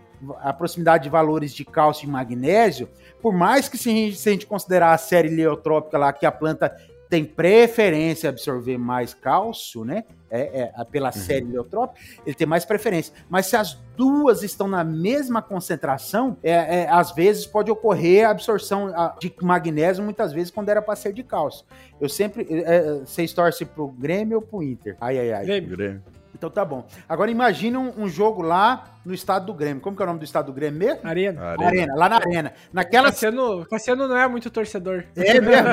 [0.41, 2.89] a proximidade de valores de cálcio e magnésio,
[3.21, 6.25] por mais que se a gente, se a gente considerar a série leotrópica lá, que
[6.25, 6.75] a planta
[7.09, 10.03] tem preferência a absorver mais cálcio, né?
[10.29, 11.13] É, é pela uhum.
[11.13, 13.13] série leotrópica, ele tem mais preferência.
[13.29, 18.31] Mas se as duas estão na mesma concentração, é, é às vezes pode ocorrer a
[18.31, 21.65] absorção de magnésio, muitas vezes, quando era para ser de cálcio.
[21.99, 22.45] Eu sempre.
[22.49, 24.97] É, é, vocês torcem pro Grêmio ou pro Inter?
[24.99, 25.45] Ai, ai, ai.
[25.45, 25.69] Grêmio.
[25.77, 26.03] Grêmio.
[26.37, 26.87] Então tá bom.
[27.09, 29.81] Agora imagine um, um, jogo lá no estado do Grêmio.
[29.81, 30.99] Como que é o nome do estado do Grêmio mesmo?
[31.03, 31.41] Arena.
[31.41, 32.53] Arena, Arena lá na Arena.
[32.71, 33.07] Naquela...
[33.07, 35.03] Cassiano, Cassiano não é muito torcedor.
[35.15, 35.67] É mesmo.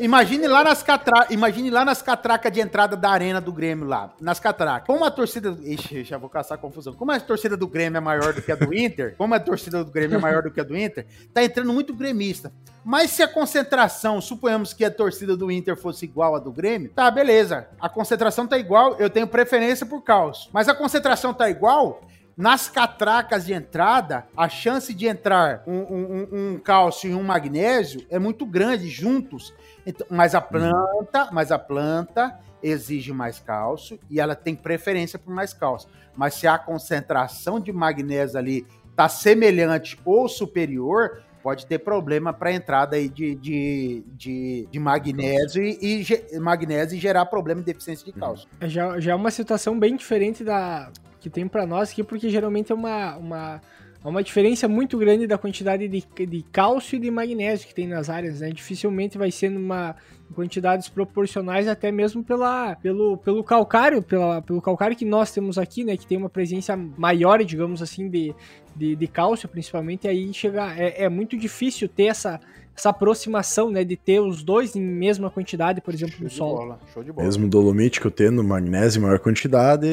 [0.00, 4.14] imagine lá nas catracas, imagine lá nas catracas de entrada da Arena do Grêmio lá,
[4.20, 4.86] nas catracas.
[4.86, 5.56] Como a torcida...
[5.62, 6.94] Ixi, já vou caçar confusão.
[6.94, 9.84] Como a torcida do Grêmio é maior do que a do Inter, como a torcida
[9.84, 12.50] do Grêmio é maior do que a do Inter, tá entrando muito gremista.
[12.90, 16.88] Mas se a concentração, suponhamos que a torcida do Inter fosse igual à do Grêmio,
[16.88, 17.68] tá, beleza.
[17.78, 20.48] A concentração tá igual, eu tenho preferência por caos.
[20.54, 22.00] Mas a concentração tá igual,
[22.34, 28.06] nas catracas de entrada, a chance de entrar um, um, um, cálcio e um magnésio
[28.08, 29.52] é muito grande juntos.
[29.84, 35.34] Então, mas a planta, mas a planta exige mais cálcio e ela tem preferência por
[35.34, 35.90] mais cálcio.
[36.16, 38.66] Mas se a concentração de magnésio ali
[38.96, 45.62] tá semelhante ou superior, pode ter problema para entrada aí de, de, de, de magnésio
[45.62, 48.48] e, e, magnésio e gerar problema de deficiência de cálcio.
[48.60, 50.90] É, já, já é uma situação bem diferente da
[51.20, 53.60] que tem para nós aqui, porque geralmente é uma, uma,
[54.04, 58.08] uma diferença muito grande da quantidade de, de cálcio e de magnésio que tem nas
[58.08, 58.50] áreas, né?
[58.50, 59.96] Dificilmente vai ser numa
[60.34, 65.84] quantidades proporcionais até mesmo pela, pelo, pelo calcário, pela, pelo calcário que nós temos aqui,
[65.84, 65.96] né?
[65.96, 68.34] Que tem uma presença maior, digamos assim, de,
[68.78, 70.72] de, de cálcio, principalmente, aí chega.
[70.74, 72.40] É, é, muito difícil ter essa,
[72.76, 73.84] essa aproximação, né?
[73.84, 76.56] De ter os dois em mesma quantidade, por exemplo, show no solo.
[76.56, 77.26] Bola, show de bola.
[77.26, 79.88] Mesmo dolomítico tendo magnésio em maior quantidade,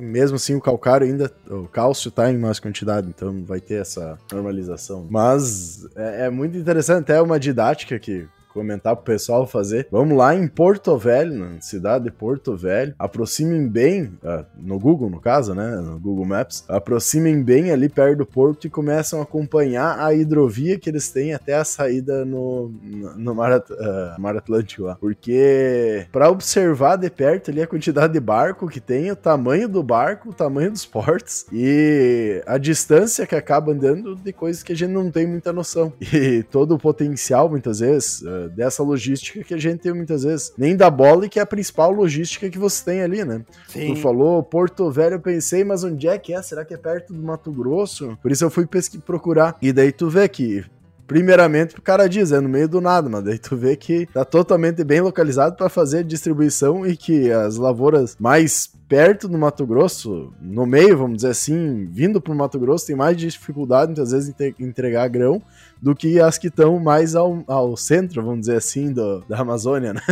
[0.00, 1.30] mesmo assim o calcário ainda.
[1.50, 5.06] O cálcio tá em mais quantidade, então vai ter essa normalização.
[5.10, 8.26] Mas é, é muito interessante, até uma didática que
[8.58, 9.86] comentar pro pessoal fazer.
[9.90, 12.92] Vamos lá em Porto Velho, na cidade de Porto Velho.
[12.98, 15.76] Aproximem bem, uh, no Google, no caso, né?
[15.76, 16.64] No Google Maps.
[16.68, 21.34] Aproximem bem ali perto do porto e começam a acompanhar a hidrovia que eles têm
[21.34, 22.72] até a saída no,
[23.16, 24.96] no, mar, uh, mar Atlântico lá.
[24.96, 29.82] Porque para observar de perto ali a quantidade de barco que tem, o tamanho do
[29.82, 34.76] barco, o tamanho dos portos e a distância que acaba andando de coisas que a
[34.76, 35.92] gente não tem muita noção.
[36.18, 40.52] E todo o potencial, muitas vezes, uh, dessa logística que a gente tem muitas vezes.
[40.56, 43.44] Nem da bola e que é a principal logística que você tem ali, né?
[43.68, 43.94] Sim.
[43.94, 46.42] Tu falou Porto Velho, eu pensei, mas onde é que é?
[46.42, 48.18] Será que é perto do Mato Grosso?
[48.22, 48.66] Por isso eu fui
[49.04, 49.56] procurar.
[49.60, 50.64] E daí tu vê que
[51.08, 54.24] primeiramente o cara diz, é no meio do nada, mas daí tu vê que tá
[54.24, 59.66] totalmente bem localizado para fazer a distribuição e que as lavouras mais perto do Mato
[59.66, 64.34] Grosso, no meio, vamos dizer assim, vindo pro Mato Grosso, tem mais dificuldade muitas vezes
[64.38, 65.42] em entregar grão
[65.80, 69.92] do que as que estão mais ao, ao centro, vamos dizer assim, do, da Amazônia,
[69.94, 70.02] né?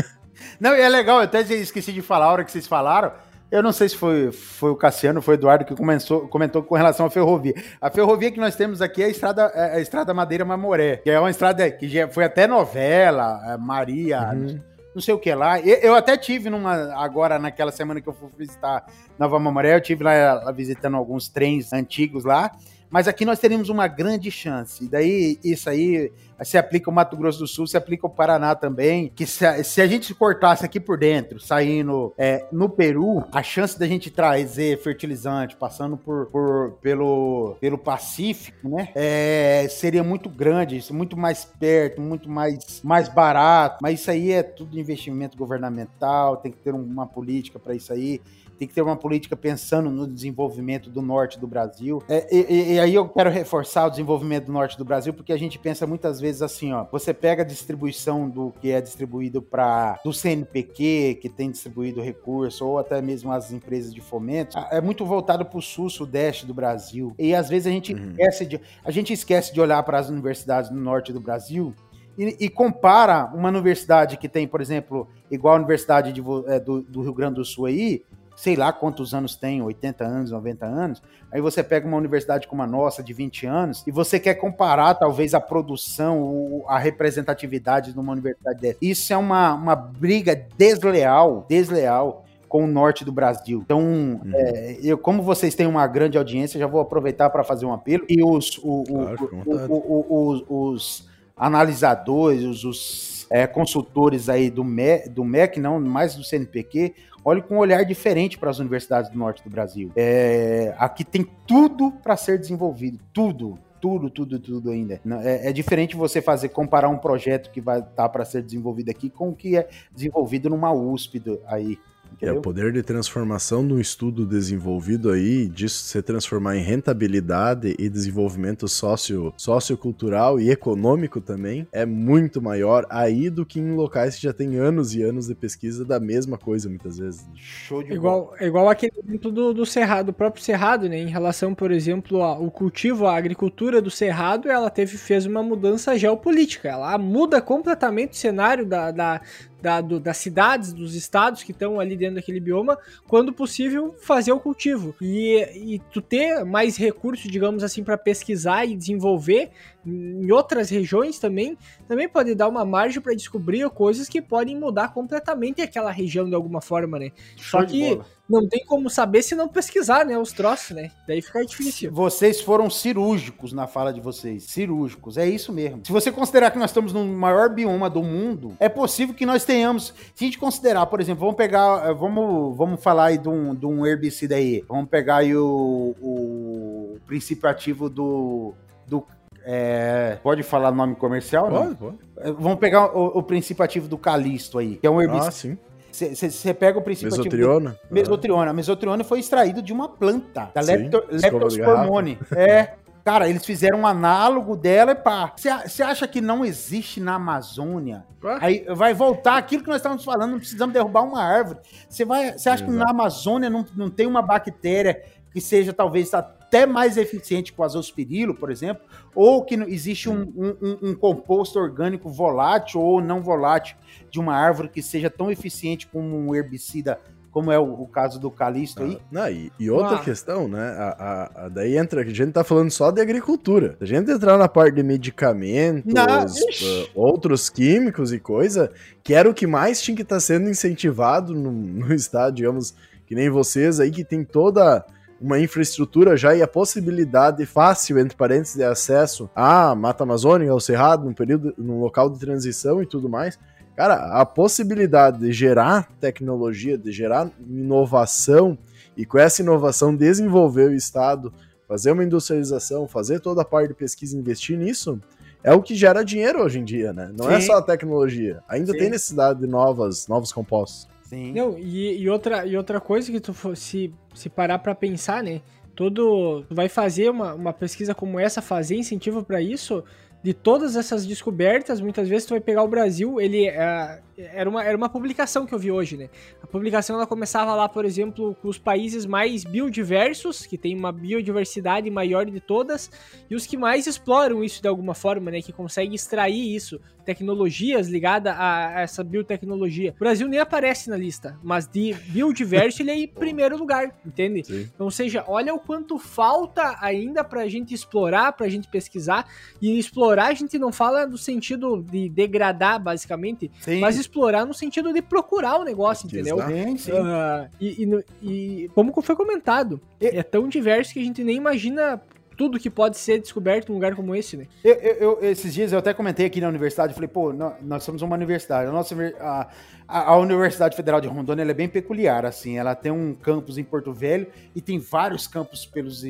[0.61, 3.13] Não, e é legal, eu até esqueci de falar a hora que vocês falaram.
[3.51, 6.75] Eu não sei se foi, foi o Cassiano, foi o Eduardo que começou, comentou com
[6.75, 7.55] relação à ferrovia.
[7.81, 11.11] A ferrovia que nós temos aqui é a Estrada, é a estrada Madeira Mamoré, que
[11.11, 14.61] é uma estrada que já foi até novela, é Maria, uhum.
[14.95, 15.61] não sei o que lá.
[15.61, 18.85] Eu até tive numa, agora naquela semana que eu fui visitar
[19.17, 22.51] Nova Mamoré, eu tive lá, lá visitando alguns trens antigos lá.
[22.91, 24.85] Mas aqui nós teríamos uma grande chance.
[24.85, 28.55] E daí, isso aí se aplica o Mato Grosso do Sul, se aplica o Paraná
[28.55, 29.11] também.
[29.15, 33.43] Que se a, se a gente cortasse aqui por dentro, saindo é, no Peru, a
[33.43, 38.91] chance da gente trazer fertilizante passando por, por pelo, pelo Pacífico, né?
[38.95, 43.79] É, seria muito grande, muito mais perto, muito mais, mais barato.
[43.83, 48.21] Mas isso aí é tudo investimento governamental, tem que ter uma política para isso aí
[48.59, 52.03] tem que ter uma política pensando no desenvolvimento do norte do Brasil.
[52.09, 55.39] É, e, e, aí eu quero reforçar o desenvolvimento do norte do Brasil, porque a
[55.39, 59.99] gente pensa muitas vezes assim, ó, você pega a distribuição do que é distribuído para
[60.05, 65.05] do CNPq, que tem distribuído recurso, ou até mesmo as empresas de fomento, é muito
[65.05, 67.15] voltado para o sul, sudeste do Brasil.
[67.19, 68.11] E às vezes a gente uhum.
[68.11, 71.75] esquece de a gente esquece de olhar para as universidades no norte do Brasil
[72.19, 76.81] e, e, compara uma universidade que tem, por exemplo, igual a Universidade de, é, do,
[76.81, 78.03] do, Rio Grande do Sul aí,
[78.37, 81.03] sei lá quantos anos tem, 80 anos, 90 anos,
[81.33, 84.95] aí você pega uma universidade como a nossa, de 20 anos, e você quer comparar
[84.95, 88.79] talvez a produção, a representatividade de uma universidade dessa.
[88.83, 93.63] Isso é uma, uma briga desleal, desleal com o norte do Brasil.
[93.65, 94.21] Então, uhum.
[94.33, 98.05] é, eu, como vocês têm uma grande audiência, já vou aproveitar para fazer um apelo.
[98.09, 105.25] E os, o, o, os, os analisadores, os, os é, consultores aí do MEC, do
[105.25, 106.95] MEC, não mais do CNPq,
[107.27, 109.91] olhe com um olhar diferente para as universidades do norte do Brasil.
[109.97, 115.01] É, aqui tem tudo para ser desenvolvido, tudo tudo, tudo, tudo ainda.
[115.23, 118.91] É, é, diferente você fazer comparar um projeto que vai estar tá para ser desenvolvido
[118.91, 121.79] aqui com o que é desenvolvido numa USP do, aí.
[122.21, 127.75] É o poder de transformação de um estudo desenvolvido aí, disso se transformar em rentabilidade
[127.79, 134.17] e desenvolvimento sócio, sociocultural e econômico também, é muito maior aí do que em locais
[134.17, 137.27] que já tem anos e anos de pesquisa da mesma coisa, muitas vezes.
[137.35, 138.45] Show de igual, bola.
[138.45, 140.99] Igual aquele exemplo do, do Cerrado, do próprio Cerrado, né?
[140.99, 145.97] Em relação, por exemplo, ao cultivo, a agricultura do Cerrado, ela teve, fez uma mudança
[145.99, 146.69] geopolítica.
[146.69, 149.21] Ela muda completamente o cenário da, da
[149.67, 152.79] da, do, das cidades, dos estados que estão ali dentro daquele bioma,
[153.09, 154.95] quando possível fazer o cultivo.
[155.01, 159.51] E, e tu ter mais recursos, digamos assim, para pesquisar e desenvolver
[159.85, 164.95] em outras regiões também, também pode dar uma margem para descobrir coisas que podem mudar
[164.95, 167.11] completamente aquela região de alguma forma, né?
[167.37, 170.91] Show Só que não tem como saber se não pesquisar, né, os troços, né?
[171.07, 171.93] Daí fica difícil.
[171.93, 175.81] Vocês foram cirúrgicos na fala de vocês, cirúrgicos, é isso mesmo.
[175.85, 179.45] Se você considerar que nós estamos no maior bioma do mundo, é possível que nós
[179.45, 183.29] tenhamos, se a gente considerar, por exemplo, vamos pegar, eh, vamos, vamos falar aí de
[183.29, 188.55] um, de um herbicida aí, vamos pegar aí o, o princípio ativo do,
[188.87, 189.07] do
[189.49, 191.49] é, pode falar nome comercial?
[191.49, 191.75] Pode, não?
[191.77, 191.97] pode.
[192.17, 195.29] É, vamos pegar o, o, princípio ativo do calisto aí, que é um herbicida.
[195.29, 195.57] Ah, sim.
[195.97, 197.71] Você pega o princípio mesotriona.
[197.71, 197.87] ativo.
[197.91, 198.51] Mesotriona.
[198.51, 198.55] Ah.
[198.55, 202.19] Mesotriona foi extraído de uma planta, da leptospormone.
[202.33, 202.75] É.
[203.07, 205.33] Cara, eles fizeram um análogo dela e pá.
[205.37, 208.05] Você acha que não existe na Amazônia?
[208.41, 211.61] Aí vai voltar aquilo que nós estávamos falando, não precisamos derrubar uma árvore.
[211.89, 212.65] Você acha Exato.
[212.65, 215.05] que na Amazônia não, não tem uma bactéria
[215.37, 220.23] que seja talvez até mais eficiente que o azospirilo, por exemplo, ou que existe um,
[220.35, 223.77] um, um, composto orgânico volátil ou não volátil
[224.11, 226.99] de uma árvore que seja tão eficiente como um herbicida
[227.31, 228.99] como é o, o, caso do Calisto aí.
[228.99, 230.03] Ah, não, e, e outra ah.
[230.03, 230.71] questão, né?
[230.71, 233.77] A, a, a, daí entra, a gente tá falando só de agricultura.
[233.77, 238.73] Se a gente entrar na parte de medicamentos, uh, outros químicos e coisa,
[239.05, 242.75] que era o que mais tinha que estar tá sendo incentivado no, no estado, digamos,
[243.07, 244.83] que nem vocês aí, que tem toda
[245.21, 250.61] uma infraestrutura já e a possibilidade fácil, entre parênteses, de acesso à Mata Amazônica, ao
[250.61, 253.39] Cerrado, num período, num local de transição e tudo mais.
[253.75, 258.57] Cara, a possibilidade de gerar tecnologia, de gerar inovação
[258.97, 261.33] e com essa inovação desenvolver o Estado,
[261.69, 264.99] fazer uma industrialização, fazer toda a parte de pesquisa e investir nisso,
[265.43, 267.13] é o que gera dinheiro hoje em dia, né?
[267.17, 267.45] Não é Sim.
[267.45, 268.43] é só a tecnologia.
[268.49, 268.79] Ainda Sim.
[268.79, 270.89] tem necessidade de novas, novos compostos.
[271.09, 271.33] Sim.
[271.33, 275.41] Não, e, e, outra, e outra coisa que tu se, se parar para pensar, né?
[275.75, 276.43] Todo.
[276.49, 279.85] Tu vai fazer uma, uma pesquisa como essa, fazer incentivo para isso,
[280.27, 284.65] de todas essas descobertas, muitas vezes tu vai pegar o Brasil, ele é, era, uma,
[284.65, 286.11] era uma publicação que eu vi hoje, né?
[286.43, 290.91] A publicação ela começava lá, por exemplo, com os países mais biodiversos, que tem uma
[290.91, 292.91] biodiversidade maior de todas,
[293.31, 295.41] e os que mais exploram isso de alguma forma, né?
[295.41, 299.95] Que conseguem extrair isso, tecnologias ligadas a, essa biotecnologia.
[299.97, 304.45] O Brasil nem aparece na lista, mas de biodiverso ele é em primeiro lugar, entende?
[304.45, 304.69] Sim.
[304.75, 309.27] Então, ou seja, olha o quanto falta ainda pra gente explorar, pra gente pesquisar,
[309.63, 313.79] e explorar a gente não fala do sentido de degradar, basicamente, sim.
[313.79, 316.39] mas explorar no sentido de procurar o negócio, entendeu?
[316.39, 316.93] Sim, sim.
[316.93, 320.07] Uh, e, e, e, como foi comentado, e...
[320.07, 322.03] é tão diverso que a gente nem imagina
[322.37, 324.47] tudo que pode ser descoberto num lugar como esse, né?
[324.63, 328.15] Eu, eu, esses dias eu até comentei aqui na universidade, falei, pô, nós somos uma
[328.15, 328.69] universidade.
[328.69, 329.49] A, nossa, a,
[329.89, 332.59] a Universidade Federal de Rondônia é bem peculiar, assim.
[332.59, 336.03] Ela tem um campus em Porto Velho e tem vários campos pelos,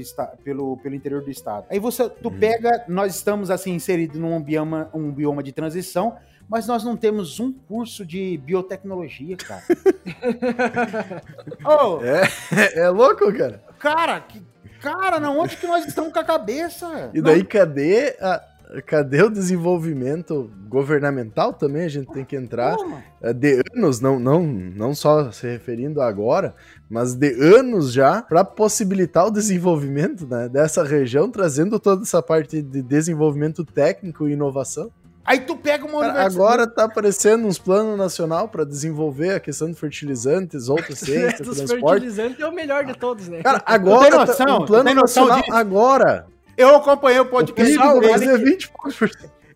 [0.42, 1.66] pelo, pelo interior do estado.
[1.70, 2.38] Aí você, tu hum.
[2.38, 6.16] pega, nós estamos, assim, inseridos num bioma, um bioma de transição,
[6.48, 9.62] mas nós não temos um curso de biotecnologia, cara.
[11.64, 13.62] oh, é, é louco, cara.
[13.78, 14.40] Cara, que,
[14.80, 17.10] Cara, na onde que nós estamos com a cabeça?
[17.14, 17.46] E daí, não...
[17.46, 18.42] cadê a,
[18.84, 21.84] cadê o desenvolvimento governamental também?
[21.84, 22.76] A gente tem que entrar
[23.20, 26.54] é, de anos, não, não, não só se referindo a agora,
[26.88, 32.62] mas de anos já, para possibilitar o desenvolvimento né, dessa região, trazendo toda essa parte
[32.62, 34.90] de desenvolvimento técnico e inovação.
[35.26, 36.34] Aí tu pega uma universidade.
[36.34, 41.82] Agora tá aparecendo uns planos nacional para desenvolver a questão de fertilizantes, outros ciências, transporte.
[41.82, 43.42] fertilizantes é o melhor de todos, né?
[43.42, 45.52] Cara, agora tem noção, tá, um plano nacional disso?
[45.52, 46.26] agora.
[46.56, 47.76] Eu acompanhei o podcast.
[47.76, 48.70] O pessoal, fazer 20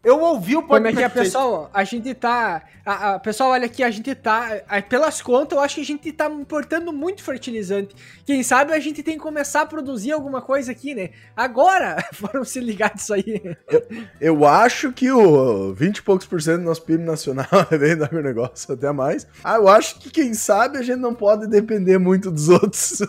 [0.02, 0.68] eu ouvi o podcast.
[0.68, 1.70] Como é que é, pessoal?
[1.74, 2.62] A gente tá.
[2.86, 4.62] A, a, pessoal, olha aqui, a gente tá.
[4.66, 7.94] A, pelas contas, eu acho que a gente tá importando muito fertilizante.
[8.24, 11.10] Quem sabe a gente tem que começar a produzir alguma coisa aqui, né?
[11.36, 13.42] Agora foram se ligar disso aí.
[13.68, 13.86] Eu,
[14.20, 17.94] eu acho que o 20 e poucos por cento do nosso PIB nacional é bem
[17.94, 19.26] do negócio, até mais.
[19.44, 23.02] Ah, eu acho que quem sabe a gente não pode depender muito dos outros.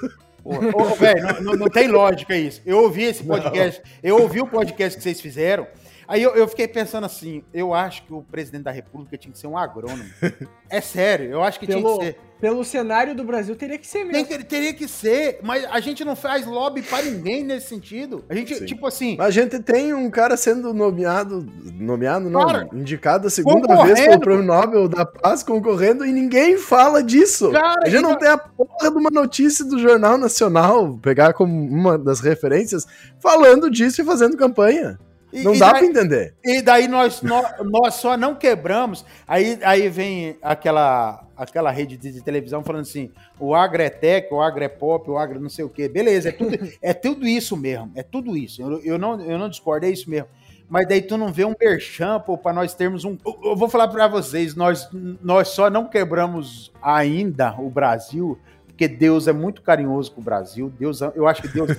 [0.43, 2.61] Ô, velho, não, não, não, tem lógica isso.
[2.65, 4.09] Eu ouvi esse podcast, não.
[4.09, 5.67] eu ouvi o podcast que vocês fizeram.
[6.07, 9.37] Aí eu, eu fiquei pensando assim, eu acho que o presidente da república tinha que
[9.39, 10.03] ser um agrônomo.
[10.69, 12.19] é sério, eu acho que Pelo, tinha que ser.
[12.39, 14.27] pelo cenário do Brasil, teria que ser Tem mesmo.
[14.27, 18.25] que- teria que ser, mas a gente não faz lobby pra ninguém nesse sentido.
[18.27, 18.65] A gente, Sim.
[18.65, 21.45] tipo assim, Mas a gente tem um cara sendo nomeado,
[21.75, 26.57] nomeado não, Cara, indicado a segunda vez pelo Prêmio Nobel da Paz concorrendo e ninguém
[26.57, 27.51] fala disso.
[27.51, 31.33] Cara, a gente não não- tem a porra de uma notícia do Jornal Nacional, pegar
[31.33, 32.85] como uma das referências,
[33.19, 34.99] falando disso e fazendo campanha.
[35.31, 36.33] E- Não e dá pra entender.
[36.43, 39.05] E daí nós, nós, nós só não quebramos.
[39.27, 44.33] Aí, aí vem aquela, aquela rede de, de televisão falando assim: o agro é tech,
[44.33, 45.87] o agro é pop, o agro não sei o quê.
[45.87, 47.91] Beleza, é tudo, é tudo isso mesmo.
[47.95, 48.61] É tudo isso.
[48.61, 50.27] Eu, eu, não, eu não discordo, é isso mesmo.
[50.69, 53.17] Mas daí tu não vê um merchan, pô, pra nós termos um.
[53.43, 54.89] Eu, vou falar pra vocês: nós,
[55.21, 60.71] nós só não quebramos ainda o Brasil, porque Deus é muito carinhoso com o Brasil.
[60.79, 61.71] Deus, eu acho que Deus.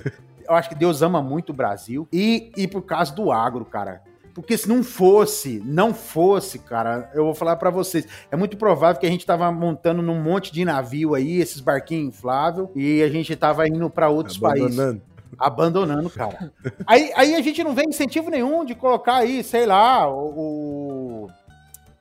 [0.47, 2.07] Eu acho que Deus ama muito o Brasil.
[2.11, 4.01] E, e por causa do agro, cara.
[4.33, 8.99] Porque se não fosse, não fosse, cara, eu vou falar pra vocês, é muito provável
[8.99, 13.09] que a gente tava montando num monte de navio aí, esses barquinhos infláveis, e a
[13.09, 15.01] gente tava indo pra outros países, Abandonando.
[15.37, 16.51] abandonando, cara.
[16.87, 20.29] aí, aí a gente não vê incentivo nenhum de colocar aí, sei lá, o...
[20.29, 21.02] o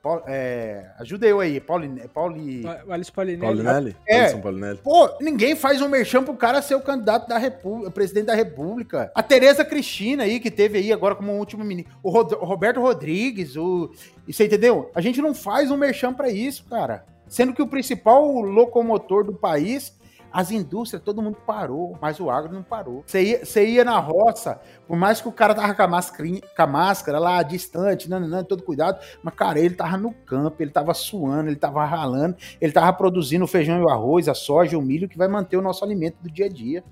[0.03, 3.41] Paul- é, ajuda eu aí, Pauli, Pauli, O Alice Paulinelli.
[3.63, 3.97] Paulinelli?
[4.05, 4.33] É.
[4.37, 4.79] Paulinelli.
[4.83, 9.13] Pô, ninguém faz um merchan pro cara ser o candidato da República, presidente da República.
[9.15, 11.95] A Tereza Cristina aí, que teve aí agora como último ministro.
[12.03, 13.93] O, Rod- o Roberto Rodrigues, o.
[14.27, 14.91] E você entendeu?
[14.93, 17.05] A gente não faz um merchan pra isso, cara.
[17.29, 19.95] Sendo que o principal locomotor do país,
[20.33, 23.05] as indústrias, todo mundo parou, mas o agro não parou.
[23.07, 26.63] Você ia, ia na roça, por mais que o cara tava com a, mascarinha, com
[26.63, 30.71] a máscara lá distante, não, não, todo cuidado, mas, cara, ele tava no campo, ele
[30.71, 34.79] tava suando, ele tava ralando, ele tava produzindo o feijão e o arroz, a soja,
[34.79, 36.83] o milho, que vai manter o nosso alimento do dia a dia.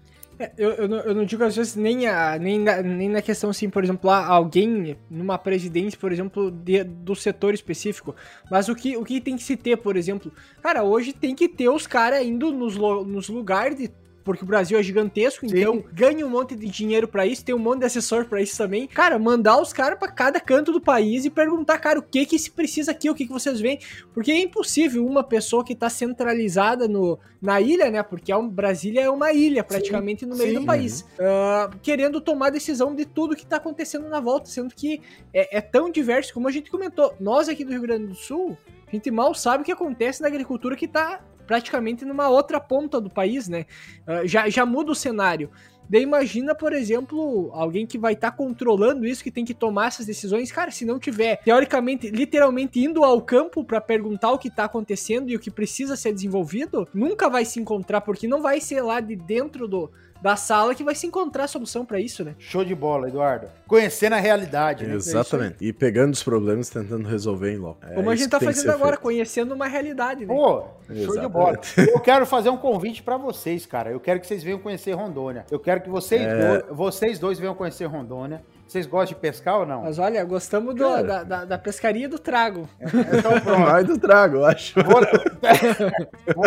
[0.40, 3.20] É, Eu, eu, não, eu não digo às vezes nem, a, nem, na, nem na
[3.20, 8.16] questão assim, por exemplo, lá, alguém numa presidência, por exemplo, de- do setor específico,
[8.50, 11.46] mas o que, o que tem que se ter, por exemplo, cara, hoje tem que
[11.46, 13.90] ter os caras indo nos, nos lugares de-
[14.24, 15.58] Porque o Brasil é gigantesco, Sim.
[15.58, 18.56] então ganha um monte de dinheiro pra isso, tem um monte de assessor pra isso
[18.56, 18.86] também.
[18.86, 22.38] Cara, mandar os caras pra cada canto do país e perguntar, cara, o que que
[22.38, 23.78] se precisa aqui, o que que vocês veem?
[24.12, 28.02] Porque é impossível uma pessoa que tá centralizada no, na ilha, né?
[28.02, 30.60] Porque é um, Brasília é uma ilha praticamente no meio sim.
[30.60, 35.00] do país, ah, querendo tomar decisão de tudo que tá acontecendo na volta, sendo que
[35.32, 37.14] é, é tão diverso, como a gente comentou.
[37.18, 38.56] Nós aqui do Rio Grande do Sul,
[38.86, 41.20] a gente mal sabe o que acontece na agricultura que tá
[41.50, 43.66] praticamente numa outra ponta do país, né?
[44.06, 45.50] Ah, já, já muda o cenário.
[45.88, 50.06] Daí imagina, por exemplo, alguém que vai estar controlando isso, que tem que tomar essas
[50.06, 50.52] decisões.
[50.52, 55.28] Cara, se não tiver, teoricamente, literalmente indo ao campo para perguntar o que tá acontecendo
[55.28, 59.00] e o que precisa ser desenvolvido, nunca vai se encontrar, porque não vai ser lá
[59.00, 59.90] de dentro do,
[60.22, 62.34] da sala que vai se encontrar a solução para isso, né?
[62.38, 63.48] Show de bola, Eduardo.
[63.66, 64.94] Conhecendo a realidade, né?
[64.94, 65.56] Exatamente.
[65.60, 67.78] E pegando os problemas e tentando resolver em logo.
[67.82, 69.00] É Como a gente tá fazendo agora, feito.
[69.02, 70.34] conhecendo uma realidade, né?
[70.34, 71.28] Pô, show de Exatamente.
[71.32, 71.58] bola.
[71.76, 73.90] Eu quero fazer um convite pra vocês, cara.
[73.90, 75.44] Eu quero que vocês venham conhecer Rondônia.
[75.50, 76.36] Eu quero que vocês, É.
[76.48, 78.42] dois, vocês dois venham conhecer Rondônia.
[78.66, 79.82] Vocês gostam de pescar ou não?
[79.82, 82.68] Mas olha, gostamos do- da, da, da pescaria do trago.
[82.80, 83.58] Então pronto.
[83.66, 84.74] Mais do trago, eu acho.
[84.84, 85.00] Vou-
[86.36, 86.44] Vou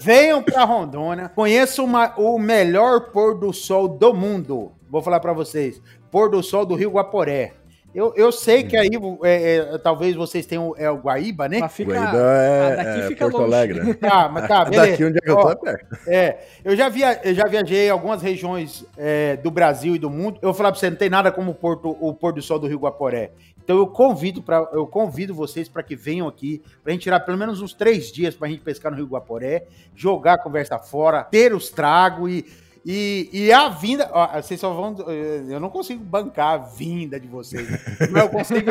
[0.00, 4.72] Venham pra Rondônia, conheçam uma- o melhor pôr do sol do mundo.
[4.90, 5.80] Vou falar pra vocês:
[6.10, 7.54] pôr do sol do Rio Guaporé.
[7.94, 8.90] Eu, eu sei que aí
[9.24, 11.58] é, é, talvez vocês tenham é, o Guaíba, né?
[11.60, 13.54] Mas fica, Guaíba ah, é, daqui é fica Porto longe.
[13.54, 13.94] Alegre.
[13.94, 14.90] Tá, mas tá, beleza.
[14.90, 15.98] Daqui onde é que eu tô é perto.
[16.06, 20.10] É, eu já, via, eu já viajei em algumas regiões é, do Brasil e do
[20.10, 20.38] mundo.
[20.42, 22.58] Eu vou falar pra você, não tem nada como o, Porto, o pôr do sol
[22.58, 23.32] do Rio Guaporé.
[23.68, 27.36] Então eu convido, pra, eu convido vocês para que venham aqui, pra gente tirar pelo
[27.36, 31.52] menos uns três dias pra gente pescar no Rio Guaporé, jogar a conversa fora, ter
[31.52, 32.46] os tragos e,
[32.82, 34.08] e, e a vinda.
[34.10, 34.96] Ó, vocês só vão.
[35.06, 37.68] eh, Eu não consigo bancar a vinda de vocês.
[38.10, 38.70] Mas eu consigo,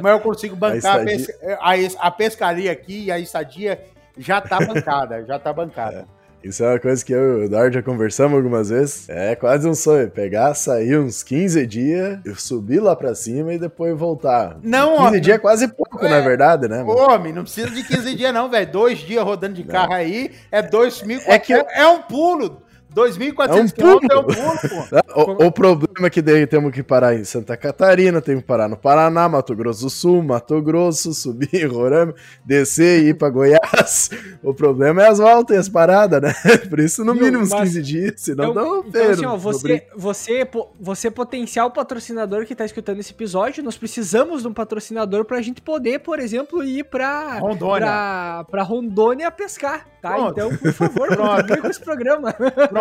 [0.00, 1.36] mas eu consigo bancar a, estadia.
[1.76, 3.84] pes- a, a pescaria aqui e a estadia
[4.16, 6.08] já tá bancada, já tá bancada.
[6.42, 9.08] Isso é uma coisa que eu e o Eduardo já conversamos algumas vezes.
[9.08, 10.08] É quase um sonho.
[10.10, 14.56] Pegar, sair uns 15 dias, eu subir lá pra cima e depois voltar.
[14.62, 16.08] Não, 15 ó, dias é quase pouco, É.
[16.08, 16.82] na verdade, né?
[16.82, 16.98] mano?
[16.98, 18.70] Homem, não precisa de 15 dias, não, velho.
[18.70, 21.22] Dois dias rodando de carro aí é 2.400.
[21.26, 22.62] É que eu- é um pulo.
[22.94, 24.98] 2.400 É um quilômetros é um pulo, pô.
[25.18, 28.68] O, o problema é que daí temos que parar em Santa Catarina, temos que parar
[28.68, 33.28] no Paraná, Mato Grosso do Sul, Mato Grosso, subir em Roraima, descer e ir pra
[33.30, 34.10] Goiás.
[34.42, 36.32] O problema é as voltas e as paradas, né?
[36.70, 39.36] Por isso, no Viu, mínimo uns mas- 15 dias, senão dá um então, assim, ó,
[39.36, 44.52] você, você, po- você potencial patrocinador que tá escutando esse episódio, nós precisamos de um
[44.52, 47.78] patrocinador pra gente poder, por exemplo, ir pra Rondônia.
[47.86, 50.12] pra, pra Rondônia pescar, tá?
[50.12, 50.30] Pronto.
[50.32, 52.32] Então, por favor, contribui com esse programa.
[52.32, 52.77] Pronto.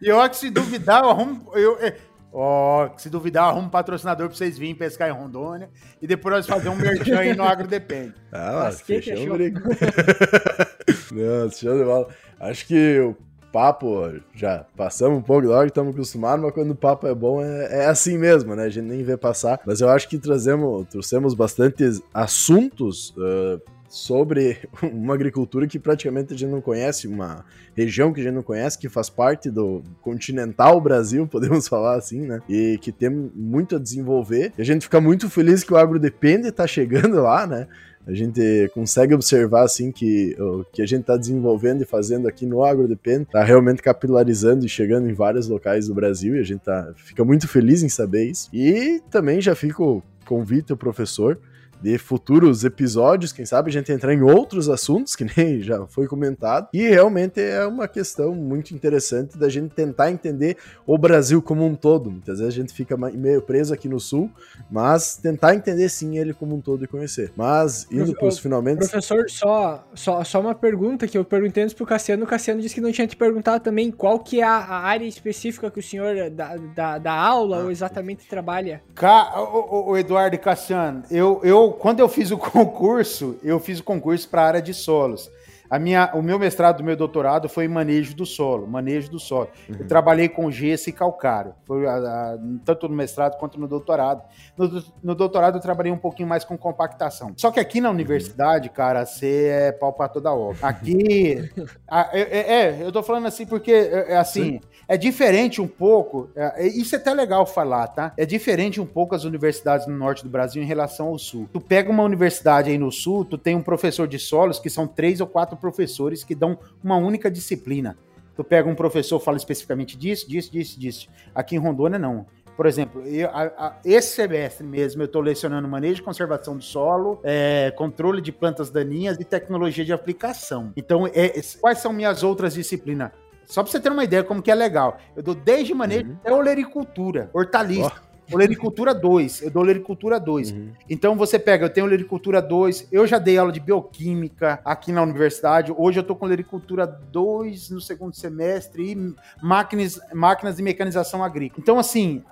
[0.00, 1.50] E eu acho que se duvidar, eu arrumo.
[1.54, 1.96] Eu, é,
[2.34, 5.68] Ó, se duvidar, arruma um patrocinador pra vocês virem pescar em Rondônia
[6.00, 8.14] e depois nós fazer um merchan aí no Agro Depende.
[8.32, 9.36] Ah, mas fechou o
[11.12, 12.08] Não, show de bola.
[12.40, 13.14] Acho que o
[13.52, 17.82] papo, já passamos um pouco logo, estamos acostumados, mas quando o papo é bom é,
[17.82, 18.64] é, assim mesmo, né?
[18.64, 19.60] A gente nem vê passar.
[19.66, 23.60] Mas eu acho que trazemos, trouxemos bastantes assuntos uh,
[23.92, 27.44] sobre uma agricultura que praticamente a gente não conhece, uma
[27.76, 32.22] região que a gente não conhece, que faz parte do continental Brasil, podemos falar assim,
[32.22, 32.40] né?
[32.48, 34.52] E que tem muito a desenvolver.
[34.56, 37.68] E a gente fica muito feliz que o Agro Depende tá chegando lá, né?
[38.06, 42.44] A gente consegue observar assim que o que a gente está desenvolvendo e fazendo aqui
[42.44, 46.62] no AgroDepend está realmente capilarizando e chegando em vários locais do Brasil e a gente
[46.62, 48.48] tá, fica muito feliz em saber isso.
[48.52, 51.38] E também já fico convite ao professor
[51.82, 56.06] de futuros episódios, quem sabe a gente entrar em outros assuntos, que nem já foi
[56.06, 56.68] comentado.
[56.72, 60.56] E realmente é uma questão muito interessante da gente tentar entender
[60.86, 62.10] o Brasil como um todo.
[62.10, 64.30] Muitas vezes a gente fica meio preso aqui no sul,
[64.70, 67.32] mas tentar entender sim ele como um todo e conhecer.
[67.36, 68.78] Mas indo para os finalmente.
[68.78, 72.24] Professor, só, só, só uma pergunta que eu perguntei antes pro Cassiano.
[72.24, 75.06] O Cassiano disse que não tinha te perguntado também qual que é a, a área
[75.06, 77.64] específica que o senhor da, da, da aula ah.
[77.64, 78.82] ou exatamente trabalha.
[78.94, 79.32] Ca...
[79.40, 83.80] O, o, o Eduardo e Cassiano, eu, eu quando eu fiz o concurso, eu fiz
[83.80, 85.30] o concurso para a área de solos.
[85.72, 89.18] A minha, o meu mestrado, o meu doutorado foi em manejo do solo, manejo do
[89.18, 89.48] solo.
[89.66, 89.76] Uhum.
[89.80, 94.22] Eu trabalhei com gesso e calcário, foi a, a, tanto no mestrado quanto no doutorado.
[94.54, 97.32] No, no, doutorado eu trabalhei um pouquinho mais com compactação.
[97.38, 100.58] Só que aqui na universidade, cara, você é pau para toda obra.
[100.60, 101.50] Aqui,
[101.88, 104.60] a, é, é, é, eu tô falando assim porque, é, é assim, Sim.
[104.86, 108.12] é diferente um pouco, é, isso é até legal falar, tá?
[108.18, 111.48] É diferente um pouco as universidades no norte do Brasil em relação ao sul.
[111.50, 114.86] Tu pega uma universidade aí no sul, tu tem um professor de solos que são
[114.86, 117.96] três ou quatro professores que dão uma única disciplina.
[118.36, 121.08] Tu pega um professor, fala especificamente disso, disso, disso, disso.
[121.34, 122.26] Aqui em Rondônia, não.
[122.56, 126.62] Por exemplo, eu, a, a, esse semestre mesmo eu estou lecionando manejo de conservação do
[126.62, 130.72] solo, é, controle de plantas daninhas e tecnologia de aplicação.
[130.76, 133.12] Então, é, quais são minhas outras disciplinas?
[133.46, 134.98] Só para você ter uma ideia como que é legal.
[135.16, 136.16] Eu dou desde manejo uhum.
[136.20, 137.92] até olericultura, hortaliça.
[138.08, 138.11] Oh.
[138.32, 139.42] Olericultura 2.
[139.42, 140.50] Eu dou Olericultura 2.
[140.50, 140.70] Uhum.
[140.88, 145.02] Então você pega, eu tenho Olericultura 2, eu já dei aula de bioquímica aqui na
[145.02, 145.72] universidade.
[145.76, 151.60] Hoje eu tô com Olericultura 2 no segundo semestre e máquinas, máquinas de mecanização agrícola.
[151.62, 152.22] Então, assim,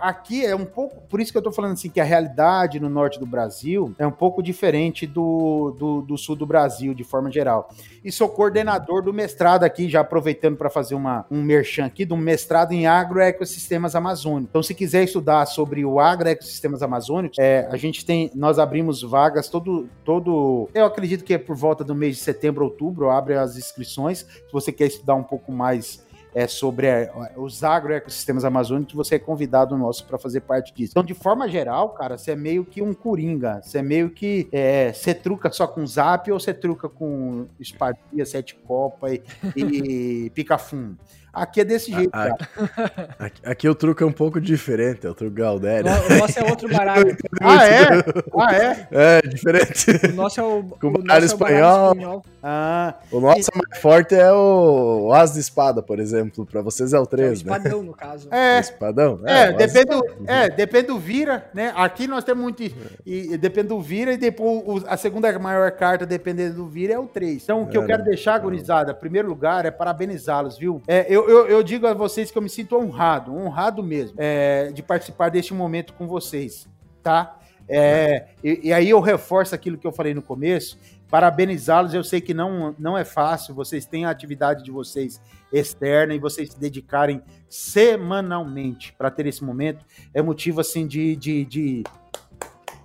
[0.00, 1.02] aqui é um pouco.
[1.08, 4.06] Por isso que eu tô falando assim, que a realidade no norte do Brasil é
[4.06, 7.70] um pouco diferente do, do, do sul do Brasil, de forma geral.
[8.04, 12.16] E sou coordenador do mestrado aqui, já aproveitando para fazer uma, um merchan aqui, do
[12.16, 14.48] mestrado em agroecossistemas amazônicos.
[14.50, 19.48] Então, se quiser estudar sobre o agroecossistemas amazônicos, é, a gente tem, nós abrimos vagas
[19.48, 23.56] todo, todo, eu acredito que é por volta do mês de setembro, outubro, abre as
[23.56, 24.18] inscrições.
[24.20, 26.04] Se você quer estudar um pouco mais
[26.34, 30.92] é, sobre é, os agroecossistemas amazônicos, você é convidado nosso para fazer parte disso.
[30.92, 33.60] Então, de forma geral, cara, você é meio que um coringa.
[33.62, 34.48] Você é meio que.
[34.52, 39.22] É, você truca só com zap ou você truca com espadinha, sete copa e,
[39.56, 40.96] e pica-fundo.
[41.32, 42.36] Aqui é desse jeito, cara.
[43.18, 45.90] Aqui, aqui o truque é um pouco diferente, é o truque Galdério.
[45.90, 47.16] O nosso é outro baralho.
[47.40, 47.88] ah, é?
[48.40, 48.88] Ah, é?
[48.90, 50.06] É, diferente.
[50.10, 51.92] O nosso é o, Com o baralho espanhol.
[51.92, 52.22] espanhol.
[52.42, 52.94] Ah.
[53.12, 53.58] O nosso e...
[53.58, 56.46] mais forte é o, o As de Espada, por exemplo.
[56.46, 57.86] Pra vocês é o 3, é o espadão, né?
[57.86, 58.28] no caso.
[58.30, 58.56] É.
[58.56, 59.20] O espadão?
[59.26, 61.72] É, é depende, do, é, depende do vira, né?
[61.76, 62.62] Aqui nós temos muito...
[62.62, 62.72] E,
[63.06, 66.98] e depende do vira e depois o, a segunda maior carta, dependendo do vira, é
[66.98, 67.42] o 3.
[67.42, 70.82] Então, o que é, eu quero deixar, gurizada, em primeiro lugar, é parabenizá-los, viu?
[70.88, 74.16] É, eu eu, eu, eu, digo a vocês que eu me sinto honrado, honrado mesmo,
[74.18, 76.68] é, de participar deste momento com vocês,
[77.02, 77.38] tá?
[77.68, 80.76] É, e, e, aí eu reforço aquilo que eu falei no começo,
[81.08, 85.20] parabenizá-los, eu sei que não, não é fácil, vocês têm a atividade de vocês
[85.52, 91.44] externa e vocês se dedicarem semanalmente para ter esse momento, é motivo assim de, de,
[91.44, 91.84] de,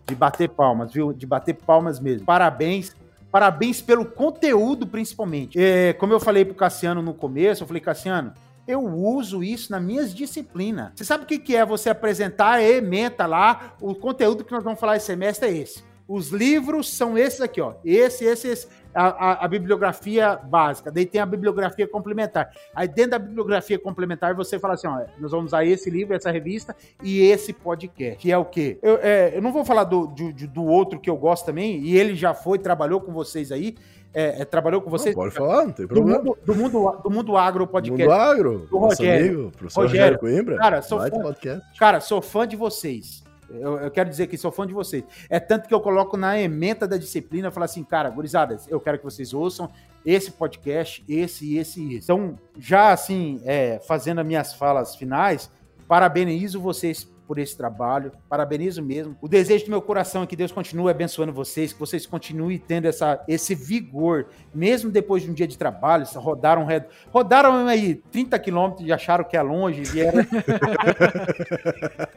[0.08, 1.12] de bater palmas, viu?
[1.12, 2.26] De bater palmas mesmo.
[2.26, 2.96] Parabéns,
[3.36, 5.60] Parabéns pelo conteúdo, principalmente.
[5.62, 8.34] É, como eu falei pro Cassiano no começo, eu falei, Cassiano,
[8.66, 10.94] eu uso isso nas minhas disciplinas.
[10.96, 13.76] Você sabe o que é você apresentar ementa lá?
[13.82, 15.84] O conteúdo que nós vamos falar esse semestre é esse.
[16.08, 17.74] Os livros são esses aqui, ó.
[17.84, 22.50] Esse, esse, esse a, a, a, bibliografia básica, daí tem a bibliografia complementar.
[22.74, 26.32] Aí dentro da bibliografia complementar você fala assim, ó, nós vamos usar esse livro, essa
[26.32, 28.80] revista e esse podcast, que é o quê?
[28.82, 31.98] Eu, é, eu não vou falar do, do, do outro que eu gosto também, e
[31.98, 33.76] ele já foi, trabalhou com vocês aí,
[34.14, 35.14] é, é, trabalhou com vocês.
[35.14, 36.20] Não, pode falar, não tem problema.
[36.20, 38.02] Do mundo, do mundo, do mundo agro podcast.
[38.02, 38.68] Do mundo agro.
[38.72, 39.26] Do Rogério.
[39.26, 40.58] Amigo, professor Rogério, Rogério Coimbra.
[40.58, 41.36] Cara, sou fã,
[41.78, 43.25] cara, sou fã de vocês.
[43.50, 45.04] Eu, eu, quero dizer que sou fã de vocês.
[45.30, 48.98] É tanto que eu coloco na ementa da disciplina, falo assim, cara, gurizada, eu quero
[48.98, 49.70] que vocês ouçam
[50.06, 52.04] esse podcast, esse, esse esse.
[52.04, 55.50] Então, já assim, é, fazendo as minhas falas finais,
[55.88, 58.12] Parabenizo vocês por esse trabalho.
[58.30, 59.16] Parabenizo mesmo.
[59.22, 62.86] O desejo do meu coração é que Deus continue abençoando vocês, que vocês continuem tendo
[62.86, 66.06] essa, esse vigor, mesmo depois de um dia de trabalho.
[66.16, 66.68] Rodaram,
[67.12, 70.24] rodaram aí 30 quilômetros e acharam que é longe, vieram.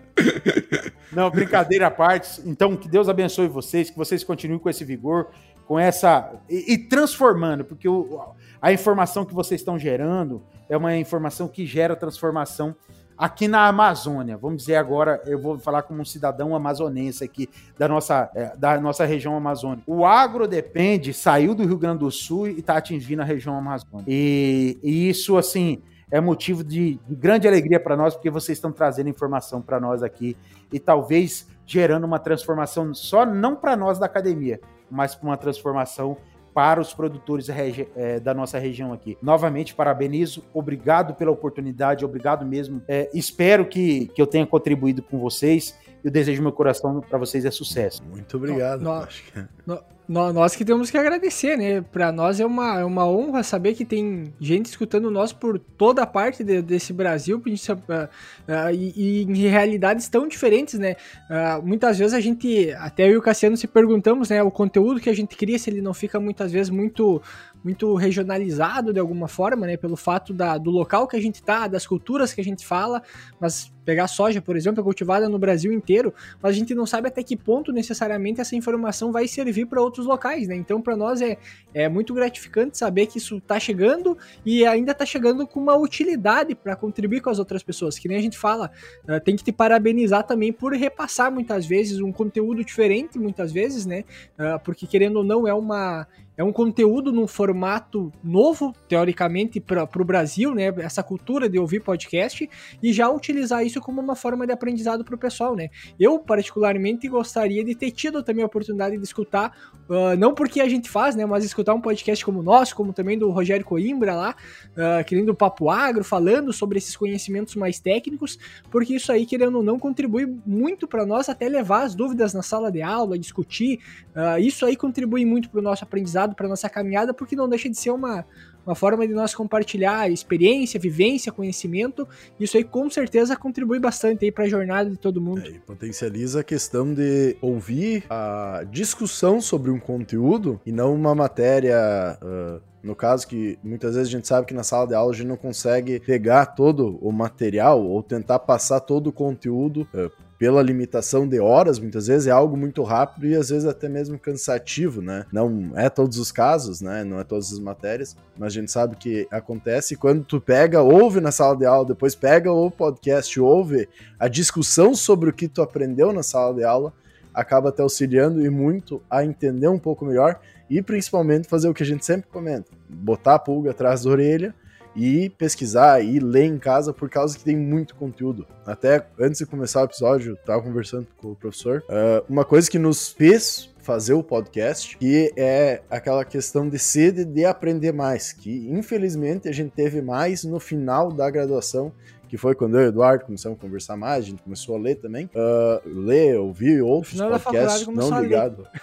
[1.13, 2.43] Não, brincadeira à parte.
[2.45, 5.29] Então, que Deus abençoe vocês, que vocês continuem com esse vigor,
[5.67, 6.33] com essa.
[6.49, 8.21] e, e transformando, porque o,
[8.61, 12.77] a informação que vocês estão gerando é uma informação que gera transformação
[13.19, 14.37] aqui na Amazônia.
[14.37, 18.81] Vamos dizer agora, eu vou falar como um cidadão amazonense aqui da nossa, é, da
[18.81, 19.83] nossa região amazônica.
[19.87, 24.05] O agro depende, saiu do Rio Grande do Sul e está atingindo a região amazônica.
[24.07, 28.71] E, e, isso, assim, é motivo de, de grande alegria para nós, porque vocês estão
[28.71, 30.37] trazendo informação para nós aqui
[30.73, 36.17] e talvez gerando uma transformação só não para nós da academia, mas para uma transformação
[36.59, 39.17] para os produtores é, da nossa região aqui.
[39.23, 42.83] Novamente, parabenizo, obrigado pela oportunidade, obrigado mesmo.
[42.89, 47.01] É, espero que, que eu tenha contribuído com vocês e o desejo do meu coração
[47.01, 48.03] para vocês é sucesso.
[48.11, 48.81] Muito obrigado.
[48.81, 51.83] No, no, no, nós que temos que agradecer, né?
[51.83, 56.03] Para nós é uma, é uma honra saber que tem gente escutando nós por toda
[56.03, 60.97] a parte de, desse Brasil uh, uh, e, e, em realidades tão diferentes, né?
[61.29, 64.43] Uh, muitas vezes a gente, até eu e o Cassiano se perguntamos, né?
[64.43, 67.21] O conteúdo que a gente cria, se ele não fica muitas vezes muito
[67.63, 69.77] muito regionalizado de alguma forma, né?
[69.77, 73.03] Pelo fato da, do local que a gente tá, das culturas que a gente fala,
[73.41, 76.13] mas pegar soja, por exemplo, é cultivada no Brasil inteiro,
[76.43, 80.05] mas a gente não sabe até que ponto necessariamente essa informação vai servir para outros
[80.05, 80.55] locais, né?
[80.55, 81.39] Então, para nós é,
[81.73, 86.55] é muito gratificante saber que isso está chegando e ainda está chegando com uma utilidade
[86.55, 87.99] para contribuir com as outras pessoas.
[87.99, 88.71] Que nem a gente fala,
[89.09, 93.87] uh, tem que te parabenizar também por repassar muitas vezes um conteúdo diferente, muitas vezes,
[93.87, 94.05] né?
[94.39, 96.07] Uh, porque querendo ou não, é uma
[96.39, 100.73] é um conteúdo num formato novo, teoricamente, para o Brasil, né?
[100.79, 102.49] Essa cultura de ouvir podcast
[102.81, 105.69] e já utilizar isso como uma forma de aprendizado para o pessoal, né?
[105.99, 109.53] Eu, particularmente, gostaria de ter tido também a oportunidade de escutar,
[109.89, 111.25] uh, não porque a gente faz, né?
[111.25, 114.35] Mas escutar um podcast como o nosso, como também do Rogério Coimbra lá,
[114.73, 118.39] uh, querendo o Papo Agro, falando sobre esses conhecimentos mais técnicos,
[118.71, 122.43] porque isso aí, querendo ou não, contribui muito para nós até levar as dúvidas na
[122.43, 123.81] sala de aula, discutir.
[124.15, 127.49] Uh, isso aí contribui muito para o nosso aprendizado aprendizado para nossa caminhada, porque não
[127.49, 128.25] deixa de ser uma,
[128.69, 132.07] uma forma de nós compartilhar experiência, vivência, conhecimento.
[132.39, 135.41] Isso aí com certeza contribui bastante aí para a jornada de todo mundo.
[135.41, 141.15] É, e potencializa a questão de ouvir a discussão sobre um conteúdo e não uma
[141.15, 142.19] matéria.
[142.23, 145.17] Uh, no caso que muitas vezes a gente sabe que na sala de aula a
[145.17, 150.63] gente não consegue pegar todo o material ou tentar passar todo o conteúdo uh, pela
[150.63, 155.03] limitação de horas, muitas vezes é algo muito rápido e às vezes até mesmo cansativo,
[155.03, 155.27] né?
[155.33, 157.03] Não é todos os casos, né?
[157.03, 161.21] Não é todas as matérias, mas a gente sabe que acontece quando tu pega, ouve
[161.21, 163.89] na sala de aula, depois pega o podcast, ouve
[164.19, 166.93] a discussão sobre o que tu aprendeu na sala de aula,
[167.35, 170.39] acaba te auxiliando e muito a entender um pouco melhor
[170.71, 174.55] e principalmente fazer o que a gente sempre comenta, botar a pulga atrás da orelha
[174.99, 178.45] e pesquisar e ler em casa por causa que tem muito conteúdo.
[178.67, 181.85] Até antes de começar o episódio, eu tava conversando com o professor.
[181.89, 187.25] Uh, uma coisa que nos fez fazer o podcast, que é aquela questão de sede
[187.25, 191.93] de aprender mais, que infelizmente a gente teve mais no final da graduação,
[192.29, 194.79] que foi quando eu e o Eduardo começamos a conversar mais, a gente começou a
[194.79, 195.27] ler também.
[195.27, 198.67] Uh, ler, ouvir outros podcasts não ligado.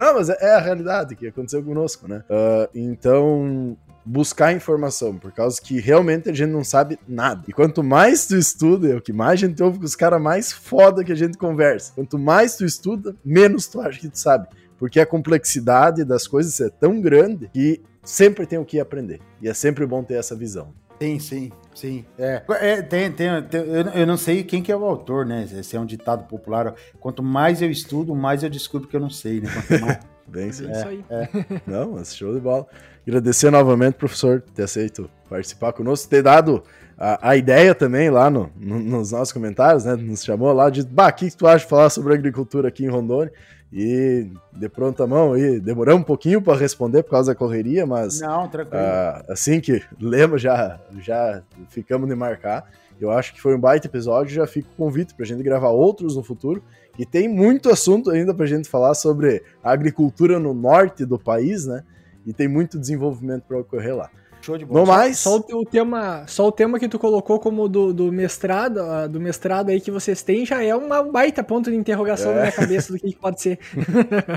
[0.00, 0.04] É.
[0.04, 2.22] não, mas é, é, a realidade que aconteceu conosco, né?
[2.30, 3.76] Uh, então,
[4.08, 7.44] buscar informação, por causa que realmente a gente não sabe nada.
[7.46, 10.20] E quanto mais tu estuda, é o que mais a gente ouve com os caras
[10.20, 11.92] mais foda que a gente conversa.
[11.94, 14.48] Quanto mais tu estuda, menos tu acha que tu sabe.
[14.78, 19.20] Porque a complexidade das coisas é tão grande que sempre tem o que aprender.
[19.42, 20.72] E é sempre bom ter essa visão.
[21.00, 22.04] Sim, sim, sim.
[22.18, 25.46] É, é tem, tem, tem eu, eu, não sei quem que é o autor, né?
[25.52, 26.74] Esse é um ditado popular.
[26.98, 29.50] Quanto mais eu estudo, mais eu descubro que eu não sei, né?
[29.52, 29.98] Quanto mais...
[30.28, 30.66] Bem, sim.
[30.68, 31.04] É, isso aí.
[31.10, 31.28] É.
[31.66, 32.66] Não, mas show de bola.
[33.06, 36.62] Agradecer novamente, professor, ter aceito participar conosco, ter dado
[36.98, 39.94] a, a ideia também lá no, no, nos nossos comentários, né?
[39.96, 42.88] Nos chamou lá de, bah, o que, tu acha de falar sobre agricultura aqui em
[42.88, 43.32] Rondônia?
[43.72, 48.20] E de pronta mão aí, demoramos um pouquinho para responder por causa da correria, mas
[48.20, 48.82] Não, tranquilo.
[48.82, 52.66] Ah, assim que lemos, já, já ficamos de marcar.
[53.00, 55.68] Eu acho que foi um baita episódio, já fica o convite para a gente gravar
[55.68, 56.62] outros no futuro.
[56.98, 61.18] E tem muito assunto ainda para a gente falar sobre a agricultura no norte do
[61.18, 61.84] país, né?
[62.28, 64.10] e tem muito desenvolvimento para ocorrer lá.
[64.48, 64.80] Show de bola.
[64.80, 65.18] No mais.
[65.18, 69.20] Só, o tema, só o tema que tu colocou como do, do mestrado, ah, do
[69.20, 72.34] mestrado aí que vocês têm já é uma baita ponto de interrogação é.
[72.34, 73.58] na minha cabeça do que, que pode ser.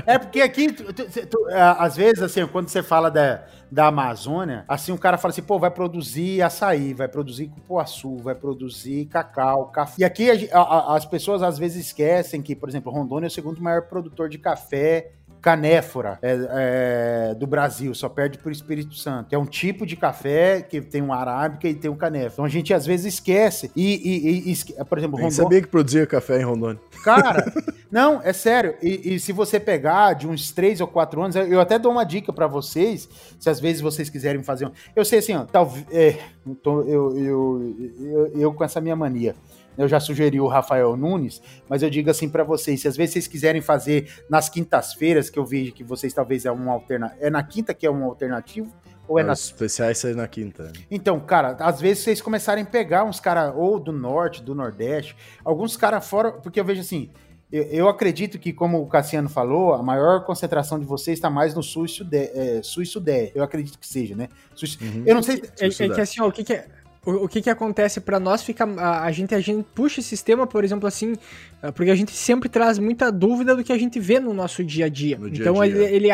[0.06, 4.64] É porque aqui, tu, tu, tu, às vezes, assim, quando você fala da, da Amazônia,
[4.68, 9.66] assim, o cara fala assim, pô, vai produzir açaí, vai produzir cupuaçu, vai produzir cacau,
[9.66, 9.94] café.
[9.98, 13.30] E aqui a, a, as pessoas às vezes esquecem que, por exemplo, Rondônia é o
[13.30, 15.12] segundo maior produtor de café
[15.42, 19.34] canéfora é, é, do Brasil, só perde por Espírito Santo.
[19.34, 22.32] É um tipo de café que tem um arábica e tem um canéfora.
[22.32, 23.68] Então a gente às vezes esquece.
[23.74, 25.36] E, e, e por exemplo, Rondônia.
[25.36, 26.80] sabia que produzia café em Rondônia.
[27.02, 27.52] Cara,
[27.90, 28.76] não, é sério.
[28.80, 32.04] E, e, se você pegar de uns três ou quatro anos, eu até dou uma
[32.04, 33.08] dica para vocês,
[33.40, 34.66] se às vezes vocês quiserem fazer.
[34.66, 34.72] Um...
[34.94, 35.84] Eu sei assim, ó, talvez.
[35.90, 36.18] É,
[36.64, 39.34] eu, eu, eu, eu com essa minha mania
[39.76, 43.14] eu já sugeri o Rafael Nunes, mas eu digo assim para vocês, se às vezes
[43.14, 47.30] vocês quiserem fazer nas quintas-feiras, que eu vejo que vocês talvez é um alterna, é
[47.30, 48.72] na quinta que é um alternativo,
[49.08, 49.32] ou é, é na...
[49.32, 50.72] especiais sai na quinta.
[50.90, 55.16] Então, cara, às vezes vocês começarem a pegar uns caras ou do norte, do nordeste,
[55.44, 57.10] alguns caras fora, porque eu vejo assim,
[57.52, 61.54] eu, eu, acredito que, como o Cassiano falou, a maior concentração de vocês está mais
[61.54, 62.38] no sul e sudeste.
[62.38, 63.36] É, sul e sudeste.
[63.36, 64.30] Eu acredito que seja, né?
[64.54, 65.02] Sul, uhum.
[65.04, 65.42] Eu não sei.
[65.60, 66.66] É, é, é que assim, ó, o que, que é
[67.04, 70.08] o, o, que que acontece para nós fica a, a, gente a gente puxa esse
[70.08, 71.14] sistema, por exemplo, assim,
[71.60, 74.62] ah, porque a gente sempre traz muita dúvida do que a gente vê no nosso
[74.62, 75.18] dia a dia.
[75.18, 75.88] No então dia -a -dia.
[75.90, 76.08] ele, ele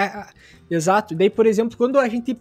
[0.70, 1.14] exato.
[1.14, 2.38] Daí, por exemplo, quando a gente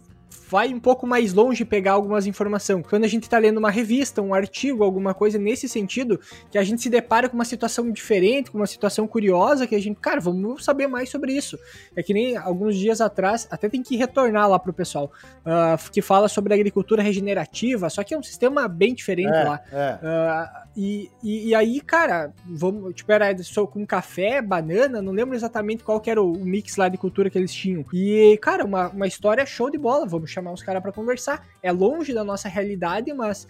[0.48, 2.86] vai um pouco mais longe pegar algumas informações.
[2.88, 6.18] Quando a gente está lendo uma revista, um artigo, alguma coisa nesse sentido,
[6.50, 9.80] que a gente se depara com uma situação diferente, com uma situação curiosa, que a
[9.80, 11.58] gente, cara, vamos saber mais sobre isso.
[11.94, 16.00] É que nem alguns dias atrás, até tem que retornar lá pro pessoal, uh, que
[16.00, 19.60] fala sobre agricultura regenerativa, só que é um sistema bem diferente é, lá.
[19.70, 19.98] É.
[20.02, 23.34] Uh, e, e, e, aí, cara, vamos, tipo, era
[23.70, 27.36] com café, banana, não lembro exatamente qual que era o mix lá de cultura que
[27.36, 27.84] eles tinham.
[27.92, 31.46] E, cara, uma, uma história show de bola, vamos chamar uns caras para conversar.
[31.62, 33.46] É longe da nossa realidade, mas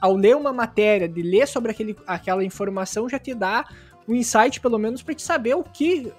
[0.00, 3.64] ao ler uma matéria, de ler sobre aquele, aquela informação, já te dá
[4.06, 6.12] um insight, pelo menos, para te saber o que,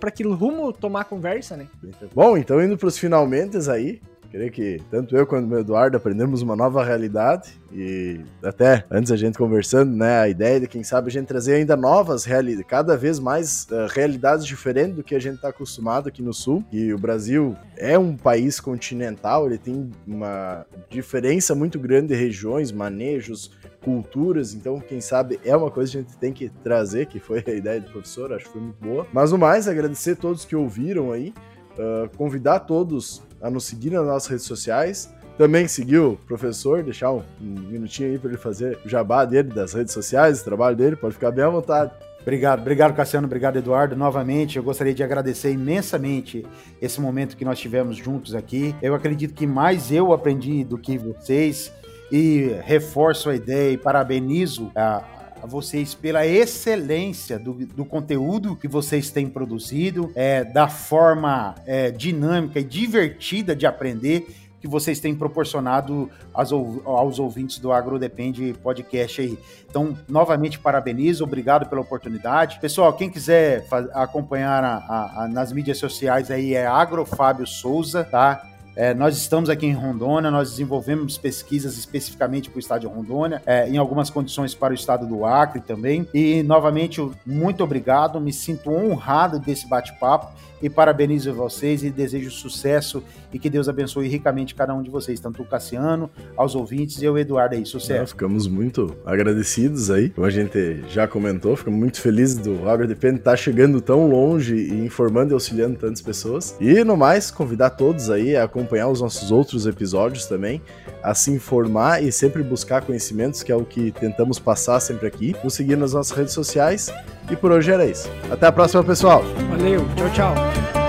[0.00, 1.68] para que rumo tomar a conversa, né?
[2.14, 4.00] Bom, então indo para os finalmente aí,
[4.30, 9.16] Creio que tanto eu quanto o Eduardo aprendemos uma nova realidade e até antes a
[9.16, 12.96] gente conversando, né, a ideia de quem sabe a gente trazer ainda novas realidades, cada
[12.96, 16.62] vez mais uh, realidades diferentes do que a gente está acostumado aqui no Sul.
[16.70, 22.70] E o Brasil é um país continental, ele tem uma diferença muito grande de regiões,
[22.70, 23.50] manejos,
[23.82, 27.42] culturas, então quem sabe é uma coisa que a gente tem que trazer, que foi
[27.46, 29.06] a ideia do professor, acho que foi muito boa.
[29.12, 31.32] Mas no mais, agradecer a todos que ouviram aí,
[31.78, 35.12] uh, convidar todos a nos seguir nas nossas redes sociais.
[35.36, 39.72] Também seguir o professor, deixar um, minutinho aí para ele fazer o jabá dele, das
[39.72, 41.92] redes sociais, o trabalho dele, pode ficar bem à vontade.
[42.20, 43.94] Obrigado, obrigado Cassiano, obrigado Eduardo.
[43.94, 46.44] Novamente, eu gostaria de agradecer imensamente
[46.82, 48.74] esse momento que nós tivemos juntos aqui.
[48.82, 51.72] Eu acredito que mais eu aprendi do que vocês
[52.10, 55.04] e reforço a ideia e parabenizo a,
[55.42, 61.90] a vocês pela excelência do, do conteúdo que vocês têm produzido, é, da forma é,
[61.90, 64.26] dinâmica e divertida de aprender
[64.60, 69.38] que vocês têm proporcionado aos, aos ouvintes do Agro Depende podcast aí.
[69.68, 72.58] Então, novamente, parabenizo, obrigado pela oportunidade.
[72.60, 78.44] Pessoal, quem quiser acompanhar a, a, a, nas mídias sociais aí é Agrofábio Souza, tá?
[78.78, 83.42] É, nós estamos aqui em Rondônia, nós desenvolvemos pesquisas especificamente para o estado de Rondônia,
[83.44, 86.06] é, em algumas condições para o estado do Acre também.
[86.14, 90.32] E, novamente, muito obrigado, me sinto honrado desse bate-papo
[90.62, 93.02] e parabenizo vocês e desejo sucesso
[93.32, 97.08] e que Deus abençoe ricamente cada um de vocês, tanto o Cassiano, aos ouvintes e
[97.08, 97.64] o Eduardo aí.
[97.66, 98.12] Sucesso.
[98.12, 103.32] Ficamos muito agradecidos aí, como a gente já comentou, ficamos muito felizes do AgroDepende estar
[103.32, 106.56] tá chegando tão longe e informando e auxiliando tantas pessoas.
[106.60, 110.62] E no mais, convidar todos aí a acompanhar os nossos outros episódios também,
[111.02, 115.34] a se informar e sempre buscar conhecimentos, que é o que tentamos passar sempre aqui.
[115.42, 116.92] Nos seguir nas nossas redes sociais.
[117.30, 118.08] E por hoje era isso.
[118.30, 119.22] Até a próxima, pessoal.
[119.50, 120.87] Valeu, tchau, tchau.